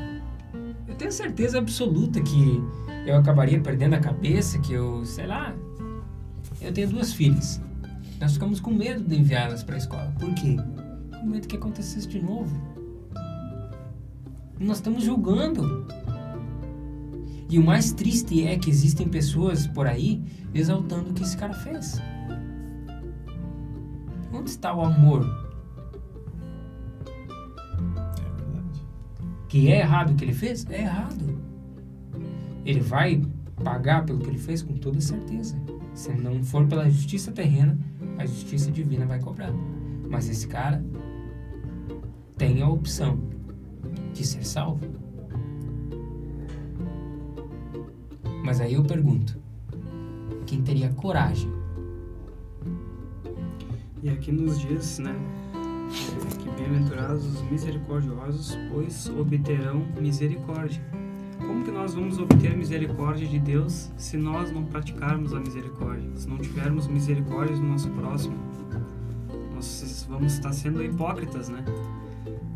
eu 0.87 0.95
tenho 0.95 1.11
certeza 1.11 1.57
absoluta 1.57 2.21
que 2.21 2.63
eu 3.05 3.15
acabaria 3.17 3.59
perdendo 3.59 3.95
a 3.95 3.99
cabeça, 3.99 4.57
que 4.59 4.73
eu, 4.73 5.05
sei 5.05 5.27
lá, 5.27 5.53
eu 6.61 6.71
tenho 6.71 6.87
duas 6.89 7.13
filhas. 7.13 7.61
Nós 8.19 8.33
ficamos 8.33 8.59
com 8.59 8.71
medo 8.71 9.03
de 9.03 9.15
enviá-las 9.19 9.63
para 9.63 9.75
a 9.75 9.77
escola. 9.77 10.13
Por 10.19 10.33
quê? 10.35 10.55
Com 11.19 11.25
medo 11.27 11.47
que 11.47 11.55
acontecesse 11.57 12.07
de 12.07 12.21
novo. 12.21 12.55
Nós 14.59 14.77
estamos 14.77 15.03
julgando. 15.03 15.85
E 17.51 17.59
o 17.59 17.63
mais 17.63 17.91
triste 17.91 18.47
é 18.47 18.57
que 18.57 18.69
existem 18.69 19.09
pessoas 19.09 19.67
por 19.67 19.85
aí 19.85 20.23
exaltando 20.53 21.09
o 21.09 21.13
que 21.13 21.21
esse 21.21 21.35
cara 21.35 21.53
fez. 21.53 22.01
Onde 24.31 24.49
está 24.49 24.73
o 24.73 24.81
amor? 24.81 25.25
É 27.05 28.41
verdade. 28.41 28.87
Que 29.49 29.69
é 29.69 29.79
errado 29.79 30.11
o 30.11 30.15
que 30.15 30.23
ele 30.23 30.33
fez? 30.33 30.65
É 30.69 30.79
errado. 30.79 31.41
Ele 32.65 32.79
vai 32.79 33.21
pagar 33.61 34.05
pelo 34.05 34.19
que 34.19 34.29
ele 34.29 34.37
fez 34.37 34.61
com 34.61 34.75
toda 34.75 35.01
certeza. 35.01 35.61
Se 35.93 36.13
não 36.13 36.41
for 36.45 36.65
pela 36.65 36.89
justiça 36.89 37.33
terrena, 37.33 37.77
a 38.17 38.25
justiça 38.25 38.71
divina 38.71 39.05
vai 39.05 39.19
cobrar. 39.19 39.51
Mas 40.09 40.29
esse 40.29 40.47
cara 40.47 40.81
tem 42.37 42.61
a 42.61 42.69
opção 42.69 43.19
de 44.13 44.25
ser 44.25 44.45
salvo. 44.45 45.00
Mas 48.43 48.59
aí 48.59 48.73
eu 48.73 48.83
pergunto: 48.83 49.37
quem 50.45 50.61
teria 50.61 50.89
coragem? 50.89 51.51
E 54.03 54.09
aqui 54.09 54.31
nos 54.31 54.59
diz, 54.59 54.97
né, 54.97 55.15
que 56.41 56.49
bem-aventurados 56.51 57.23
os 57.23 57.41
misericordiosos, 57.51 58.57
pois 58.71 59.07
obterão 59.09 59.85
misericórdia. 59.99 60.81
Como 61.39 61.63
que 61.63 61.71
nós 61.71 61.93
vamos 61.93 62.17
obter 62.19 62.55
misericórdia 62.55 63.27
de 63.27 63.39
Deus 63.39 63.91
se 63.97 64.17
nós 64.17 64.51
não 64.51 64.63
praticarmos 64.65 65.33
a 65.33 65.39
misericórdia? 65.39 66.09
Se 66.15 66.27
não 66.27 66.37
tivermos 66.37 66.87
misericórdia 66.87 67.55
do 67.55 67.63
nosso 67.63 67.89
próximo? 67.91 68.35
Nós 69.53 70.05
vamos 70.09 70.33
estar 70.33 70.53
sendo 70.53 70.83
hipócritas, 70.83 71.49
né? 71.49 71.63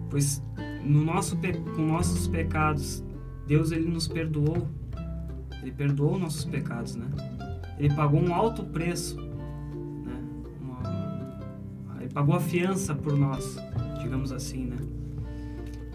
Pois 0.10 0.42
no 0.84 1.04
nosso 1.04 1.38
com 1.76 1.82
nossos 1.82 2.28
pecados, 2.28 3.04
Deus 3.48 3.72
ele 3.72 3.90
nos 3.90 4.08
perdoou. 4.08 4.68
Ele 5.66 5.72
perdoou 5.74 6.20
nossos 6.20 6.46
pecados, 6.46 6.96
né? 6.96 7.08
Ele 7.80 7.92
pagou 7.96 8.22
um 8.22 8.32
alto 8.36 8.64
preço 8.64 9.20
né? 9.20 10.24
Uma- 10.62 12.02
Ele 12.02 12.14
pagou 12.14 12.36
a 12.36 12.40
fiança 12.40 12.94
por 12.94 13.18
nós, 13.18 13.58
digamos 14.00 14.32
assim, 14.32 14.68
né? 14.68 14.78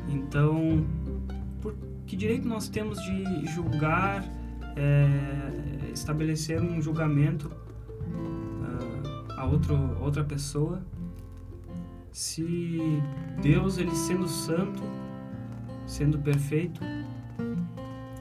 Então, 0.08 0.84
por 1.60 1.72
que 2.04 2.16
direito 2.16 2.48
nós 2.48 2.68
temos 2.68 3.00
de 3.00 3.46
julgar, 3.46 4.24
é, 4.74 5.92
estabelecer 5.92 6.60
um 6.60 6.82
julgamento 6.82 7.48
ah, 8.64 9.42
a 9.42 9.46
outro, 9.46 9.76
outra 10.00 10.24
pessoa, 10.24 10.82
se 12.10 12.80
Deus, 13.40 13.78
ele 13.78 13.94
sendo 13.94 14.26
santo, 14.26 14.82
sendo 15.86 16.18
perfeito, 16.18 16.80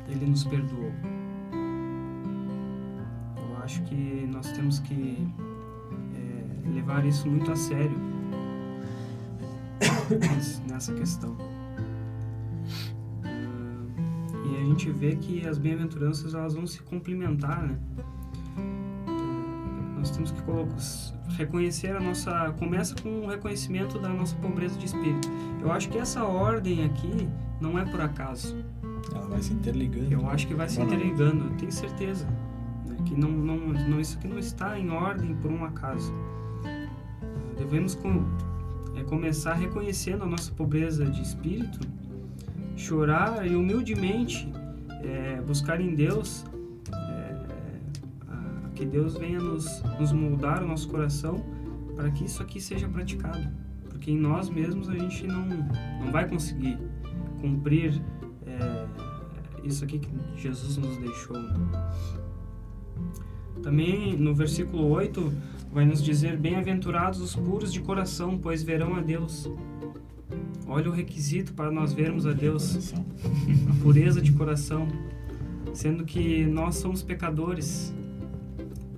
ele 0.08 0.28
nos 0.28 0.44
perdoou? 0.44 0.92
Temos 4.60 4.80
que 4.80 5.26
é, 6.16 6.70
levar 6.74 7.06
isso 7.06 7.28
muito 7.30 7.50
a 7.52 7.56
sério 7.56 7.98
ness- 10.20 10.62
nessa 10.70 10.94
questão. 10.94 11.36
Ah, 13.24 13.86
e 14.46 14.58
a 14.58 14.66
gente 14.66 14.92
vê 14.92 15.16
que 15.16 15.48
as 15.48 15.58
bem-aventuranças 15.58 16.34
elas 16.34 16.54
vão 16.54 16.68
se 16.68 16.82
complementar, 16.82 17.64
né? 17.64 17.78
Ah, 19.08 19.98
Nós 19.98 20.12
temos 20.12 20.32
que 20.32 20.42
reconhecer 21.38 21.96
a 21.96 22.00
nossa. 22.02 22.54
Começa 22.60 22.96
com 23.02 23.22
o 23.22 23.28
reconhecimento 23.28 23.98
da 23.98 24.10
nossa 24.10 24.36
pobreza 24.38 24.78
de 24.78 24.86
espírito. 24.88 25.30
Eu 25.62 25.72
acho 25.72 25.90
que 25.90 25.98
essa 25.98 26.24
ordem 26.26 26.84
aqui 26.84 27.30
não 27.62 27.80
é 27.80 27.86
por 27.86 28.02
acaso. 28.02 28.58
Ela 29.16 29.28
vai 29.28 29.42
se 29.42 29.54
interligando. 29.54 30.12
Eu 30.12 30.30
acho 30.30 30.48
que 30.48 30.54
vai 30.54 30.68
se 30.68 30.82
interligando, 30.82 31.46
eu 31.46 31.52
tenho 31.58 31.72
certeza. 31.72 32.28
Que 33.06 33.16
não, 33.16 33.32
não, 33.32 33.58
não, 33.58 34.00
isso 34.00 34.18
aqui 34.18 34.28
não 34.28 34.38
está 34.38 34.78
em 34.80 34.90
ordem 34.90 35.34
por 35.36 35.52
um 35.52 35.64
acaso. 35.66 36.14
Devemos 37.58 37.96
com, 37.96 38.24
é, 38.96 39.04
começar 39.04 39.54
reconhecendo 39.54 40.24
a 40.24 40.28
nossa 40.28 40.52
pobreza 40.52 41.06
de 41.06 41.22
espírito, 41.22 41.80
chorar 42.78 43.46
e 43.48 43.56
humildemente 43.56 44.52
é, 45.04 45.42
buscar 45.42 45.82
em 45.82 45.96
Deus 45.96 46.46
é, 46.94 47.46
a- 48.30 48.70
que 48.76 48.86
Deus 48.86 49.18
venha 49.18 49.40
nos, 49.40 49.82
nos 50.00 50.12
moldar 50.12 50.64
o 50.64 50.68
nosso 50.68 50.88
coração 50.88 51.44
para 51.96 52.10
que 52.12 52.26
isso 52.26 52.42
aqui 52.44 52.62
seja 52.62 52.88
praticado. 52.88 53.46
Porque 53.90 54.12
em 54.12 54.18
nós 54.18 54.50
mesmos 54.50 54.88
a 54.90 54.94
gente 54.98 55.26
não, 55.28 55.46
não 55.46 56.12
vai 56.12 56.28
conseguir 56.30 56.78
cumprir 57.42 58.02
é, 58.46 58.88
isso 59.64 59.84
aqui 59.84 60.00
que 60.00 60.10
Jesus 60.38 60.78
nos 60.78 60.96
deixou. 60.98 61.38
né? 61.38 61.56
Também 63.62 64.16
no 64.18 64.34
versículo 64.34 64.88
8 64.88 65.34
vai 65.72 65.86
nos 65.86 66.04
dizer: 66.04 66.38
Bem-aventurados 66.38 67.20
os 67.22 67.36
puros 67.36 67.72
de 67.72 67.82
coração, 67.82 68.38
pois 68.38 68.64
verão 68.64 68.96
a 68.96 69.02
Deus. 69.02 69.50
Olha 70.68 70.90
o 70.90 70.94
requisito 70.94 71.54
para 71.54 71.72
nós 71.72 71.94
vermos 71.94 72.28
a 72.28 72.32
Deus, 72.32 72.94
a 72.94 73.84
pureza 73.84 74.22
de 74.22 74.32
coração, 74.32 74.88
sendo 75.74 76.06
que 76.06 76.46
nós 76.46 76.76
somos 76.76 77.02
pecadores, 77.02 77.94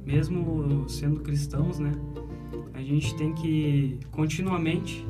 mesmo 0.05 0.85
sendo 0.89 1.21
cristãos, 1.21 1.79
né? 1.79 1.93
A 2.73 2.81
gente 2.81 3.15
tem 3.15 3.33
que 3.33 3.99
continuamente 4.11 5.05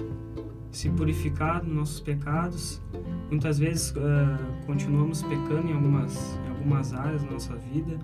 se 0.72 0.90
purificar 0.90 1.62
dos 1.64 1.74
nossos 1.74 2.00
pecados. 2.00 2.82
Muitas 3.30 3.58
vezes 3.58 3.94
ah, 3.98 4.38
continuamos 4.66 5.24
pecando 5.24 5.70
em 5.70 5.74
algumas, 5.74 6.38
em 6.46 6.50
algumas 6.50 6.94
áreas 6.94 7.24
da 7.24 7.32
nossa 7.32 7.56
vida. 7.56 7.98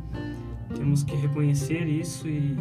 Temos 0.76 1.03
que 1.03 1.15
reconhecer 1.15 1.86
isso 1.88 2.28
e 2.28 2.55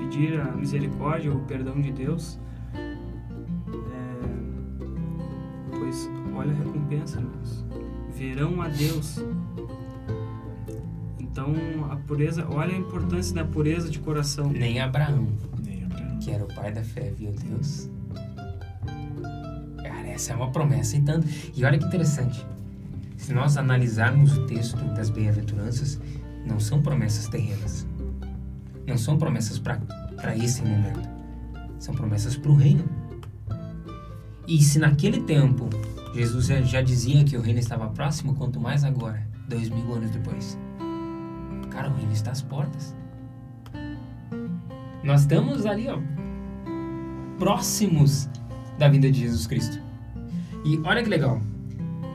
pedir 0.00 0.40
a 0.40 0.52
misericórdia 0.52 1.30
ou 1.30 1.38
o 1.38 1.44
perdão 1.44 1.80
de 1.80 1.92
Deus. 1.92 2.38
É, 2.74 4.18
pois 5.70 6.10
olha 6.34 6.52
a 6.52 6.54
recompensa, 6.54 7.18
irmãos. 7.20 7.64
Verão 8.16 8.60
a 8.62 8.68
Deus. 8.68 9.24
Então, 11.18 11.52
a 11.90 11.96
pureza, 11.96 12.46
olha 12.48 12.72
a 12.74 12.78
importância 12.78 13.34
da 13.34 13.44
pureza 13.44 13.90
de 13.90 13.98
coração. 13.98 14.50
Nem 14.50 14.80
Abraão, 14.80 15.26
Nem 15.64 15.84
Abraão. 15.84 16.18
que 16.20 16.30
era 16.30 16.44
o 16.44 16.48
pai 16.54 16.72
da 16.72 16.82
fé, 16.84 17.12
viu 17.16 17.32
Deus? 17.32 17.90
Cara, 19.82 20.08
essa 20.08 20.32
é 20.32 20.36
uma 20.36 20.50
promessa 20.52 20.96
e 20.96 21.02
tanto. 21.02 21.26
E 21.56 21.64
olha 21.64 21.76
que 21.78 21.84
interessante. 21.86 22.46
Se 23.16 23.32
nós 23.32 23.56
analisarmos 23.56 24.36
o 24.36 24.46
texto 24.46 24.76
das 24.94 25.10
bem-aventuranças, 25.10 26.00
não 26.44 26.60
são 26.60 26.82
promessas 26.82 27.28
terrenas. 27.28 27.86
Não 28.86 28.98
são 28.98 29.16
promessas 29.16 29.58
para 29.58 30.36
esse 30.36 30.62
momento. 30.62 31.08
São 31.78 31.94
promessas 31.94 32.36
para 32.36 32.50
o 32.50 32.54
reino. 32.54 32.84
E 34.46 34.62
se 34.62 34.78
naquele 34.78 35.22
tempo 35.22 35.68
Jesus 36.14 36.46
já, 36.46 36.80
dizia 36.80 37.24
que 37.24 37.36
o 37.36 37.40
reino 37.40 37.58
estava 37.58 37.88
próximo, 37.88 38.34
quanto 38.34 38.60
mais 38.60 38.84
agora, 38.84 39.26
dois 39.48 39.68
mil 39.68 39.92
anos 39.92 40.10
depois. 40.10 40.58
Cara, 41.70 41.90
o 41.90 41.94
reino 41.94 42.12
está 42.12 42.30
às 42.30 42.42
portas. 42.42 42.94
Nós 45.02 45.22
estamos 45.22 45.66
ali, 45.66 45.88
ó, 45.88 45.98
próximos 47.38 48.28
da 48.78 48.88
vinda 48.88 49.10
de 49.10 49.20
Jesus 49.20 49.46
Cristo. 49.46 49.82
E 50.64 50.80
olha 50.84 51.02
que 51.02 51.08
legal. 51.08 51.40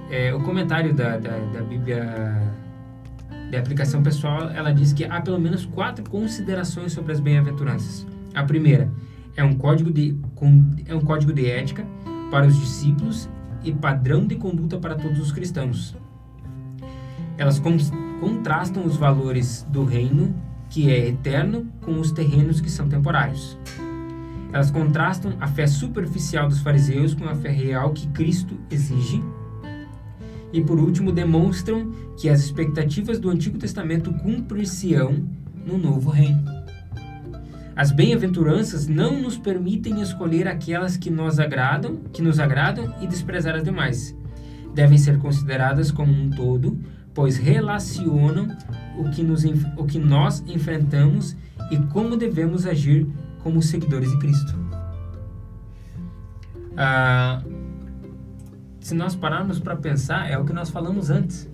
É, 0.09 0.33
o 0.33 0.41
comentário 0.41 0.93
da, 0.93 1.17
da, 1.17 1.37
da 1.37 1.61
Bíblia 1.61 2.58
de 3.49 3.57
aplicação 3.57 4.03
pessoal, 4.03 4.49
ela 4.49 4.71
diz 4.71 4.93
que 4.93 5.05
há 5.05 5.21
pelo 5.21 5.39
menos 5.39 5.65
quatro 5.65 6.07
considerações 6.09 6.93
sobre 6.93 7.11
as 7.11 7.19
bem-aventuranças. 7.19 8.05
A 8.33 8.43
primeira 8.43 8.91
é 9.35 9.43
um 9.43 9.55
código 9.55 9.91
de 9.91 10.17
é 10.85 10.93
um 10.93 11.01
código 11.01 11.33
de 11.33 11.49
ética 11.49 11.85
para 12.29 12.45
os 12.45 12.57
discípulos 12.57 13.29
e 13.63 13.71
padrão 13.71 14.25
de 14.25 14.35
conduta 14.35 14.77
para 14.77 14.95
todos 14.95 15.19
os 15.19 15.31
cristãos. 15.31 15.95
Elas 17.37 17.59
con 17.59 17.77
contrastam 18.19 18.85
os 18.85 18.97
valores 18.97 19.65
do 19.69 19.85
reino, 19.85 20.35
que 20.69 20.91
é 20.91 21.07
eterno, 21.07 21.67
com 21.81 21.99
os 21.99 22.11
terrenos 22.11 22.59
que 22.59 22.69
são 22.69 22.89
temporários. 22.89 23.57
Elas 24.51 24.69
contrastam 24.69 25.33
a 25.39 25.47
fé 25.47 25.65
superficial 25.65 26.49
dos 26.49 26.59
fariseus 26.59 27.13
com 27.13 27.25
a 27.25 27.35
fé 27.35 27.49
real 27.49 27.93
que 27.93 28.07
Cristo 28.09 28.59
exige. 28.69 29.23
E 30.51 30.61
por 30.61 30.79
último, 30.79 31.11
demonstram 31.11 31.91
que 32.17 32.29
as 32.29 32.39
expectativas 32.39 33.19
do 33.19 33.29
Antigo 33.29 33.57
Testamento 33.57 34.11
cumprir-se-ão 34.13 35.27
no 35.65 35.77
novo 35.77 36.09
reino. 36.09 36.43
As 37.75 37.91
bem-aventuranças 37.91 38.87
não 38.87 39.21
nos 39.21 39.37
permitem 39.37 40.01
escolher 40.01 40.47
aquelas 40.47 40.97
que 40.97 41.09
nos 41.09 41.39
agradam, 41.39 41.97
que 42.11 42.21
nos 42.21 42.39
agradam 42.39 42.93
e 42.99 43.07
desprezar 43.07 43.55
as 43.55 43.63
demais. 43.63 44.13
Devem 44.73 44.97
ser 44.97 45.17
consideradas 45.17 45.89
como 45.89 46.11
um 46.11 46.29
todo, 46.29 46.77
pois 47.13 47.37
relacionam 47.37 48.49
o 48.97 49.09
que, 49.11 49.23
nos, 49.23 49.45
o 49.77 49.85
que 49.85 49.97
nós 49.97 50.43
enfrentamos 50.45 51.37
e 51.71 51.77
como 51.77 52.17
devemos 52.17 52.65
agir 52.65 53.07
como 53.43 53.61
seguidores 53.61 54.11
de 54.11 54.19
Cristo. 54.19 54.59
Ah, 56.75 57.41
se 58.89 58.95
nós 58.95 59.15
pararmos 59.15 59.59
para 59.59 59.75
pensar, 59.75 60.31
é 60.31 60.35
o 60.35 60.43
que 60.43 60.51
nós 60.51 60.71
falamos 60.71 61.11
antes. 61.11 61.47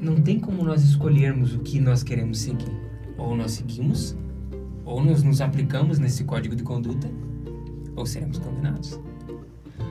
Não 0.00 0.16
tem 0.22 0.40
como 0.40 0.64
nós 0.64 0.82
escolhermos 0.82 1.54
o 1.54 1.58
que 1.58 1.78
nós 1.78 2.02
queremos 2.02 2.38
seguir. 2.38 2.72
Ou 3.18 3.36
nós 3.36 3.50
seguimos, 3.50 4.16
ou 4.86 5.04
nós 5.04 5.22
nos 5.22 5.42
aplicamos 5.42 5.98
nesse 5.98 6.24
código 6.24 6.56
de 6.56 6.62
conduta, 6.62 7.10
ou 7.94 8.06
seremos 8.06 8.38
condenados. 8.38 8.98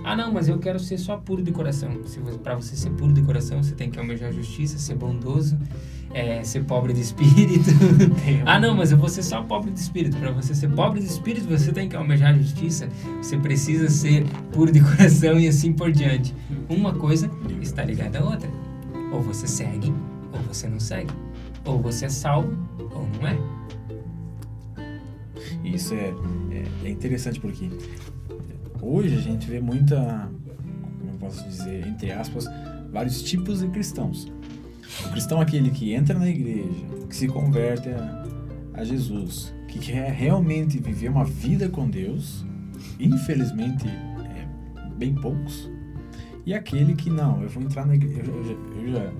Ah, 0.03 0.15
não, 0.15 0.33
mas 0.33 0.47
eu 0.47 0.57
quero 0.57 0.79
ser 0.79 0.97
só 0.97 1.15
puro 1.15 1.43
de 1.43 1.51
coração. 1.51 1.91
Para 2.41 2.55
você 2.55 2.75
ser 2.75 2.89
puro 2.91 3.13
de 3.13 3.21
coração, 3.21 3.61
você 3.61 3.75
tem 3.75 3.91
que 3.91 3.99
almejar 3.99 4.33
justiça, 4.33 4.79
ser 4.79 4.95
bondoso, 4.95 5.55
é, 6.13 6.43
ser 6.43 6.63
pobre 6.63 6.93
de 6.93 7.01
espírito. 7.01 7.69
ah, 8.45 8.59
não, 8.59 8.75
mas 8.75 8.91
eu 8.91 8.97
vou 8.97 9.09
ser 9.09 9.23
só 9.23 9.41
pobre 9.43 9.71
de 9.71 9.79
espírito. 9.79 10.17
Para 10.17 10.31
você 10.31 10.55
ser 10.55 10.69
pobre 10.69 10.99
de 10.99 11.07
espírito, 11.07 11.47
você 11.47 11.71
tem 11.71 11.89
que 11.89 11.95
almejar 11.95 12.35
justiça. 12.37 12.89
Você 13.21 13.37
precisa 13.37 13.89
ser 13.89 14.25
puro 14.51 14.71
de 14.71 14.81
coração 14.81 15.39
e 15.39 15.47
assim 15.47 15.73
por 15.73 15.91
diante. 15.91 16.33
Uma 16.69 16.93
coisa 16.93 17.29
está 17.61 17.83
ligada 17.83 18.19
à 18.19 18.23
outra. 18.23 18.49
Ou 19.11 19.21
você 19.21 19.47
segue, 19.47 19.93
ou 20.33 20.39
você 20.41 20.67
não 20.67 20.79
segue. 20.79 21.13
Ou 21.65 21.81
você 21.81 22.05
é 22.05 22.09
salvo, 22.09 22.57
ou 22.79 23.07
não 23.19 23.27
é. 23.27 23.37
Isso 25.63 25.93
é, 25.93 26.13
é, 26.51 26.63
é 26.85 26.89
interessante 26.89 27.39
porque 27.39 27.69
hoje 28.81 29.15
a 29.15 29.21
gente 29.21 29.47
vê 29.47 29.59
muita, 29.59 30.29
como 30.99 31.17
posso 31.19 31.43
dizer, 31.47 31.85
entre 31.85 32.11
aspas, 32.11 32.45
vários 32.91 33.21
tipos 33.21 33.59
de 33.59 33.67
cristãos. 33.67 34.31
O 35.05 35.11
cristão 35.11 35.39
é 35.39 35.43
aquele 35.43 35.69
que 35.69 35.93
entra 35.93 36.17
na 36.17 36.27
igreja, 36.27 36.85
que 37.09 37.15
se 37.15 37.27
converte 37.27 37.89
a, 37.89 38.25
a 38.73 38.83
Jesus, 38.83 39.53
que 39.67 39.79
quer 39.79 40.11
realmente 40.11 40.79
viver 40.79 41.09
uma 41.09 41.25
vida 41.25 41.69
com 41.69 41.89
Deus, 41.89 42.45
infelizmente 42.99 43.87
é 43.87 44.47
bem 44.95 45.13
poucos. 45.13 45.69
E 46.45 46.53
aquele 46.53 46.95
que 46.95 47.09
não, 47.09 47.43
eu 47.43 47.49
vou 47.49 47.61
entrar 47.63 47.85
na 47.85 47.95
igreja, 47.95 48.23
eu, 48.25 48.43
eu, 48.43 48.83
eu 48.83 48.93
já 48.93 49.11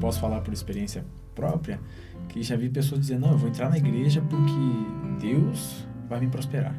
posso 0.00 0.20
falar 0.20 0.40
por 0.40 0.54
experiência 0.54 1.04
própria, 1.34 1.80
que 2.28 2.42
já 2.42 2.56
vi 2.56 2.68
pessoas 2.68 3.00
dizendo, 3.00 3.22
não, 3.22 3.32
eu 3.32 3.38
vou 3.38 3.48
entrar 3.48 3.68
na 3.68 3.78
igreja 3.78 4.22
porque 4.22 5.26
Deus 5.26 5.86
vai 6.08 6.20
me 6.20 6.28
prosperar. 6.28 6.74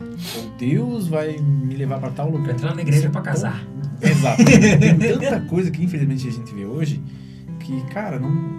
Ou 0.00 0.50
Deus 0.58 1.08
vai 1.08 1.38
me 1.38 1.74
levar 1.74 1.98
para 1.98 2.10
tal 2.10 2.30
lugar. 2.30 2.54
Entrar 2.54 2.74
na 2.74 2.82
igreja 2.82 3.10
para 3.10 3.20
casar. 3.20 3.64
Exato. 4.00 4.44
Tem 4.44 4.98
tanta 4.98 5.40
coisa 5.42 5.70
que 5.70 5.82
infelizmente 5.82 6.28
a 6.28 6.32
gente 6.32 6.54
vê 6.54 6.64
hoje 6.64 7.02
que, 7.64 7.80
cara, 7.86 8.18
não. 8.18 8.54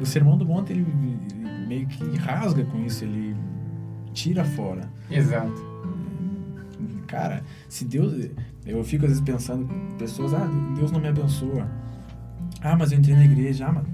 O 0.00 0.04
sermão 0.06 0.36
do 0.36 0.44
monte 0.44 0.72
ele, 0.72 0.80
ele 0.80 1.66
meio 1.66 1.86
que 1.86 2.16
rasga 2.18 2.64
com 2.64 2.84
isso, 2.84 3.04
ele 3.04 3.34
tira 4.12 4.44
fora. 4.44 4.82
Exato. 5.10 5.54
Cara, 7.06 7.42
se 7.68 7.84
Deus. 7.84 8.28
Eu 8.66 8.82
fico 8.82 9.04
às 9.04 9.10
vezes 9.10 9.22
pensando, 9.24 9.68
pessoas, 9.98 10.32
ah, 10.34 10.48
Deus 10.76 10.90
não 10.90 10.98
me 11.00 11.08
abençoa. 11.08 11.68
Ah, 12.62 12.74
mas 12.76 12.92
eu 12.92 12.98
entrei 12.98 13.14
na 13.14 13.24
igreja. 13.24 13.66
Ah, 13.66 13.72
mas 13.72 13.84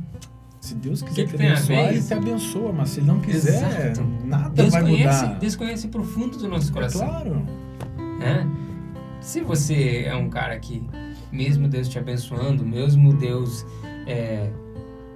se 0.61 0.75
Deus 0.77 1.03
quiser 1.03 1.25
Que 1.27 1.33
que 1.33 1.37
te 1.39 1.45
abençoar, 1.47 1.89
Ele 1.93 2.03
te 2.03 2.15
abençoa, 2.15 2.73
mas 2.73 2.89
se 2.91 3.01
Ele 3.01 3.07
não 3.09 3.21
quiser, 3.21 3.91
Exato. 3.91 4.09
nada 4.25 4.49
Deus 4.51 4.71
vai 4.73 4.83
conhece, 4.83 5.23
mudar. 5.25 5.39
Deus 5.39 5.57
conhece 5.57 5.87
o 5.87 5.91
profundo 5.91 6.39
do 6.39 6.49
nosso 6.49 6.71
É 6.71 6.73
coração. 6.73 7.07
claro. 7.09 7.47
né? 8.21 8.49
Se 9.21 9.41
você 9.41 10.05
é 10.07 10.15
um 10.15 10.31
cara 10.31 10.57
que, 10.59 10.83
mesmo 11.33 11.67
Deus 11.69 11.89
te 11.89 11.99
abençoando, 11.99 12.65
mesmo 12.65 13.13
Deus 13.13 13.67
é, 14.11 14.51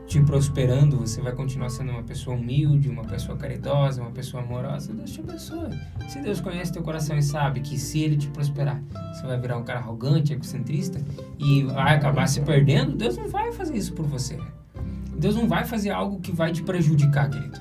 te 0.06 0.20
prosperando, 0.20 0.98
você 0.98 1.20
vai 1.20 1.32
continuar 1.32 1.70
sendo 1.70 1.90
uma 1.90 2.02
pessoa 2.02 2.36
humilde, 2.36 2.88
uma 2.88 3.04
pessoa 3.04 3.36
caridosa, 3.36 4.02
uma 4.02 4.10
pessoa 4.10 4.42
amorosa, 4.42 4.92
Deus 4.92 5.10
te 5.10 5.20
abençoa. 5.20 5.70
Se 6.08 6.20
Deus 6.20 6.40
conhece 6.40 6.72
teu 6.72 6.82
coração 6.82 7.16
e 7.16 7.22
sabe 7.22 7.60
que 7.60 7.78
se 7.78 8.00
Ele 8.00 8.16
te 8.16 8.28
prosperar, 8.28 8.82
você 9.12 9.26
vai 9.26 9.40
virar 9.40 9.56
um 9.56 9.64
cara 9.64 9.78
arrogante, 9.80 10.32
egocentrista 10.32 11.00
e 11.38 11.62
vai 11.64 11.96
acabar 11.96 12.26
se 12.28 12.40
perdendo, 12.42 12.96
Deus 12.96 13.16
não 13.16 13.28
vai 13.28 13.52
fazer 13.52 13.76
isso 13.76 13.92
por 13.94 14.06
você. 14.06 14.38
Deus 15.16 15.34
não 15.34 15.48
vai 15.48 15.64
fazer 15.64 15.90
algo 15.90 16.20
que 16.20 16.32
vai 16.32 16.52
te 16.52 16.62
prejudicar, 16.62 17.30
querido. 17.30 17.58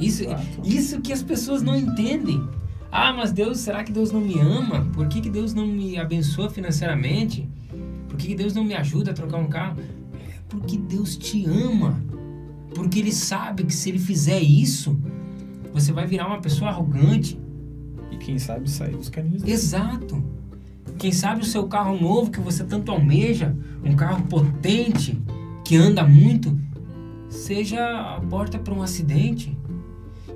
Isso, 0.00 0.24
isso 0.64 1.00
que 1.00 1.12
as 1.12 1.22
pessoas 1.22 1.62
não 1.62 1.76
entendem. 1.76 2.48
Ah, 2.90 3.12
mas 3.12 3.32
Deus, 3.32 3.58
será 3.58 3.84
que 3.84 3.92
Deus 3.92 4.10
não 4.10 4.20
me 4.20 4.38
ama? 4.38 4.86
Por 4.94 5.08
que, 5.08 5.20
que 5.20 5.28
Deus 5.28 5.52
não 5.52 5.66
me 5.66 5.98
abençoa 5.98 6.48
financeiramente? 6.48 7.46
Por 8.08 8.16
que, 8.16 8.28
que 8.28 8.34
Deus 8.34 8.54
não 8.54 8.64
me 8.64 8.74
ajuda 8.74 9.10
a 9.10 9.14
trocar 9.14 9.38
um 9.38 9.48
carro? 9.48 9.76
Porque 10.48 10.76
Deus 10.76 11.16
te 11.16 11.44
ama. 11.46 12.02
Porque 12.74 12.98
Ele 12.98 13.12
sabe 13.12 13.64
que 13.64 13.74
se 13.74 13.88
Ele 13.88 13.98
fizer 13.98 14.40
isso, 14.40 14.98
você 15.72 15.92
vai 15.92 16.06
virar 16.06 16.26
uma 16.26 16.40
pessoa 16.40 16.70
arrogante. 16.70 17.40
E 18.10 18.16
quem 18.16 18.38
sabe 18.38 18.68
sair 18.70 18.96
dos 18.96 19.08
caminhos 19.08 19.42
dele. 19.42 19.52
Exato. 19.52 20.22
Quem 20.98 21.12
sabe 21.12 21.42
o 21.42 21.44
seu 21.44 21.68
carro 21.68 21.98
novo 22.00 22.30
que 22.30 22.40
você 22.40 22.64
tanto 22.64 22.90
almeja, 22.90 23.56
um 23.84 23.94
carro 23.94 24.24
potente, 24.24 25.20
que 25.64 25.76
anda 25.76 26.02
muito, 26.02 26.58
seja 27.28 28.16
a 28.16 28.20
porta 28.20 28.58
para 28.58 28.74
um 28.74 28.82
acidente. 28.82 29.56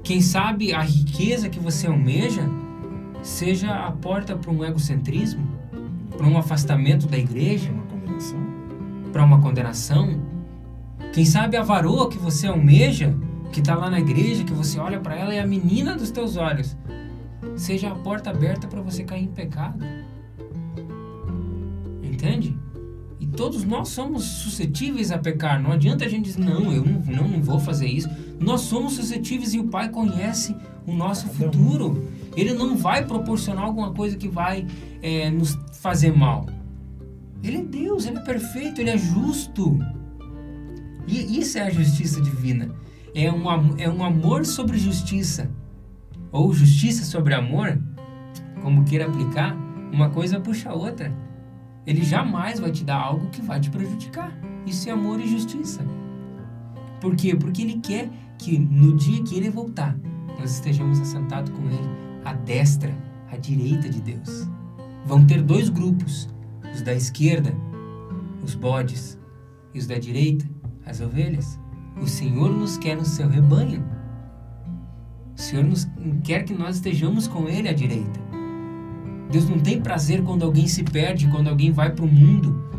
Quem 0.04 0.20
sabe 0.20 0.72
a 0.72 0.82
riqueza 0.82 1.48
que 1.48 1.58
você 1.58 1.86
almeja 1.86 2.42
seja 3.22 3.72
a 3.72 3.90
porta 3.90 4.36
para 4.36 4.50
um 4.50 4.64
egocentrismo, 4.64 5.46
para 6.16 6.26
um 6.26 6.36
afastamento 6.36 7.06
da 7.06 7.18
igreja, 7.18 7.70
Uma 7.70 7.84
condenação. 7.84 8.51
Para 9.12 9.24
uma 9.24 9.40
condenação. 9.40 10.20
Quem 11.12 11.24
sabe 11.24 11.56
a 11.56 11.62
varoa 11.62 12.08
que 12.08 12.18
você 12.18 12.46
almeja, 12.46 13.14
que 13.52 13.60
está 13.60 13.74
lá 13.74 13.90
na 13.90 14.00
igreja, 14.00 14.44
que 14.44 14.52
você 14.52 14.80
olha 14.80 14.98
para 14.98 15.14
ela 15.14 15.34
e 15.34 15.36
é 15.36 15.42
a 15.42 15.46
menina 15.46 15.94
dos 15.94 16.10
teus 16.10 16.36
olhos, 16.36 16.76
seja 17.54 17.90
a 17.90 17.94
porta 17.94 18.30
aberta 18.30 18.66
para 18.66 18.80
você 18.80 19.04
cair 19.04 19.24
em 19.24 19.28
pecado. 19.28 19.84
Entende? 22.02 22.58
E 23.20 23.26
todos 23.26 23.62
nós 23.62 23.88
somos 23.88 24.24
suscetíveis 24.24 25.12
a 25.12 25.18
pecar. 25.18 25.62
Não 25.62 25.72
adianta 25.72 26.04
a 26.04 26.08
gente 26.08 26.24
dizer, 26.24 26.40
não, 26.40 26.72
eu 26.72 26.84
não, 26.84 27.28
não, 27.28 27.42
vou 27.42 27.60
fazer 27.60 27.86
isso. 27.86 28.08
Nós 28.40 28.62
somos 28.62 28.94
suscetíveis 28.94 29.52
e 29.54 29.58
o 29.58 29.64
Pai 29.64 29.90
conhece 29.90 30.56
o 30.86 30.92
nosso 30.92 31.28
futuro. 31.28 32.08
Ele 32.34 32.54
não 32.54 32.76
vai 32.76 33.04
proporcionar 33.04 33.64
alguma 33.64 33.92
coisa 33.92 34.16
que 34.16 34.28
vai 34.28 34.66
é, 35.02 35.30
nos 35.30 35.58
fazer 35.80 36.16
mal. 36.16 36.46
Ele 37.42 37.58
é 37.58 37.62
Deus, 37.62 38.06
ele 38.06 38.18
é 38.18 38.22
perfeito, 38.22 38.80
ele 38.80 38.90
é 38.90 38.98
justo. 38.98 39.78
E 41.06 41.40
isso 41.40 41.58
é 41.58 41.62
a 41.62 41.70
justiça 41.70 42.20
divina. 42.20 42.70
É 43.14 43.30
um, 43.30 43.76
é 43.78 43.88
um 43.88 44.04
amor 44.04 44.46
sobre 44.46 44.78
justiça. 44.78 45.50
Ou 46.30 46.52
justiça 46.52 47.04
sobre 47.04 47.34
amor, 47.34 47.78
como 48.62 48.84
queira 48.84 49.06
aplicar, 49.06 49.56
uma 49.92 50.08
coisa 50.08 50.40
puxa 50.40 50.70
a 50.70 50.74
outra. 50.74 51.12
Ele 51.86 52.02
jamais 52.02 52.60
vai 52.60 52.70
te 52.70 52.84
dar 52.84 52.96
algo 52.96 53.28
que 53.30 53.42
vai 53.42 53.60
te 53.60 53.68
prejudicar. 53.70 54.32
Isso 54.64 54.88
é 54.88 54.92
amor 54.92 55.20
e 55.20 55.26
justiça. 55.26 55.84
Por 57.00 57.16
quê? 57.16 57.34
Porque 57.34 57.62
ele 57.62 57.80
quer 57.80 58.08
que 58.38 58.58
no 58.58 58.96
dia 58.96 59.22
que 59.24 59.36
ele 59.36 59.50
voltar, 59.50 59.98
nós 60.38 60.54
estejamos 60.54 61.00
assentados 61.00 61.52
com 61.52 61.66
ele 61.66 61.88
à 62.24 62.32
destra, 62.32 62.96
à 63.30 63.36
direita 63.36 63.88
de 63.88 64.00
Deus. 64.00 64.48
Vão 65.04 65.26
ter 65.26 65.42
dois 65.42 65.68
grupos: 65.68 66.28
os 66.72 66.82
da 66.82 66.94
esquerda, 66.94 67.54
os 68.42 68.54
bodes, 68.54 69.18
e 69.74 69.78
os 69.78 69.86
da 69.86 69.98
direita, 69.98 70.48
as 70.84 71.00
ovelhas. 71.00 71.58
O 72.00 72.06
Senhor 72.06 72.50
nos 72.50 72.76
quer 72.76 72.96
no 72.96 73.04
seu 73.04 73.28
rebanho. 73.28 73.84
O 75.36 75.40
Senhor 75.40 75.64
nos 75.64 75.88
quer 76.24 76.44
que 76.44 76.54
nós 76.54 76.76
estejamos 76.76 77.26
com 77.26 77.48
Ele 77.48 77.68
à 77.68 77.72
direita. 77.72 78.20
Deus 79.30 79.48
não 79.48 79.58
tem 79.58 79.80
prazer 79.80 80.22
quando 80.22 80.44
alguém 80.44 80.68
se 80.68 80.82
perde, 80.82 81.28
quando 81.28 81.48
alguém 81.48 81.72
vai 81.72 81.90
para 81.90 82.04
o 82.04 82.08
mundo. 82.08 82.70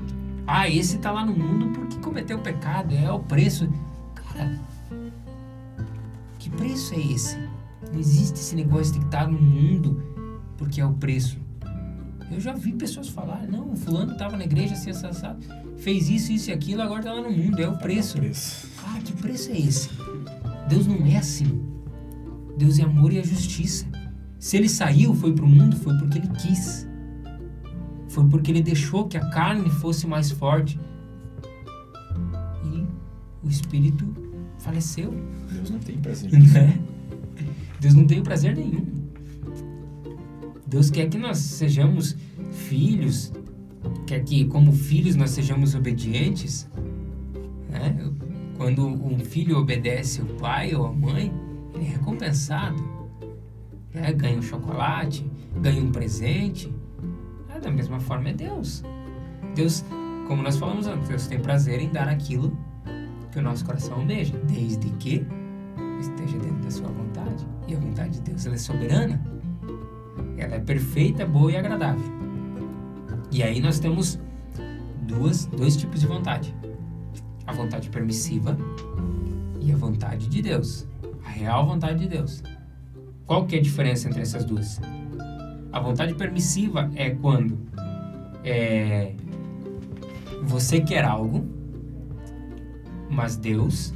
Ah, 0.45 0.69
esse 0.69 0.97
está 0.97 1.11
lá 1.11 1.25
no 1.25 1.33
mundo 1.33 1.67
porque 1.69 1.97
cometeu 1.97 2.39
pecado, 2.39 2.93
é 2.93 3.11
o 3.11 3.19
preço. 3.19 3.67
Cara, 4.13 4.59
que 6.37 6.49
preço 6.49 6.93
é 6.93 6.99
esse? 6.99 7.37
Não 7.91 7.99
existe 7.99 8.35
esse 8.35 8.55
negócio 8.55 8.93
de 8.93 9.05
estar 9.05 9.27
no 9.27 9.39
mundo 9.39 10.03
porque 10.57 10.79
é 10.79 10.85
o 10.85 10.93
preço. 10.93 11.42
Eu 12.33 12.39
já 12.39 12.53
vi 12.53 12.73
pessoas 12.73 13.09
falar, 13.09 13.47
não, 13.47 13.71
o 13.71 13.75
fulano 13.75 14.13
estava 14.13 14.35
na 14.35 14.43
igreja 14.43 14.73
assim, 14.73 14.89
assado, 14.89 15.45
fez 15.77 16.09
isso, 16.09 16.31
isso 16.31 16.49
e 16.49 16.53
aquilo, 16.53 16.81
agora 16.81 16.99
está 16.99 17.13
lá 17.13 17.21
no 17.21 17.31
mundo, 17.31 17.59
é 17.59 17.67
o 17.67 17.77
preço. 17.77 18.17
É 18.17 18.19
o 18.19 18.23
preço. 18.23 18.67
Ah, 18.85 18.99
que 19.03 19.13
preço 19.13 19.51
é 19.51 19.59
esse? 19.59 19.89
Deus 20.67 20.87
não 20.87 21.05
é 21.05 21.17
assim. 21.17 21.61
Deus 22.57 22.79
é 22.79 22.83
amor 22.83 23.13
e 23.13 23.19
é 23.19 23.23
justiça. 23.23 23.85
Se 24.39 24.57
ele 24.57 24.67
saiu, 24.67 25.13
foi 25.13 25.33
para 25.33 25.45
o 25.45 25.47
mundo, 25.47 25.75
foi 25.75 25.97
porque 25.97 26.17
ele 26.17 26.27
quis. 26.29 26.87
Foi 28.09 28.27
porque 28.27 28.51
ele 28.51 28.61
deixou 28.61 29.07
que 29.07 29.17
a 29.17 29.29
carne 29.29 29.69
fosse 29.69 30.07
mais 30.07 30.31
forte. 30.31 30.79
E 32.63 32.87
o 33.45 33.49
espírito 33.49 34.05
faleceu. 34.59 35.13
Deus 35.51 35.69
não 35.69 35.79
tem 35.79 35.97
prazer. 35.97 36.31
Né? 36.31 36.79
Deus 37.79 37.93
não 37.93 38.05
tem 38.05 38.21
prazer 38.23 38.55
nenhum. 38.55 39.02
Deus 40.73 40.89
quer 40.89 41.07
que 41.07 41.19
nós 41.19 41.37
sejamos 41.37 42.17
filhos, 42.51 43.31
quer 44.07 44.23
que, 44.23 44.43
como 44.45 44.71
filhos, 44.71 45.15
nós 45.15 45.29
sejamos 45.29 45.75
obedientes. 45.75 46.67
Né? 47.69 47.95
Quando 48.57 48.83
um 48.83 49.19
filho 49.19 49.59
obedece 49.59 50.23
o 50.23 50.25
pai 50.25 50.73
ou 50.73 50.87
a 50.87 50.91
mãe, 50.91 51.31
ele 51.75 51.85
é 51.85 51.89
recompensado. 51.89 52.83
Né? 53.93 54.11
Ganha 54.13 54.39
um 54.39 54.41
chocolate, 54.41 55.23
ganha 55.61 55.79
um 55.79 55.91
presente. 55.91 56.73
É, 57.55 57.59
da 57.59 57.69
mesma 57.69 57.99
forma 57.99 58.29
é 58.29 58.33
Deus. 58.33 58.83
Deus, 59.53 59.85
como 60.27 60.41
nós 60.41 60.57
falamos 60.57 60.87
antes, 60.87 61.07
Deus 61.07 61.27
tem 61.27 61.39
prazer 61.39 61.81
em 61.81 61.89
dar 61.89 62.07
aquilo 62.07 62.57
que 63.31 63.37
o 63.37 63.43
nosso 63.43 63.63
coração 63.63 63.93
almeja, 63.93 64.35
desde 64.47 64.89
que 64.93 65.23
esteja 65.99 66.39
dentro 66.39 66.63
da 66.63 66.71
sua 66.71 66.87
vontade. 66.87 67.45
E 67.67 67.75
a 67.75 67.79
vontade 67.79 68.13
de 68.13 68.21
Deus 68.21 68.43
ela 68.47 68.55
é 68.55 68.57
soberana. 68.57 69.32
Ela 70.37 70.55
é 70.55 70.59
perfeita, 70.59 71.25
boa 71.25 71.51
e 71.51 71.57
agradável. 71.57 72.03
E 73.31 73.41
aí 73.41 73.59
nós 73.59 73.79
temos 73.79 74.19
duas, 75.01 75.45
dois 75.45 75.75
tipos 75.75 76.01
de 76.01 76.07
vontade. 76.07 76.53
A 77.45 77.53
vontade 77.53 77.89
permissiva 77.89 78.57
e 79.59 79.71
a 79.71 79.75
vontade 79.75 80.27
de 80.27 80.41
Deus. 80.41 80.87
A 81.25 81.29
real 81.29 81.65
vontade 81.65 81.99
de 81.99 82.07
Deus. 82.07 82.43
Qual 83.25 83.45
que 83.45 83.55
é 83.55 83.59
a 83.59 83.61
diferença 83.61 84.07
entre 84.07 84.21
essas 84.21 84.45
duas? 84.45 84.79
A 85.71 85.79
vontade 85.79 86.13
permissiva 86.13 86.91
é 86.95 87.09
quando 87.09 87.57
é, 88.43 89.13
você 90.43 90.81
quer 90.81 91.03
algo, 91.03 91.47
mas 93.09 93.35
Deus 93.35 93.93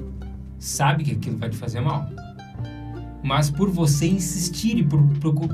sabe 0.58 1.04
que 1.04 1.12
aquilo 1.12 1.38
vai 1.38 1.50
te 1.50 1.58
fazer 1.58 1.82
mal. 1.82 2.08
Mas 3.28 3.52
por 3.52 3.70
você 3.70 4.08
insistir 4.08 4.78
e 4.78 4.84
por, 4.86 5.04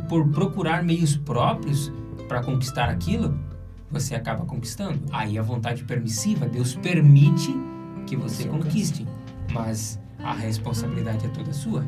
por, 0.07 0.29
procurar 0.29 0.83
meios 0.83 1.17
próprios 1.17 1.91
para 2.27 2.43
conquistar 2.43 2.87
aquilo, 2.87 3.35
você 3.89 4.13
acaba 4.13 4.45
conquistando. 4.45 5.01
Aí 5.11 5.39
a 5.39 5.41
vontade 5.41 5.83
permissiva, 5.83 6.45
Deus 6.45 6.75
permite 6.75 7.51
que 8.05 8.15
você 8.15 8.45
conquiste, 8.45 9.07
mas 9.51 9.99
a 10.19 10.33
responsabilidade 10.33 11.25
é 11.25 11.29
toda 11.29 11.51
sua. 11.51 11.83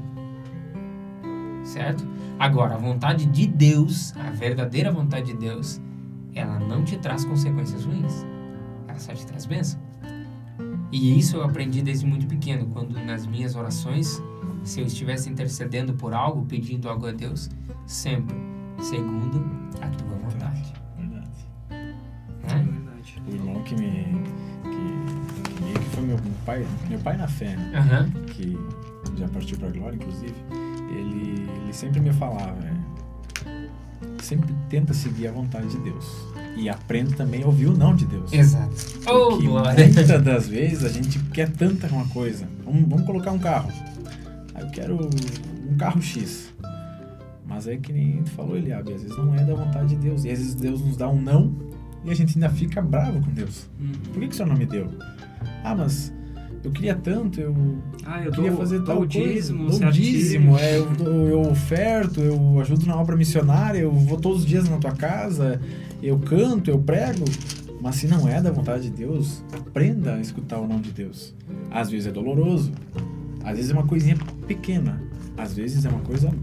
Certo? 1.64 2.04
Agora, 2.40 2.74
a 2.74 2.80
vontade 2.80 3.28
de 3.28 3.46
Deus, 3.46 4.12
a 4.18 4.32
verdadeira 4.32 4.92
vontade 4.92 5.28
de 5.28 5.38
Deus, 5.38 5.80
ela 6.34 6.60
não 6.60 6.84
te 6.84 6.98
traz 6.98 7.24
consequências 7.26 7.86
ruins. 7.86 8.26
Ela 8.88 8.98
só 8.98 9.14
te 9.14 9.24
traz 9.24 9.46
bênção. 9.46 9.80
E 10.92 11.20
isso 11.20 11.38
eu 11.38 11.44
aprendi 11.44 11.84
desde 11.84 12.08
muito 12.08 12.26
pequeno, 12.26 12.66
quando 12.74 12.94
nas 13.06 13.28
minhas 13.28 13.56
orações, 13.56 14.20
se 14.66 14.82
eu 14.82 14.86
estivesse 14.86 15.30
intercedendo 15.30 15.94
por 15.94 16.14
algo, 16.14 16.44
pedindo 16.46 16.90
algo 16.90 17.08
a 17.08 17.12
Deus, 17.12 17.50
sempre 17.86 18.36
segundo 18.82 19.46
a 19.82 19.88
tua 19.88 20.18
vontade. 20.18 20.74
Verdade. 20.98 21.30
É 22.44 22.56
verdade. 22.56 23.24
O 23.28 23.34
irmão 23.34 23.64
que 23.64 23.76
me. 23.76 23.88
que, 24.64 25.74
que 25.74 25.80
que 25.80 25.90
foi 25.96 26.04
meu 26.04 26.18
pai, 26.46 26.66
meu 26.90 27.00
pai 27.00 27.16
na 27.18 27.28
fé, 27.28 27.56
né? 27.56 27.78
Aham. 27.78 28.10
que 28.28 28.58
já 29.18 29.28
partiu 29.30 29.58
para 29.58 29.70
a 29.70 29.72
glória, 29.72 29.96
inclusive, 29.96 30.36
ele, 30.90 31.48
ele 31.64 31.74
sempre 31.74 32.02
me 32.02 32.12
falava, 32.12 32.58
é, 32.66 33.70
sempre 34.22 34.54
tenta 34.70 34.94
seguir 34.94 35.28
a 35.28 35.32
vontade 35.32 35.68
de 35.70 35.78
Deus. 35.80 36.06
E 36.58 36.70
aprenda 36.70 37.14
também 37.16 37.44
a 37.44 37.48
ouvir 37.48 37.68
o 37.68 37.78
não 37.78 37.94
de 37.94 38.06
Deus. 38.06 38.32
Exato. 38.32 38.76
Oh, 39.06 39.32
Porque 39.32 39.48
glória. 39.48 39.86
muitas 39.86 40.24
das 40.24 40.48
vezes 40.48 40.86
a 40.86 40.90
gente 40.90 41.20
quer 41.26 41.52
tanta 41.52 41.88
uma 41.88 42.08
coisa. 42.08 42.48
Vamos, 42.64 42.88
vamos 42.88 43.06
colocar 43.06 43.32
um 43.32 43.40
carro. 43.40 43.70
Quero 44.76 45.00
um 45.70 45.78
carro 45.78 46.02
X. 46.02 46.54
Mas 47.48 47.66
é 47.68 47.78
que 47.78 47.94
nem 47.94 48.22
tu 48.24 48.32
falou, 48.32 48.58
Eliabe, 48.58 48.94
às 48.94 49.02
vezes 49.04 49.18
não 49.18 49.34
é 49.34 49.44
da 49.44 49.54
vontade 49.56 49.90
de 49.90 49.96
Deus. 49.96 50.26
E 50.26 50.30
às 50.30 50.38
vezes 50.40 50.54
Deus 50.56 50.82
nos 50.82 50.98
dá 50.98 51.08
um 51.10 51.20
não 51.22 51.54
e 52.04 52.12
a 52.12 52.14
gente 52.14 52.36
ainda 52.38 52.50
fica 52.50 52.82
bravo 52.82 53.22
com 53.22 53.32
Deus. 53.32 53.70
Uhum. 53.80 53.92
Por 54.12 54.20
que, 54.20 54.28
que 54.28 54.34
o 54.34 54.36
senhor 54.36 54.50
não 54.50 54.58
me 54.58 54.66
deu? 54.66 54.88
Ah, 55.64 55.74
mas 55.74 56.14
eu 56.64 56.72
queria 56.72 56.94
tanto, 56.96 57.40
eu 57.40 57.56
Ah, 58.06 58.24
eu 58.24 58.32
queria 58.32 58.50
dou, 58.52 58.60
fazer 58.60 58.78
dou 58.80 58.86
tal 58.86 58.98
coisa. 58.98 59.12
dízimo, 59.12 59.70
Dou 59.70 59.92
dízimo, 59.92 60.58
é, 60.58 60.78
eu, 60.78 61.28
eu 61.28 61.42
oferto, 61.42 62.20
eu 62.20 62.60
ajudo 62.60 62.86
na 62.86 62.96
obra 63.00 63.16
missionária, 63.16 63.80
eu 63.80 63.92
vou 63.94 64.20
todos 64.20 64.40
os 64.42 64.46
dias 64.46 64.68
na 64.68 64.78
tua 64.78 64.92
casa, 64.92 65.62
eu 66.04 66.20
canto, 66.20 66.70
eu 66.70 66.80
prego. 66.80 67.24
Mas 67.82 67.96
se 67.98 68.08
não 68.08 68.28
é 68.28 68.42
da 68.42 68.52
vontade 68.52 68.90
de 68.90 68.98
Deus, 68.98 69.44
aprenda 69.54 70.16
a 70.16 70.20
escutar 70.20 70.60
o 70.60 70.68
não 70.68 70.82
de 70.82 70.92
Deus. 70.92 71.34
Às 71.70 71.90
vezes 71.92 72.08
é 72.08 72.12
doloroso, 72.12 72.72
às 73.46 73.58
vezes 73.58 73.72
é 73.72 73.74
uma 73.74 73.86
coisinha 73.86 74.18
pequena, 74.48 75.02
às 75.38 75.54
vezes 75.54 75.86
é 75.86 75.90
uma 75.90 76.02
coisa 76.02 76.34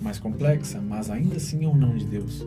mais 0.00 0.18
complexa, 0.18 0.80
mas 0.80 1.10
ainda 1.10 1.36
assim 1.36 1.64
é 1.64 1.68
um 1.68 1.76
não 1.76 1.96
de 1.96 2.04
Deus. 2.04 2.46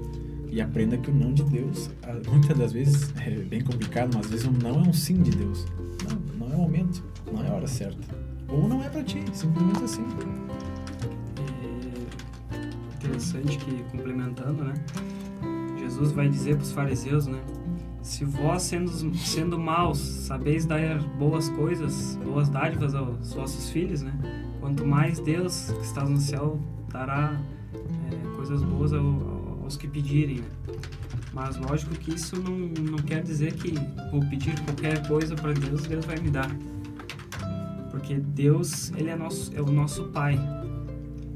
E 0.49 0.61
aprenda 0.61 0.97
que 0.97 1.11
o 1.11 1.13
não 1.13 1.33
de 1.33 1.43
Deus, 1.43 1.89
muitas 2.27 2.57
das 2.57 2.71
vezes 2.71 3.13
é 3.19 3.29
bem 3.31 3.61
complicado, 3.61 4.11
mas 4.15 4.25
às 4.25 4.31
vezes 4.31 4.47
um 4.47 4.53
não 4.53 4.83
é 4.83 4.87
um 4.87 4.93
sim 4.93 5.21
de 5.21 5.31
Deus. 5.31 5.65
Não, 6.09 6.47
não 6.47 6.53
é 6.53 6.55
o 6.55 6.61
momento, 6.61 7.03
não 7.31 7.43
é 7.43 7.49
a 7.49 7.53
hora 7.53 7.67
certa. 7.67 7.99
Ou 8.47 8.67
não 8.67 8.81
é 8.81 8.89
pra 8.89 9.03
ti, 9.03 9.21
simplesmente 9.33 9.83
assim. 9.83 10.05
É 12.51 12.95
interessante 12.95 13.57
que, 13.57 13.83
complementando, 13.91 14.63
né? 14.63 14.73
Jesus 15.77 16.13
vai 16.13 16.29
dizer 16.29 16.55
para 16.55 16.63
os 16.63 16.71
fariseus, 16.71 17.27
né? 17.27 17.39
Se 18.01 18.23
vós, 18.25 18.63
sendo, 18.63 18.89
sendo 19.17 19.59
maus, 19.59 19.97
sabeis 19.99 20.65
dar 20.65 20.99
boas 21.17 21.49
coisas, 21.49 22.17
boas 22.23 22.49
dádivas 22.49 22.95
aos 22.95 23.33
vossos 23.33 23.69
filhos, 23.69 24.01
né? 24.01 24.13
Quanto 24.59 24.85
mais 24.85 25.19
Deus, 25.19 25.71
que 25.71 25.85
está 25.85 26.03
no 26.05 26.17
céu, 26.17 26.59
dará 26.91 27.39
é, 27.73 28.35
coisas 28.35 28.63
boas 28.63 28.93
ao- 28.93 29.59
aos 29.63 29.77
que 29.77 29.87
pedirem, 29.87 30.37
né? 30.37 30.47
Mas 31.33 31.57
lógico 31.57 31.93
que 31.95 32.15
isso 32.15 32.35
não, 32.41 32.57
não 32.91 32.97
quer 32.97 33.21
dizer 33.21 33.53
que 33.53 33.73
vou 34.11 34.21
pedir 34.29 34.59
qualquer 34.61 35.07
coisa 35.07 35.35
para 35.35 35.53
Deus, 35.53 35.83
Deus 35.83 36.05
vai 36.05 36.17
me 36.19 36.29
dar. 36.31 36.49
Porque 37.91 38.15
Deus, 38.15 38.91
ele 38.95 39.09
é, 39.09 39.15
nosso, 39.15 39.51
é 39.55 39.61
o 39.61 39.71
nosso 39.71 40.05
Pai. 40.05 40.39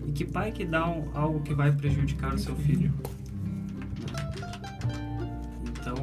E 0.07 0.11
que 0.11 0.25
pai 0.25 0.51
que 0.51 0.65
dá 0.65 0.81
algo 1.13 1.41
que 1.41 1.53
vai 1.53 1.71
prejudicar 1.71 2.33
o 2.33 2.37
seu 2.39 2.55
filho? 2.55 2.91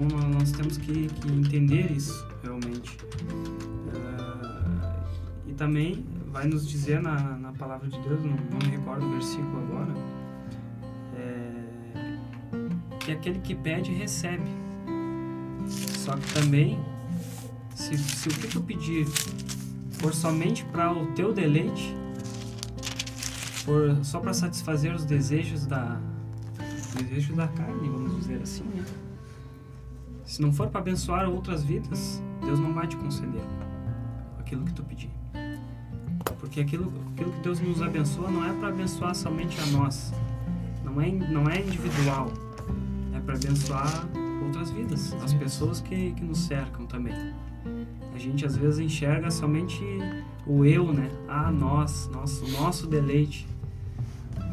Então 0.01 0.19
nó- 0.19 0.29
nós 0.29 0.51
temos 0.53 0.79
que, 0.79 1.09
que 1.09 1.31
entender 1.33 1.91
isso 1.93 2.27
realmente. 2.43 2.97
Ah, 4.19 4.97
e 5.47 5.53
também 5.53 6.05
vai 6.33 6.47
nos 6.47 6.67
dizer 6.67 7.03
na, 7.03 7.37
na 7.37 7.53
palavra 7.53 7.89
de 7.89 7.99
Deus, 8.01 8.21
não, 8.23 8.31
não 8.33 8.59
me 8.65 8.77
recordo 8.77 9.05
o 9.07 9.11
versículo 9.11 9.59
agora, 9.59 9.93
é, 11.17 12.17
que 13.01 13.13
aquele 13.13 13.41
que 13.41 13.55
pede 13.55 13.93
recebe. 13.93 14.45
Só 15.69 16.17
que 16.17 16.33
também, 16.33 16.79
se, 17.75 17.97
se 17.99 18.29
o 18.29 18.33
que 18.33 18.49
tu 18.49 18.61
pedir 18.63 19.07
for 19.99 20.15
somente 20.15 20.65
para 20.67 20.91
o 20.93 21.07
teu 21.13 21.33
deleite, 21.33 21.95
for 23.65 23.99
só 24.03 24.19
para 24.19 24.33
satisfazer 24.33 24.95
os 24.95 25.05
desejos 25.05 25.67
da 25.67 26.01
desejos 26.97 27.37
da 27.37 27.47
carne, 27.49 27.89
vamos 27.89 28.17
dizer 28.21 28.41
assim, 28.43 28.65
né? 28.65 28.85
Se 30.31 30.41
não 30.41 30.53
for 30.53 30.69
para 30.69 30.81
abençoar 30.81 31.29
outras 31.29 31.65
vidas, 31.65 32.23
Deus 32.45 32.61
não 32.61 32.73
vai 32.73 32.87
te 32.87 32.97
conceder 32.97 33.43
aquilo 34.39 34.65
que 34.65 34.73
tu 34.73 34.85
pedir. 34.85 35.11
Porque 36.39 36.61
aquilo, 36.61 36.93
aquilo 37.13 37.33
que 37.33 37.41
Deus 37.41 37.59
nos 37.59 37.83
abençoa 37.83 38.31
não 38.31 38.45
é 38.45 38.53
para 38.53 38.69
abençoar 38.69 39.13
somente 39.13 39.59
a 39.61 39.67
nós. 39.77 40.13
Não 40.85 41.01
é, 41.01 41.11
não 41.11 41.51
é 41.51 41.59
individual. 41.61 42.31
É 43.13 43.19
para 43.19 43.35
abençoar 43.35 44.07
outras 44.45 44.71
vidas, 44.71 45.13
as 45.15 45.35
pessoas 45.35 45.81
que, 45.81 46.13
que 46.13 46.23
nos 46.23 46.39
cercam 46.39 46.87
também. 46.87 47.35
A 48.15 48.19
gente 48.19 48.47
às 48.47 48.57
vezes 48.57 48.79
enxerga 48.79 49.33
somente 49.33 49.83
o 50.47 50.65
eu, 50.65 50.93
né? 50.93 51.11
Ah, 51.29 51.51
nós, 51.51 52.09
nosso, 52.13 52.47
nosso 52.53 52.87
deleite. 52.87 53.49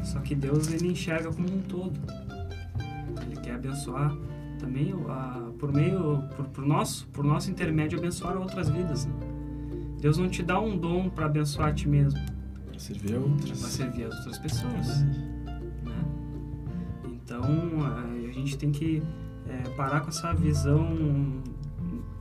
Só 0.03 0.21
que 0.21 0.33
Deus 0.33 0.71
ele 0.71 0.87
enxerga 0.87 1.31
como 1.31 1.47
um 1.53 1.61
todo. 1.61 1.99
Ele 3.21 3.39
quer 3.41 3.53
abençoar 3.53 4.11
também 4.57 4.93
a, 5.07 5.51
por 5.57 5.71
meio, 5.73 6.23
por, 6.35 6.45
por 6.47 6.65
nosso, 6.65 7.07
por 7.07 7.23
nosso 7.23 7.49
intermédio 7.49 7.97
abençoar 7.97 8.37
outras 8.37 8.69
vidas. 8.69 9.05
né? 9.05 9.13
Deus 9.99 10.17
não 10.17 10.29
te 10.29 10.43
dá 10.43 10.59
um 10.59 10.77
dom 10.77 11.09
para 11.09 11.25
abençoar 11.25 11.69
a 11.69 11.73
ti 11.73 11.87
mesmo, 11.87 12.19
Pra 12.69 12.79
servir 12.79 13.15
a 13.15 13.19
para 13.19 13.29
outras. 13.29 13.57
servir 13.59 14.03
as 14.05 14.15
outras 14.17 14.37
pessoas. 14.37 15.01
né? 15.03 16.05
Então 17.05 17.41
gente 18.47 18.57
tem 18.57 18.71
que 18.71 19.03
é, 19.47 19.69
parar 19.71 20.01
com 20.01 20.09
essa 20.09 20.33
visão 20.33 20.87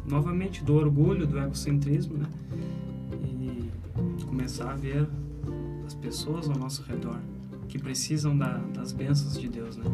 novamente 0.05 0.65
do 0.65 0.75
orgulho, 0.75 1.27
do 1.27 1.39
egocentrismo, 1.39 2.19
né? 2.19 2.27
E 3.25 3.71
começar 4.25 4.71
a 4.73 4.75
ver 4.75 5.07
as 5.87 5.95
pessoas 5.95 6.49
ao 6.51 6.57
nosso 6.57 6.83
redor 6.83 7.19
que 7.69 7.79
precisam 7.79 8.37
da, 8.37 8.59
das 8.75 8.93
bênçãos 8.93 9.39
de 9.39 9.49
Deus, 9.49 9.77
né? 9.77 9.85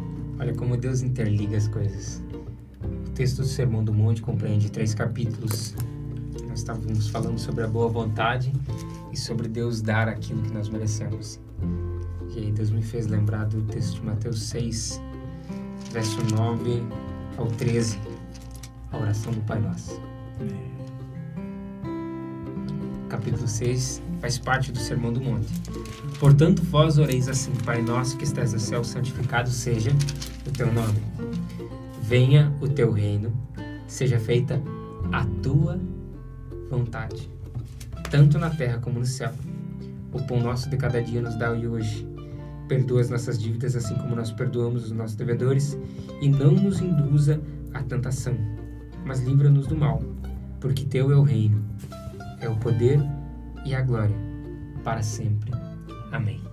Olha 0.42 0.54
como 0.54 0.76
Deus 0.76 1.02
interliga 1.02 1.56
as 1.56 1.68
coisas. 1.68 2.20
O 3.06 3.10
texto 3.10 3.42
do 3.42 3.44
Sermão 3.44 3.84
do 3.84 3.94
Monte 3.94 4.20
compreende 4.20 4.72
três 4.72 4.92
capítulos. 4.92 5.72
Nós 6.48 6.58
estávamos 6.58 7.08
falando 7.08 7.38
sobre 7.38 7.62
a 7.62 7.68
boa 7.68 7.88
vontade 7.88 8.52
e 9.12 9.16
sobre 9.16 9.46
Deus 9.46 9.80
dar 9.80 10.08
aquilo 10.08 10.42
que 10.42 10.52
nós 10.52 10.68
merecemos. 10.68 11.38
E 12.34 12.40
aí 12.40 12.50
Deus 12.50 12.72
me 12.72 12.82
fez 12.82 13.06
lembrar 13.06 13.44
do 13.44 13.62
texto 13.66 14.00
de 14.00 14.04
Mateus 14.04 14.42
6, 14.42 15.00
verso 15.92 16.18
9 16.34 16.82
ao 17.38 17.46
13, 17.46 18.00
a 18.90 18.98
oração 18.98 19.32
do 19.32 19.42
Pai 19.42 19.60
Nosso. 19.60 20.00
Capítulo 23.08 23.46
6 23.46 24.02
faz 24.20 24.38
parte 24.38 24.72
do 24.72 24.78
Sermão 24.80 25.12
do 25.12 25.20
Monte. 25.20 25.52
Portanto, 26.18 26.64
vós 26.64 26.98
oreis 26.98 27.28
assim, 27.28 27.52
Pai 27.64 27.80
nosso 27.80 28.16
que 28.16 28.24
estás 28.24 28.52
no 28.52 28.58
céu, 28.58 28.82
santificado 28.82 29.48
seja 29.48 29.92
o 30.46 30.50
teu 30.50 30.72
nome. 30.72 31.00
Venha 32.02 32.52
o 32.60 32.68
teu 32.68 32.92
reino, 32.92 33.32
seja 33.86 34.18
feita 34.18 34.60
a 35.12 35.24
tua 35.42 35.78
vontade, 36.68 37.30
tanto 38.10 38.38
na 38.38 38.50
terra 38.50 38.78
como 38.78 38.98
no 38.98 39.06
céu. 39.06 39.32
O 40.12 40.22
pão 40.22 40.40
nosso 40.40 40.68
de 40.68 40.76
cada 40.76 41.02
dia 41.02 41.22
nos 41.22 41.36
dá 41.36 41.50
hoje. 41.50 42.06
Perdoa 42.68 43.00
as 43.00 43.10
nossas 43.10 43.38
dívidas, 43.38 43.76
assim 43.76 43.94
como 43.96 44.14
nós 44.14 44.30
perdoamos 44.30 44.84
os 44.84 44.92
nossos 44.92 45.16
devedores, 45.16 45.78
e 46.20 46.28
não 46.28 46.52
nos 46.52 46.80
induza 46.80 47.40
à 47.74 47.82
tentação, 47.82 48.34
mas 49.04 49.20
livra-nos 49.20 49.66
do 49.66 49.76
mal, 49.76 50.02
porque 50.60 50.84
teu 50.84 51.10
é 51.10 51.16
o 51.16 51.22
reino, 51.22 51.62
é 52.40 52.48
o 52.48 52.56
poder 52.56 53.00
e 53.66 53.74
a 53.74 53.82
glória, 53.82 54.16
para 54.84 55.02
sempre. 55.02 55.50
Amém. 56.10 56.51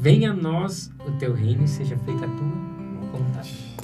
Venha 0.00 0.30
a 0.30 0.34
nós 0.34 0.92
o 1.04 1.10
teu 1.18 1.34
reino 1.34 1.64
e 1.64 1.68
seja 1.68 1.98
feita 1.98 2.24
a 2.24 2.28
tua 2.28 3.18
vontade. 3.18 3.76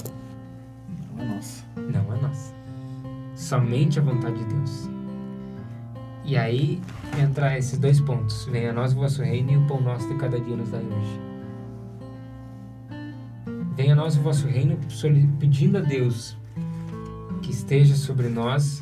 Não 1.13 1.21
é 1.21 1.35
nossa. 1.35 1.65
Não 1.75 2.11
a 2.11 2.15
nossa. 2.15 2.53
Somente 3.35 3.99
a 3.99 4.01
vontade 4.01 4.39
de 4.39 4.45
Deus. 4.45 4.89
E 6.23 6.37
aí 6.37 6.81
entra 7.21 7.57
esses 7.57 7.77
dois 7.77 7.99
pontos. 7.99 8.45
Venha 8.45 8.69
a 8.69 8.73
nós 8.73 8.93
o 8.93 8.95
vosso 8.95 9.21
reino 9.21 9.51
e 9.51 9.57
o 9.57 9.67
pão 9.67 9.81
nosso 9.81 10.07
de 10.07 10.15
cada 10.15 10.39
dia 10.39 10.55
nos 10.55 10.69
dai 10.69 10.85
hoje. 10.85 11.19
Venha 13.75 13.91
a 13.91 13.95
nós 13.97 14.15
o 14.15 14.21
vosso 14.21 14.47
reino 14.47 14.79
pedindo 15.37 15.79
a 15.79 15.81
Deus 15.81 16.37
que 17.41 17.51
esteja 17.51 17.93
sobre 17.93 18.29
nós, 18.29 18.81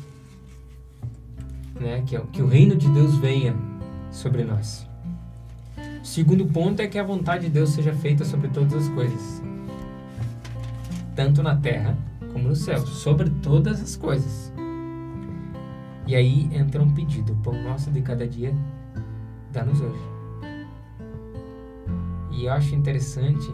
né? 1.80 2.04
que, 2.06 2.16
que 2.16 2.40
o 2.40 2.46
reino 2.46 2.76
de 2.76 2.88
Deus 2.90 3.16
venha 3.16 3.56
sobre 4.12 4.44
nós. 4.44 4.86
Segundo 6.04 6.44
ponto 6.44 6.80
é 6.80 6.86
que 6.86 6.98
a 6.98 7.02
vontade 7.02 7.46
de 7.46 7.50
Deus 7.50 7.70
seja 7.70 7.94
feita 7.94 8.26
sobre 8.26 8.48
todas 8.48 8.74
as 8.74 8.88
coisas, 8.90 9.42
tanto 11.16 11.42
na 11.42 11.56
terra 11.56 11.96
como 12.30 12.46
no 12.46 12.54
céu, 12.54 12.78
sobre 12.86 13.30
todas 13.42 13.80
as 13.80 13.96
coisas. 13.96 14.52
E 16.06 16.14
aí 16.14 16.50
entra 16.52 16.82
um 16.82 16.90
pedido: 16.90 17.32
o 17.32 17.36
pão 17.36 17.54
nosso 17.62 17.90
de 17.90 18.02
cada 18.02 18.28
dia, 18.28 18.54
dá-nos 19.50 19.80
hoje. 19.80 19.98
E 22.32 22.44
eu 22.44 22.52
acho 22.52 22.74
interessante 22.74 23.50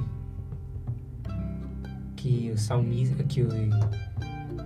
que 2.16 2.50
o 2.52 2.58
salmista, 2.58 3.22
que 3.22 3.42
o, 3.42 3.48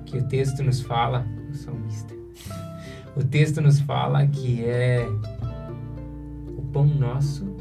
que 0.06 0.16
o 0.16 0.26
texto 0.26 0.62
nos 0.62 0.80
fala, 0.80 1.26
o 1.50 1.54
salmista, 1.54 2.14
o 3.14 3.22
texto 3.22 3.60
nos 3.60 3.78
fala 3.78 4.26
que 4.26 4.64
é 4.64 5.06
o 6.56 6.62
pão 6.72 6.86
nosso 6.86 7.53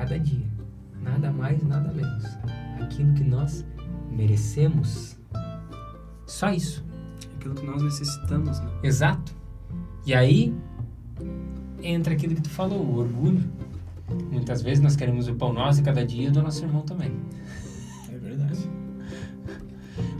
cada 0.00 0.18
dia, 0.18 0.46
nada 1.02 1.30
mais, 1.30 1.62
nada 1.62 1.92
menos, 1.92 2.24
aquilo 2.80 3.12
que 3.12 3.22
nós 3.22 3.66
merecemos, 4.10 5.18
só 6.26 6.50
isso. 6.50 6.82
Aquilo 7.36 7.54
que 7.54 7.66
nós 7.66 7.82
necessitamos, 7.82 8.60
né? 8.60 8.70
Exato. 8.82 9.34
E 10.06 10.14
aí 10.14 10.54
entra 11.82 12.14
aquilo 12.14 12.34
que 12.34 12.40
tu 12.40 12.48
falou, 12.48 12.78
o 12.78 12.96
orgulho. 12.96 13.44
Muitas 14.30 14.62
vezes 14.62 14.82
nós 14.82 14.96
queremos 14.96 15.28
o 15.28 15.34
pão 15.34 15.52
nosso 15.52 15.80
de 15.80 15.84
cada 15.84 16.04
dia 16.04 16.30
do 16.30 16.42
nosso 16.42 16.64
irmão 16.64 16.80
também. 16.82 17.12
É 18.10 18.16
verdade. 18.16 18.70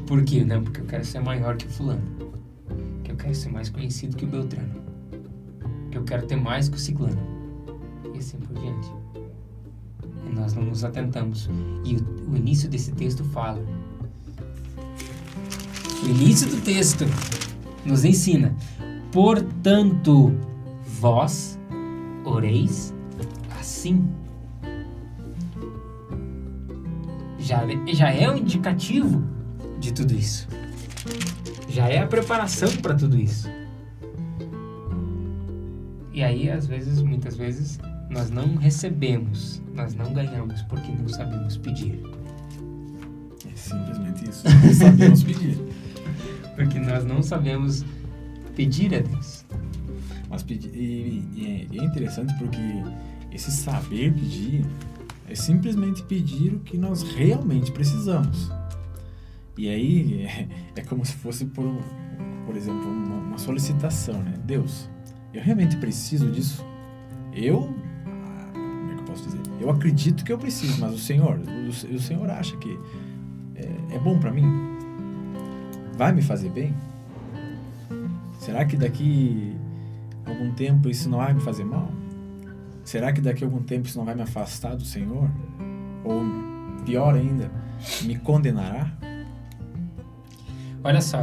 Por 0.06 0.22
quê? 0.24 0.44
Não, 0.44 0.62
porque 0.62 0.82
eu 0.82 0.84
quero 0.84 1.04
ser 1.06 1.20
maior 1.20 1.56
que 1.56 1.66
o 1.66 1.70
fulano. 1.70 2.02
Que 3.02 3.12
eu 3.12 3.16
quero 3.16 3.34
ser 3.34 3.50
mais 3.50 3.70
conhecido 3.70 4.14
que 4.14 4.26
o 4.26 4.28
Beltrano. 4.28 4.74
Que 5.90 5.96
eu 5.96 6.04
quero 6.04 6.26
ter 6.26 6.36
mais 6.36 6.68
que 6.68 6.76
o 6.76 6.78
ciclano. 6.78 7.20
E 8.14 8.18
assim 8.18 8.38
por 8.38 8.54
diante. 8.58 8.99
Nós 10.40 10.54
não 10.54 10.62
nos 10.62 10.84
atentamos. 10.84 11.50
E 11.84 11.96
o, 11.96 12.32
o 12.32 12.36
início 12.36 12.66
desse 12.66 12.92
texto 12.92 13.22
fala. 13.24 13.62
O 16.02 16.08
início 16.08 16.48
do 16.48 16.60
texto 16.62 17.04
nos 17.84 18.06
ensina. 18.06 18.56
Portanto, 19.12 20.34
vós 20.98 21.58
oreis 22.24 22.94
assim. 23.58 24.08
Já, 27.38 27.60
já 27.92 28.10
é 28.10 28.30
um 28.30 28.38
indicativo 28.38 29.22
de 29.78 29.92
tudo 29.92 30.14
isso. 30.14 30.48
Já 31.68 31.86
é 31.88 31.98
a 31.98 32.06
preparação 32.06 32.70
para 32.76 32.94
tudo 32.94 33.18
isso. 33.18 33.46
E 36.14 36.22
aí, 36.22 36.50
às 36.50 36.66
vezes, 36.66 37.02
muitas 37.02 37.36
vezes, 37.36 37.78
nós 38.10 38.30
não 38.30 38.56
recebemos, 38.56 39.62
nós 39.74 39.94
não 39.94 40.12
ganhamos 40.12 40.60
porque 40.62 40.90
não 40.92 41.08
sabemos 41.08 41.56
pedir. 41.56 42.02
É 43.50 43.56
simplesmente 43.56 44.28
isso. 44.28 44.44
Não 44.48 44.74
sabemos 44.74 45.22
pedir. 45.22 45.58
Porque 46.56 46.78
nós 46.78 47.04
não 47.06 47.22
sabemos 47.22 47.86
pedir 48.54 48.94
a 48.94 48.98
Deus. 48.98 49.46
Mas 50.28 50.42
pedir, 50.42 50.70
e, 50.74 51.66
e 51.72 51.78
é 51.78 51.84
interessante 51.84 52.34
porque 52.38 52.60
esse 53.32 53.50
saber 53.50 54.12
pedir 54.12 54.66
é 55.26 55.34
simplesmente 55.34 56.02
pedir 56.02 56.54
o 56.54 56.60
que 56.60 56.76
nós 56.76 57.02
realmente 57.02 57.72
precisamos. 57.72 58.50
E 59.56 59.68
aí 59.68 60.22
é, 60.22 60.48
é 60.76 60.82
como 60.82 61.04
se 61.04 61.12
fosse 61.14 61.46
por, 61.46 61.64
por 62.46 62.56
exemplo, 62.56 62.88
uma, 62.88 63.16
uma, 63.16 63.38
solicitação, 63.38 64.22
né? 64.22 64.34
Deus, 64.44 64.88
eu 65.32 65.42
realmente 65.42 65.76
preciso 65.76 66.30
disso? 66.30 66.64
Eu, 67.32 67.74
posso 69.10 69.24
dizer? 69.24 69.40
Eu 69.60 69.70
acredito 69.70 70.24
que 70.24 70.32
eu 70.32 70.38
preciso, 70.38 70.80
mas 70.80 70.94
o 70.94 70.98
Senhor, 70.98 71.38
o, 71.38 71.68
o 71.68 72.00
Senhor 72.00 72.30
acha 72.30 72.56
que 72.56 72.78
é, 73.54 73.96
é 73.96 73.98
bom 73.98 74.18
para 74.18 74.30
mim? 74.30 74.44
Vai 75.96 76.12
me 76.12 76.22
fazer 76.22 76.48
bem? 76.50 76.74
Será 78.38 78.64
que 78.64 78.76
daqui 78.76 79.54
algum 80.24 80.52
tempo 80.52 80.88
isso 80.88 81.08
não 81.08 81.18
vai 81.18 81.34
me 81.34 81.40
fazer 81.40 81.64
mal? 81.64 81.90
Será 82.84 83.12
que 83.12 83.20
daqui 83.20 83.44
algum 83.44 83.62
tempo 83.62 83.86
isso 83.86 83.98
não 83.98 84.04
vai 84.04 84.14
me 84.14 84.22
afastar 84.22 84.74
do 84.74 84.84
Senhor? 84.84 85.30
Ou 86.04 86.22
pior 86.84 87.14
ainda, 87.14 87.50
me 88.02 88.16
condenará? 88.18 88.90
Olha 90.82 91.02
só, 91.02 91.20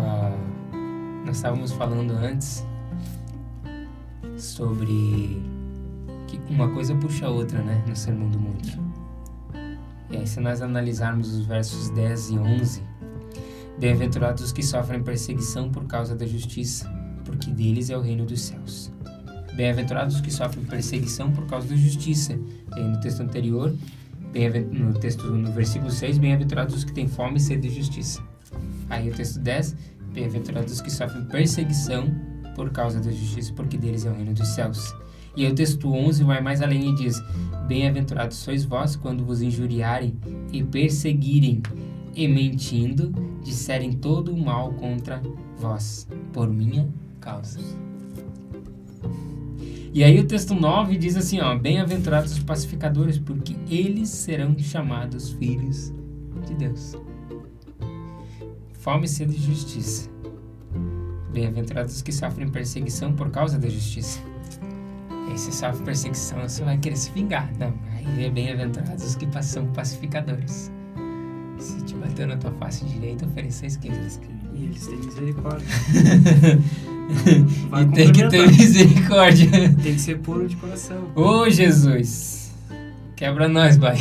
nós 1.26 1.38
estávamos 1.38 1.72
falando 1.72 2.12
antes 2.12 2.64
sobre 4.38 5.42
que 6.28 6.39
uma 6.53 6.69
coisa 6.69 6.93
puxa 6.95 7.25
a 7.25 7.30
outra, 7.30 7.61
né, 7.61 7.84
no 7.88 7.95
Sermão 7.95 8.30
do 8.30 8.39
Monte. 8.39 8.80
E 10.09 10.17
aí, 10.17 10.28
se 10.28 10.39
nós 10.39 10.61
analisarmos 10.61 11.34
os 11.34 11.45
versos 11.45 11.89
10 11.89 12.30
e 12.30 12.39
11, 12.39 12.84
bem-aventurados 13.80 14.43
os 14.43 14.51
que 14.51 14.63
sofrem 14.63 15.01
perseguição 15.01 15.69
por 15.69 15.86
causa 15.86 16.15
da 16.15 16.25
justiça, 16.25 16.89
porque 17.25 17.51
deles 17.51 17.89
é 17.89 17.97
o 17.97 18.01
reino 18.01 18.25
dos 18.25 18.41
céus. 18.41 18.91
Bem-aventurados 19.55 20.15
os 20.15 20.21
que 20.21 20.32
sofrem 20.32 20.63
perseguição 20.65 21.32
por 21.32 21.45
causa 21.47 21.67
da 21.67 21.75
justiça. 21.75 22.39
E 22.75 22.80
aí, 22.80 22.88
no 22.88 22.99
texto 22.99 23.21
anterior, 23.21 23.73
no 24.71 24.93
texto 24.93 25.23
no 25.23 25.51
versículo 25.51 25.89
6, 25.89 26.19
bem-aventurados 26.19 26.75
os 26.75 26.84
que 26.84 26.93
têm 26.93 27.07
fome 27.07 27.38
e 27.38 27.39
sede 27.39 27.67
de 27.67 27.75
justiça. 27.75 28.21
Aí 28.89 29.09
o 29.09 29.13
texto 29.13 29.39
10, 29.39 29.75
bem-aventurados 30.13 30.73
os 30.73 30.82
que 30.82 30.91
sofrem 30.91 31.25
perseguição 31.25 32.13
por 32.55 32.69
causa 32.71 32.99
da 32.99 33.11
justiça, 33.11 33.51
porque 33.53 33.78
deles 33.78 34.05
é 34.05 34.09
o 34.09 34.13
reino 34.13 34.34
dos 34.34 34.47
céus. 34.49 34.95
E 35.38 35.46
aí 35.46 35.52
o 35.52 35.56
texto 35.56 35.94
11 35.94 36.24
vai 36.24 36.42
mais 36.42 36.64
além 36.64 36.90
e 36.90 36.96
diz: 36.96 37.24
Bem-aventurados 37.68 38.38
sois 38.38 38.66
vós 38.66 38.96
quando 38.96 39.24
vos 39.24 39.40
injuriarem 39.40 40.16
e 40.52 40.64
perseguirem, 40.64 41.62
e 42.16 42.28
mentindo, 42.28 43.14
disserem 43.44 43.92
todo 43.92 44.34
o 44.34 44.38
mal 44.38 44.74
contra 44.74 45.22
vós, 45.56 46.08
por 46.34 46.50
minha 46.50 46.90
causa. 47.22 47.60
E 49.94 50.04
aí 50.04 50.20
o 50.20 50.26
texto 50.26 50.54
9 50.54 50.98
diz 50.98 51.16
assim, 51.16 51.40
ó, 51.40 51.56
bem-aventurados 51.58 52.32
os 52.34 52.40
pacificadores, 52.40 53.18
porque 53.18 53.56
eles 53.70 54.10
serão 54.10 54.58
chamados 54.58 55.32
filhos 55.32 55.94
de 56.46 56.54
Deus. 56.56 56.96
Fome, 58.74 59.08
sede 59.08 59.36
e 59.36 59.40
justiça. 59.40 60.10
Bem-aventurados 61.32 61.96
os 61.96 62.02
que 62.02 62.12
sofrem 62.12 62.48
perseguição 62.48 63.14
por 63.14 63.30
causa 63.30 63.58
da 63.58 63.70
justiça. 63.70 64.20
Aí 65.28 65.38
você 65.38 65.51
sofre 65.51 65.84
perseguição, 65.84 66.41
você 66.41 66.63
vai 66.63 66.78
querer 66.78 66.95
se 66.95 67.11
vingar. 67.11 67.51
Não, 67.59 67.73
aí 67.93 68.25
é 68.25 68.30
bem-aventurados 68.30 69.03
os 69.03 69.15
que 69.15 69.28
são 69.43 69.67
pacificadores. 69.67 70.71
Se 71.59 71.84
te 71.84 71.95
bater 71.95 72.28
na 72.28 72.38
tua 72.38 72.51
face 72.51 72.86
direita, 72.86 73.25
ofereça 73.25 73.65
a 73.65 73.67
esquerda. 73.67 74.07
E 74.53 74.63
eles 74.63 74.88
têm 74.88 74.97
misericórdia. 74.97 75.67
e 77.82 77.95
tem 77.95 78.11
que 78.11 78.28
ter 78.30 78.47
misericórdia. 78.47 79.49
Tem 79.84 79.93
que 79.93 80.01
ser 80.01 80.19
puro 80.19 80.47
de 80.47 80.55
coração. 80.55 81.11
Ô 81.15 81.21
oh, 81.21 81.49
Jesus! 81.49 82.53
Quebra 83.15 83.49
nós, 83.49 83.78
Pai. 83.78 83.97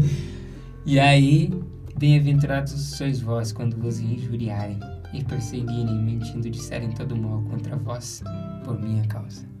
e 0.86 0.98
aí, 0.98 1.52
bem-aventurados 1.98 2.72
sois 2.96 3.20
vós 3.20 3.52
quando 3.52 3.76
vos 3.76 3.98
injuriarem 3.98 4.78
e 5.12 5.24
perseguirem, 5.24 6.02
mentindo, 6.02 6.48
disserem 6.48 6.92
todo 6.92 7.16
mal 7.16 7.42
contra 7.50 7.76
vós 7.76 8.22
por 8.64 8.80
minha 8.80 9.04
causa. 9.06 9.55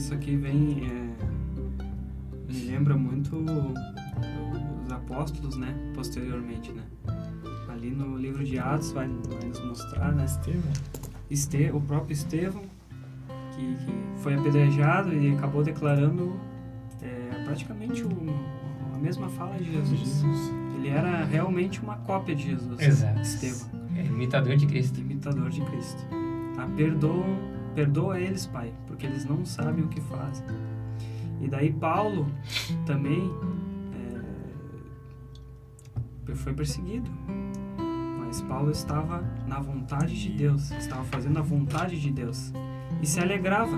Isso 0.00 0.14
aqui 0.14 0.34
vem. 0.34 0.86
É, 0.86 2.52
me 2.52 2.60
lembra 2.64 2.96
muito 2.96 3.36
os 3.36 4.90
apóstolos, 4.90 5.56
né? 5.56 5.74
Posteriormente, 5.94 6.72
né? 6.72 6.82
Ali 7.68 7.90
no 7.90 8.16
livro 8.16 8.42
de 8.42 8.58
Atos 8.58 8.92
vai, 8.92 9.08
vai 9.08 9.48
nos 9.48 9.64
mostrar, 9.64 10.12
né? 10.12 10.24
Estevão. 10.24 10.72
Este, 11.30 11.70
o 11.70 11.80
próprio 11.80 12.12
Estevão, 12.12 12.62
que, 13.54 13.76
que 13.84 14.22
foi 14.22 14.34
apedrejado 14.34 15.14
e 15.14 15.32
acabou 15.32 15.62
declarando 15.62 16.34
é, 17.00 17.44
praticamente 17.44 18.02
o, 18.02 18.10
a 18.94 18.98
mesma 18.98 19.28
fala 19.28 19.56
de 19.58 19.70
Jesus. 19.70 20.00
Jesus. 20.00 20.52
Ele 20.76 20.88
era 20.88 21.24
realmente 21.24 21.80
uma 21.80 21.96
cópia 21.98 22.34
de 22.34 22.50
Jesus. 22.50 22.80
Exato. 22.80 23.20
Estevão. 23.20 23.80
É 23.96 24.02
imitador 24.02 24.56
de 24.56 24.66
Cristo. 24.66 24.98
Imitador 24.98 25.50
de 25.50 25.60
Cristo. 25.60 26.02
Tá? 26.56 26.66
Perdoa, 26.74 27.24
perdoa 27.74 28.18
eles, 28.18 28.46
Pai, 28.46 28.72
porque 29.00 29.06
eles 29.06 29.24
não 29.24 29.46
sabem 29.46 29.82
o 29.82 29.88
que 29.88 30.00
fazem. 30.02 30.44
E 31.40 31.48
daí 31.48 31.72
Paulo 31.72 32.26
também 32.84 33.32
é, 36.28 36.34
foi 36.34 36.52
perseguido. 36.52 37.10
Mas 38.18 38.42
Paulo 38.42 38.70
estava 38.70 39.24
na 39.48 39.58
vontade 39.58 40.20
de 40.20 40.28
Deus, 40.28 40.70
estava 40.72 41.02
fazendo 41.04 41.38
a 41.38 41.42
vontade 41.42 41.98
de 41.98 42.10
Deus 42.10 42.52
e 43.00 43.06
se 43.06 43.18
alegrava. 43.18 43.74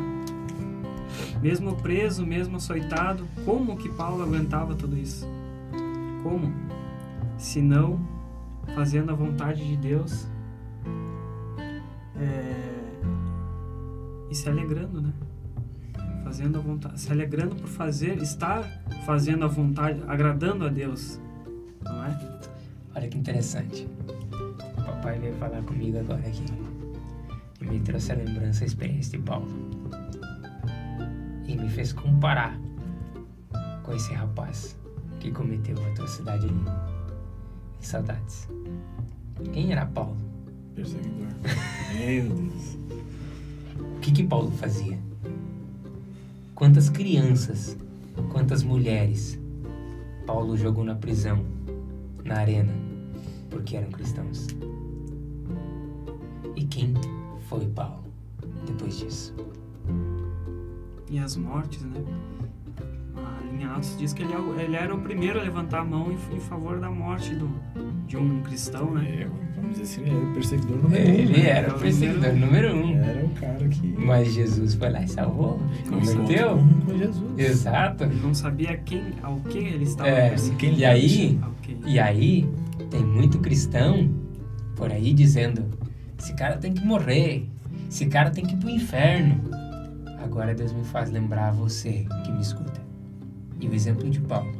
Mesmo 1.40 1.76
preso, 1.76 2.26
mesmo 2.26 2.56
açoitado, 2.56 3.24
como 3.44 3.76
que 3.76 3.88
Paulo 3.90 4.24
aguentava 4.24 4.74
tudo 4.74 4.98
isso? 4.98 5.24
Como? 6.24 6.52
Se 7.38 7.62
não 7.62 8.00
fazendo 8.74 9.12
a 9.12 9.14
vontade 9.14 9.64
de 9.64 9.76
Deus 9.76 10.26
e 14.32 14.34
se 14.34 14.48
alegrando, 14.48 15.00
né? 15.02 15.12
Fazendo 16.24 16.58
a 16.58 16.62
vontade, 16.62 16.98
se 16.98 17.12
alegrando 17.12 17.54
por 17.54 17.68
fazer, 17.68 18.16
estar 18.22 18.62
fazendo 19.04 19.44
a 19.44 19.48
vontade, 19.48 20.02
agradando 20.08 20.64
a 20.64 20.68
Deus, 20.68 21.20
não 21.84 22.04
é? 22.04 22.40
Olha 22.94 23.08
que 23.08 23.18
interessante. 23.18 23.86
O 24.78 24.82
papai 24.82 25.18
veio 25.18 25.34
falar 25.34 25.60
comigo 25.62 25.98
agora 25.98 26.20
aqui 26.20 26.46
e 27.60 27.64
me 27.64 27.80
trouxe 27.80 28.12
a 28.12 28.14
lembrança, 28.14 28.64
a 28.64 28.66
experiência 28.66 29.18
de 29.18 29.24
Paulo 29.24 29.48
e 31.46 31.54
me 31.54 31.68
fez 31.68 31.92
comparar 31.92 32.58
com 33.82 33.92
esse 33.92 34.14
rapaz 34.14 34.78
que 35.20 35.30
cometeu 35.30 35.76
a 35.84 35.88
atrocidade 35.88 36.46
ali. 36.46 36.64
Que 37.78 37.86
saudades. 37.86 38.48
Quem 39.52 39.72
era 39.72 39.84
Paulo? 39.84 40.16
Perseguidor. 40.74 41.28
Meu 41.94 42.28
Deus. 42.30 42.81
O 44.02 44.04
que 44.04 44.10
que 44.10 44.24
Paulo 44.24 44.50
fazia? 44.50 44.98
Quantas 46.56 46.90
crianças, 46.90 47.78
quantas 48.32 48.64
mulheres 48.64 49.38
Paulo 50.26 50.56
jogou 50.56 50.82
na 50.82 50.96
prisão, 50.96 51.46
na 52.24 52.38
arena, 52.38 52.72
porque 53.48 53.76
eram 53.76 53.92
cristãos? 53.92 54.48
E 56.56 56.64
quem 56.64 56.94
foi 57.48 57.64
Paulo 57.68 58.02
depois 58.66 58.98
disso? 58.98 59.36
E 61.08 61.20
as 61.20 61.36
mortes, 61.36 61.82
né? 61.82 62.04
Em 63.52 63.62
Atos 63.62 63.96
diz 63.96 64.12
que 64.12 64.24
ele, 64.24 64.32
é 64.32 64.64
ele 64.64 64.74
era 64.74 64.92
o 64.92 65.00
primeiro 65.00 65.38
a 65.38 65.44
levantar 65.44 65.82
a 65.82 65.84
mão 65.84 66.10
em, 66.10 66.34
em 66.34 66.40
favor 66.40 66.80
da 66.80 66.90
morte 66.90 67.36
do, 67.36 67.48
de 68.08 68.16
um 68.16 68.42
cristão, 68.42 68.94
né? 68.94 69.22
É, 69.22 69.51
vamos 69.72 69.78
dizer 69.78 69.82
assim, 69.82 70.02
ele 70.02 70.10
era 70.16 70.28
o 70.28 70.32
perseguidor 70.34 70.76
número 70.82 71.02
um. 71.02 71.14
Ele 71.14 71.42
né? 71.42 71.48
era 71.48 71.74
o 71.74 71.78
perseguidor 71.78 72.32
número 72.34 72.76
um. 72.76 73.02
Era 73.02 73.24
o 73.24 73.28
cara 73.30 73.68
que. 73.68 73.86
Mas 73.98 74.32
Jesus 74.32 74.74
foi 74.74 74.90
lá 74.90 75.02
e 75.02 75.08
salvou, 75.08 75.60
Converteu 75.88 76.58
com, 76.58 76.80
com 76.80 76.98
Jesus. 76.98 77.38
Exato. 77.38 78.04
Ele 78.04 78.20
não 78.22 78.34
sabia 78.34 78.76
quem, 78.78 79.02
ao 79.22 79.36
que 79.40 79.58
ele 79.58 79.84
estava 79.84 80.08
É, 80.08 80.30
perseguindo. 80.30 80.78
e 80.78 80.84
aí, 80.84 81.40
e 81.86 81.98
aí 81.98 82.48
tem 82.90 83.04
muito 83.04 83.38
cristão 83.38 84.10
por 84.76 84.90
aí 84.90 85.12
dizendo: 85.12 85.64
esse 86.18 86.34
cara 86.34 86.56
tem 86.56 86.72
que 86.72 86.84
morrer, 86.84 87.48
esse 87.88 88.06
cara 88.06 88.30
tem 88.30 88.44
que 88.44 88.54
ir 88.54 88.58
pro 88.58 88.70
inferno. 88.70 89.40
Agora 90.22 90.54
Deus 90.54 90.72
me 90.72 90.84
faz 90.84 91.10
lembrar 91.10 91.50
você 91.52 92.06
que 92.24 92.32
me 92.32 92.40
escuta. 92.40 92.80
E 93.60 93.68
o 93.68 93.74
exemplo 93.74 94.08
de 94.08 94.20
Paulo. 94.20 94.52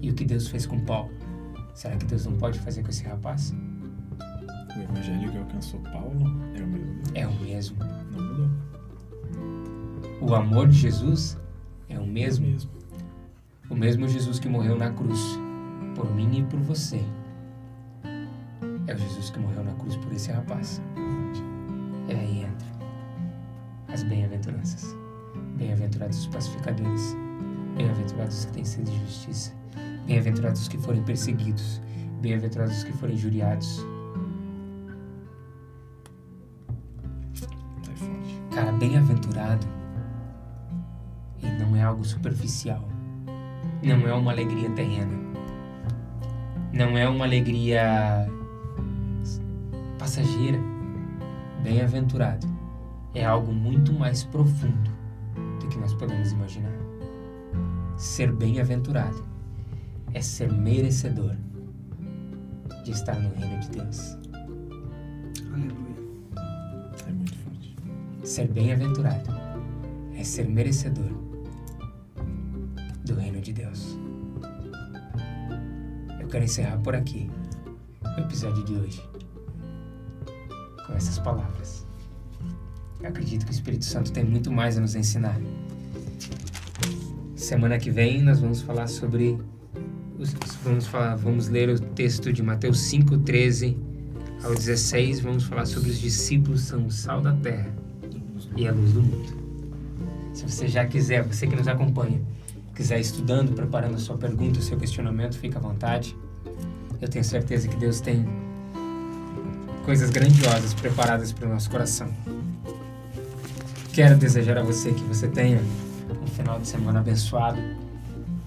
E 0.00 0.10
o 0.10 0.14
que 0.14 0.24
Deus 0.24 0.48
fez 0.48 0.66
com 0.66 0.78
Paulo. 0.80 1.10
Será 1.74 1.96
que 1.96 2.04
Deus 2.06 2.24
não 2.26 2.34
pode 2.34 2.58
fazer 2.58 2.82
com 2.82 2.90
esse 2.90 3.04
rapaz? 3.04 3.54
O 4.76 4.80
evangelho 4.80 5.30
que 5.30 5.38
alcançou 5.38 5.80
Paulo 5.80 6.26
é 6.54 6.62
o 6.62 6.66
mesmo. 6.66 7.02
É 7.14 7.26
o 7.26 7.32
mesmo. 7.40 7.78
Não 8.10 8.24
mudou. 8.24 8.50
O 10.20 10.34
amor 10.34 10.68
de 10.68 10.78
Jesus 10.78 11.38
é 11.88 11.98
o 11.98 12.06
mesmo. 12.06 12.46
mesmo. 12.46 12.70
O 13.70 13.74
mesmo 13.74 14.08
Jesus 14.08 14.38
que 14.38 14.48
morreu 14.48 14.76
na 14.76 14.90
cruz 14.90 15.38
por 15.94 16.12
mim 16.14 16.40
e 16.40 16.42
por 16.42 16.58
você. 16.60 17.00
É 18.86 18.94
o 18.94 18.98
Jesus 18.98 19.30
que 19.30 19.38
morreu 19.38 19.62
na 19.62 19.72
cruz 19.74 19.96
por 19.96 20.12
esse 20.12 20.32
rapaz. 20.32 20.82
E 22.08 22.12
aí 22.12 22.38
entra 22.40 22.66
as 23.92 24.02
bem-aventuranças. 24.02 24.94
Bem-aventurados 25.56 26.18
os 26.18 26.26
pacificadores. 26.26 27.16
Bem-aventurados 27.76 28.40
os 28.40 28.44
que 28.46 28.52
têm 28.52 28.64
sede 28.64 28.90
de 28.90 28.98
justiça. 29.06 29.52
Bem-aventurados 30.06 30.62
os 30.62 30.68
que 30.68 30.78
forem 30.78 31.02
perseguidos. 31.04 31.80
Bem-aventurados 32.20 32.78
os 32.78 32.84
que 32.84 32.92
forem 32.92 33.14
injuriados. 33.14 33.84
Bem-aventurado. 38.88 39.66
E 41.42 41.46
não 41.58 41.74
é 41.74 41.82
algo 41.82 42.04
superficial. 42.04 42.86
Não 43.82 44.06
é 44.06 44.12
uma 44.12 44.30
alegria 44.30 44.70
terrena. 44.70 45.18
Não 46.72 46.96
é 46.96 47.08
uma 47.08 47.24
alegria 47.24 48.28
passageira. 49.98 50.58
Bem-aventurado 51.62 52.46
é 53.14 53.24
algo 53.24 53.52
muito 53.52 53.92
mais 53.92 54.24
profundo 54.24 54.90
do 55.60 55.68
que 55.68 55.78
nós 55.78 55.94
podemos 55.94 56.32
imaginar. 56.32 56.72
Ser 57.96 58.32
bem-aventurado 58.32 59.24
é 60.12 60.20
ser 60.20 60.52
merecedor 60.52 61.36
de 62.84 62.90
estar 62.90 63.18
no 63.18 63.34
reino 63.34 63.60
de 63.60 63.68
Deus. 63.70 64.18
Aleluia. 65.54 65.83
Ser 68.34 68.48
bem-aventurado 68.48 69.30
é 70.18 70.24
ser 70.24 70.48
merecedor 70.48 71.08
do 73.04 73.14
reino 73.14 73.40
de 73.40 73.52
Deus. 73.52 73.96
Eu 76.18 76.26
quero 76.26 76.42
encerrar 76.42 76.78
por 76.78 76.96
aqui 76.96 77.30
o 78.04 78.20
episódio 78.20 78.64
de 78.64 78.74
hoje 78.74 79.08
com 80.84 80.94
essas 80.94 81.16
palavras. 81.20 81.86
Eu 83.00 83.08
acredito 83.10 83.44
que 83.46 83.52
o 83.52 83.54
Espírito 83.54 83.84
Santo 83.84 84.10
tem 84.10 84.24
muito 84.24 84.50
mais 84.50 84.76
a 84.76 84.80
nos 84.80 84.96
ensinar. 84.96 85.40
Semana 87.36 87.78
que 87.78 87.88
vem 87.88 88.20
nós 88.20 88.40
vamos 88.40 88.62
falar 88.62 88.88
sobre 88.88 89.38
os- 90.18 90.32
vamos 90.64 90.88
falar, 90.88 91.14
vamos 91.14 91.46
ler 91.46 91.68
o 91.68 91.78
texto 91.78 92.32
de 92.32 92.42
Mateus 92.42 92.80
5:13 92.80 93.76
ao 94.42 94.52
16, 94.56 95.20
vamos 95.20 95.44
falar 95.44 95.66
sobre 95.66 95.88
os 95.90 96.00
discípulos 96.00 96.62
são 96.62 96.84
o 96.86 96.90
sal 96.90 97.20
da 97.20 97.32
terra 97.32 97.83
e 98.56 98.66
a 98.66 98.72
luz 98.72 98.92
do 98.92 99.02
mundo. 99.02 99.44
Se 100.32 100.48
você 100.48 100.68
já 100.68 100.84
quiser, 100.86 101.22
você 101.22 101.46
que 101.46 101.54
nos 101.54 101.68
acompanha, 101.68 102.20
quiser 102.74 102.98
estudando, 103.00 103.54
preparando 103.54 103.94
a 103.94 103.98
sua 103.98 104.16
pergunta, 104.16 104.58
o 104.58 104.62
seu 104.62 104.76
questionamento, 104.76 105.38
fica 105.38 105.58
à 105.58 105.62
vontade. 105.62 106.16
Eu 107.00 107.08
tenho 107.08 107.24
certeza 107.24 107.68
que 107.68 107.76
Deus 107.76 108.00
tem 108.00 108.26
coisas 109.84 110.10
grandiosas 110.10 110.74
preparadas 110.74 111.32
para 111.32 111.46
o 111.46 111.52
nosso 111.52 111.70
coração. 111.70 112.08
quero 113.92 114.16
desejar 114.16 114.58
a 114.58 114.62
você 114.62 114.92
que 114.92 115.04
você 115.04 115.28
tenha 115.28 115.60
um 116.22 116.26
final 116.26 116.58
de 116.58 116.66
semana 116.66 117.00
abençoado. 117.00 117.60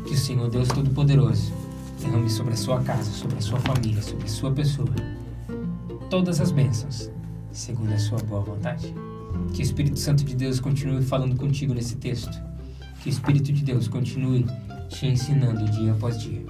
Que 0.05 0.13
o 0.13 0.17
Senhor 0.17 0.49
Deus 0.49 0.67
Todo-Poderoso 0.69 1.53
derrame 2.01 2.29
sobre 2.29 2.53
a 2.53 2.57
sua 2.57 2.81
casa, 2.81 3.11
sobre 3.11 3.37
a 3.37 3.41
sua 3.41 3.59
família, 3.59 4.01
sobre 4.01 4.25
a 4.25 4.29
sua 4.29 4.51
pessoa 4.51 4.87
todas 6.09 6.39
as 6.39 6.51
bênçãos, 6.51 7.11
segundo 7.51 7.93
a 7.93 7.99
sua 7.99 8.19
boa 8.19 8.41
vontade. 8.41 8.93
Que 9.53 9.61
o 9.61 9.63
Espírito 9.63 9.99
Santo 9.99 10.23
de 10.23 10.35
Deus 10.35 10.59
continue 10.59 11.01
falando 11.01 11.35
contigo 11.35 11.73
nesse 11.73 11.95
texto. 11.95 12.41
Que 13.01 13.09
o 13.09 13.11
Espírito 13.11 13.51
de 13.51 13.63
Deus 13.63 13.87
continue 13.87 14.45
te 14.89 15.07
ensinando 15.07 15.65
dia 15.65 15.91
após 15.91 16.19
dia. 16.19 16.43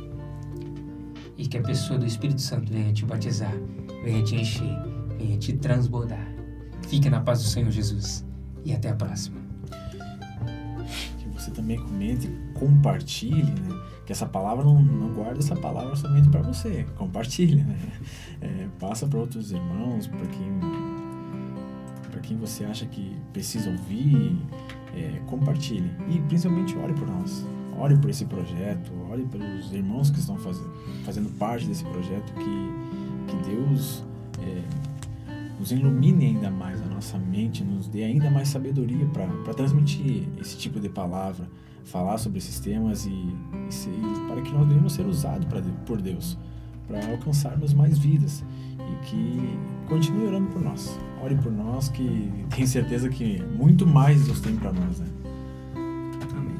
E 1.37 1.47
que 1.47 1.57
a 1.57 1.61
pessoa 1.61 1.99
do 1.99 2.05
Espírito 2.05 2.41
Santo 2.41 2.71
venha 2.71 2.91
te 2.91 3.05
batizar, 3.05 3.53
venha 4.03 4.23
te 4.23 4.35
encher, 4.35 4.75
venha 5.17 5.37
te 5.37 5.53
transbordar. 5.53 6.27
Fique 6.87 7.09
na 7.09 7.21
paz 7.21 7.43
do 7.43 7.49
Senhor 7.49 7.69
Jesus 7.69 8.25
e 8.63 8.73
até 8.73 8.89
a 8.89 8.95
próxima. 8.95 9.37
Que 11.17 11.27
você 11.29 11.51
também 11.51 11.77
comente, 11.77 12.29
compartilhe, 12.53 13.51
né? 13.51 13.81
Que 14.05 14.13
essa 14.13 14.25
palavra 14.25 14.63
não, 14.63 14.81
não 14.81 15.13
guarda 15.13 15.39
essa 15.39 15.55
palavra 15.55 15.95
somente 15.95 16.29
para 16.29 16.41
você, 16.41 16.85
compartilhe, 16.95 17.63
né? 17.63 17.77
É, 18.41 18.67
passa 18.79 19.05
para 19.05 19.19
outros 19.19 19.51
irmãos, 19.51 20.07
para 20.07 20.25
quem 20.27 20.59
quem 22.27 22.35
você 22.37 22.65
acha 22.65 22.85
que 22.85 23.15
precisa 23.31 23.69
ouvir, 23.69 24.37
é, 24.93 25.21
compartilhe 25.27 25.89
e 26.09 26.19
principalmente 26.19 26.77
ore 26.77 26.93
por 26.93 27.07
nós. 27.07 27.45
Ore 27.79 27.95
por 27.97 28.09
esse 28.09 28.25
projeto, 28.25 28.91
ore 29.09 29.23
pelos 29.23 29.71
irmãos 29.71 30.09
que 30.09 30.19
estão 30.19 30.37
fazendo, 30.37 30.71
fazendo 31.05 31.29
parte 31.37 31.65
desse 31.67 31.85
projeto, 31.85 32.33
que, 32.33 33.31
que 33.31 33.49
Deus 33.49 34.03
é, 34.41 34.63
nos 35.59 35.71
ilumine 35.71 36.25
ainda 36.25 36.49
mais 36.49 36.81
a 36.81 36.85
nossa 36.85 37.17
mente, 37.17 37.63
nos 37.63 37.87
dê 37.87 38.03
ainda 38.03 38.29
mais 38.29 38.49
sabedoria 38.49 39.05
para 39.07 39.53
transmitir 39.53 40.27
esse 40.41 40.57
tipo 40.57 40.79
de 40.79 40.89
palavra, 40.89 41.47
falar 41.85 42.17
sobre 42.17 42.39
esses 42.39 42.59
temas 42.59 43.05
e, 43.05 43.09
e 43.09 44.27
para 44.27 44.41
que 44.41 44.51
nós 44.51 44.67
venhamos 44.67 44.93
ser 44.93 45.05
usados 45.05 45.47
por 45.85 46.01
Deus, 46.01 46.37
para 46.87 47.11
alcançarmos 47.11 47.73
mais 47.73 47.97
vidas 47.97 48.43
e 48.79 49.05
que 49.05 49.87
continue 49.87 50.25
orando 50.25 50.47
por 50.49 50.61
nós. 50.61 50.97
Ore 51.21 51.35
por 51.35 51.51
nós, 51.51 51.89
que 51.89 52.31
tenho 52.55 52.67
certeza 52.67 53.09
que 53.09 53.41
muito 53.43 53.85
mais 53.85 54.25
Deus 54.25 54.39
tem 54.39 54.55
para 54.55 54.71
nós, 54.71 54.99
né? 54.99 55.07
Amém. 56.35 56.55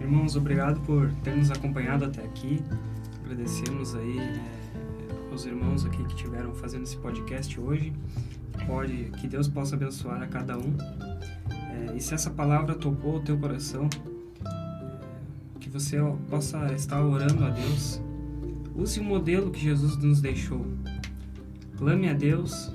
Irmãos, 0.00 0.36
obrigado 0.36 0.80
por 0.82 1.10
ter 1.22 1.36
nos 1.36 1.50
acompanhado 1.50 2.04
até 2.04 2.22
aqui. 2.24 2.62
Agradecemos 3.24 3.94
aí 3.94 4.18
é, 4.18 5.30
aos 5.30 5.44
irmãos 5.44 5.84
aqui 5.84 6.02
que 6.04 6.14
tiveram 6.14 6.54
fazendo 6.54 6.84
esse 6.84 6.96
podcast 6.96 7.58
hoje. 7.58 7.92
Pode 8.66 9.10
que 9.18 9.26
Deus 9.26 9.48
possa 9.48 9.74
abençoar 9.74 10.22
a 10.22 10.26
cada 10.26 10.56
um. 10.56 10.76
É, 11.50 11.96
e 11.96 12.00
se 12.00 12.14
essa 12.14 12.30
palavra 12.30 12.74
tocou 12.74 13.16
o 13.16 13.20
teu 13.20 13.36
coração, 13.36 13.88
é, 14.44 15.58
que 15.58 15.68
você 15.68 15.98
possa 16.28 16.72
estar 16.74 17.04
orando 17.04 17.44
a 17.44 17.50
Deus. 17.50 18.00
Use 18.76 18.98
o 19.00 19.04
modelo 19.04 19.50
que 19.50 19.60
Jesus 19.60 19.96
nos 19.96 20.20
deixou. 20.20 20.66
Clame 21.76 22.08
a 22.08 22.12
Deus, 22.12 22.72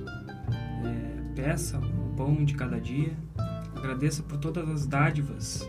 peça 1.40 1.80
o 1.80 2.16
pão 2.18 2.44
de 2.44 2.54
cada 2.54 2.80
dia, 2.80 3.14
agradeça 3.74 4.22
por 4.22 4.38
todas 4.38 4.68
as 4.70 4.86
dádivas 4.86 5.68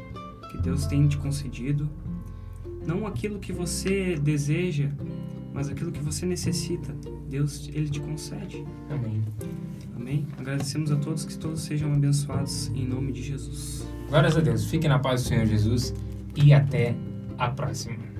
que 0.50 0.58
Deus 0.58 0.84
tem 0.86 1.06
te 1.06 1.16
concedido, 1.16 1.88
não 2.84 3.06
aquilo 3.06 3.38
que 3.38 3.52
você 3.52 4.16
deseja, 4.16 4.90
mas 5.54 5.68
aquilo 5.68 5.92
que 5.92 6.00
você 6.00 6.26
necessita, 6.26 6.92
Deus 7.28 7.70
ele 7.72 7.88
te 7.88 8.00
concede. 8.00 8.64
Amém. 8.90 9.22
Amém. 9.94 10.26
Agradecemos 10.36 10.90
a 10.90 10.96
todos 10.96 11.24
que 11.24 11.38
todos 11.38 11.60
sejam 11.60 11.92
abençoados 11.92 12.68
em 12.74 12.84
nome 12.84 13.12
de 13.12 13.22
Jesus. 13.22 13.86
Glórias 14.08 14.36
a 14.36 14.40
Deus. 14.40 14.64
Fique 14.64 14.88
na 14.88 14.98
paz 14.98 15.22
do 15.22 15.28
Senhor 15.28 15.46
Jesus 15.46 15.94
e 16.34 16.52
até 16.52 16.96
a 17.38 17.48
próxima. 17.48 18.10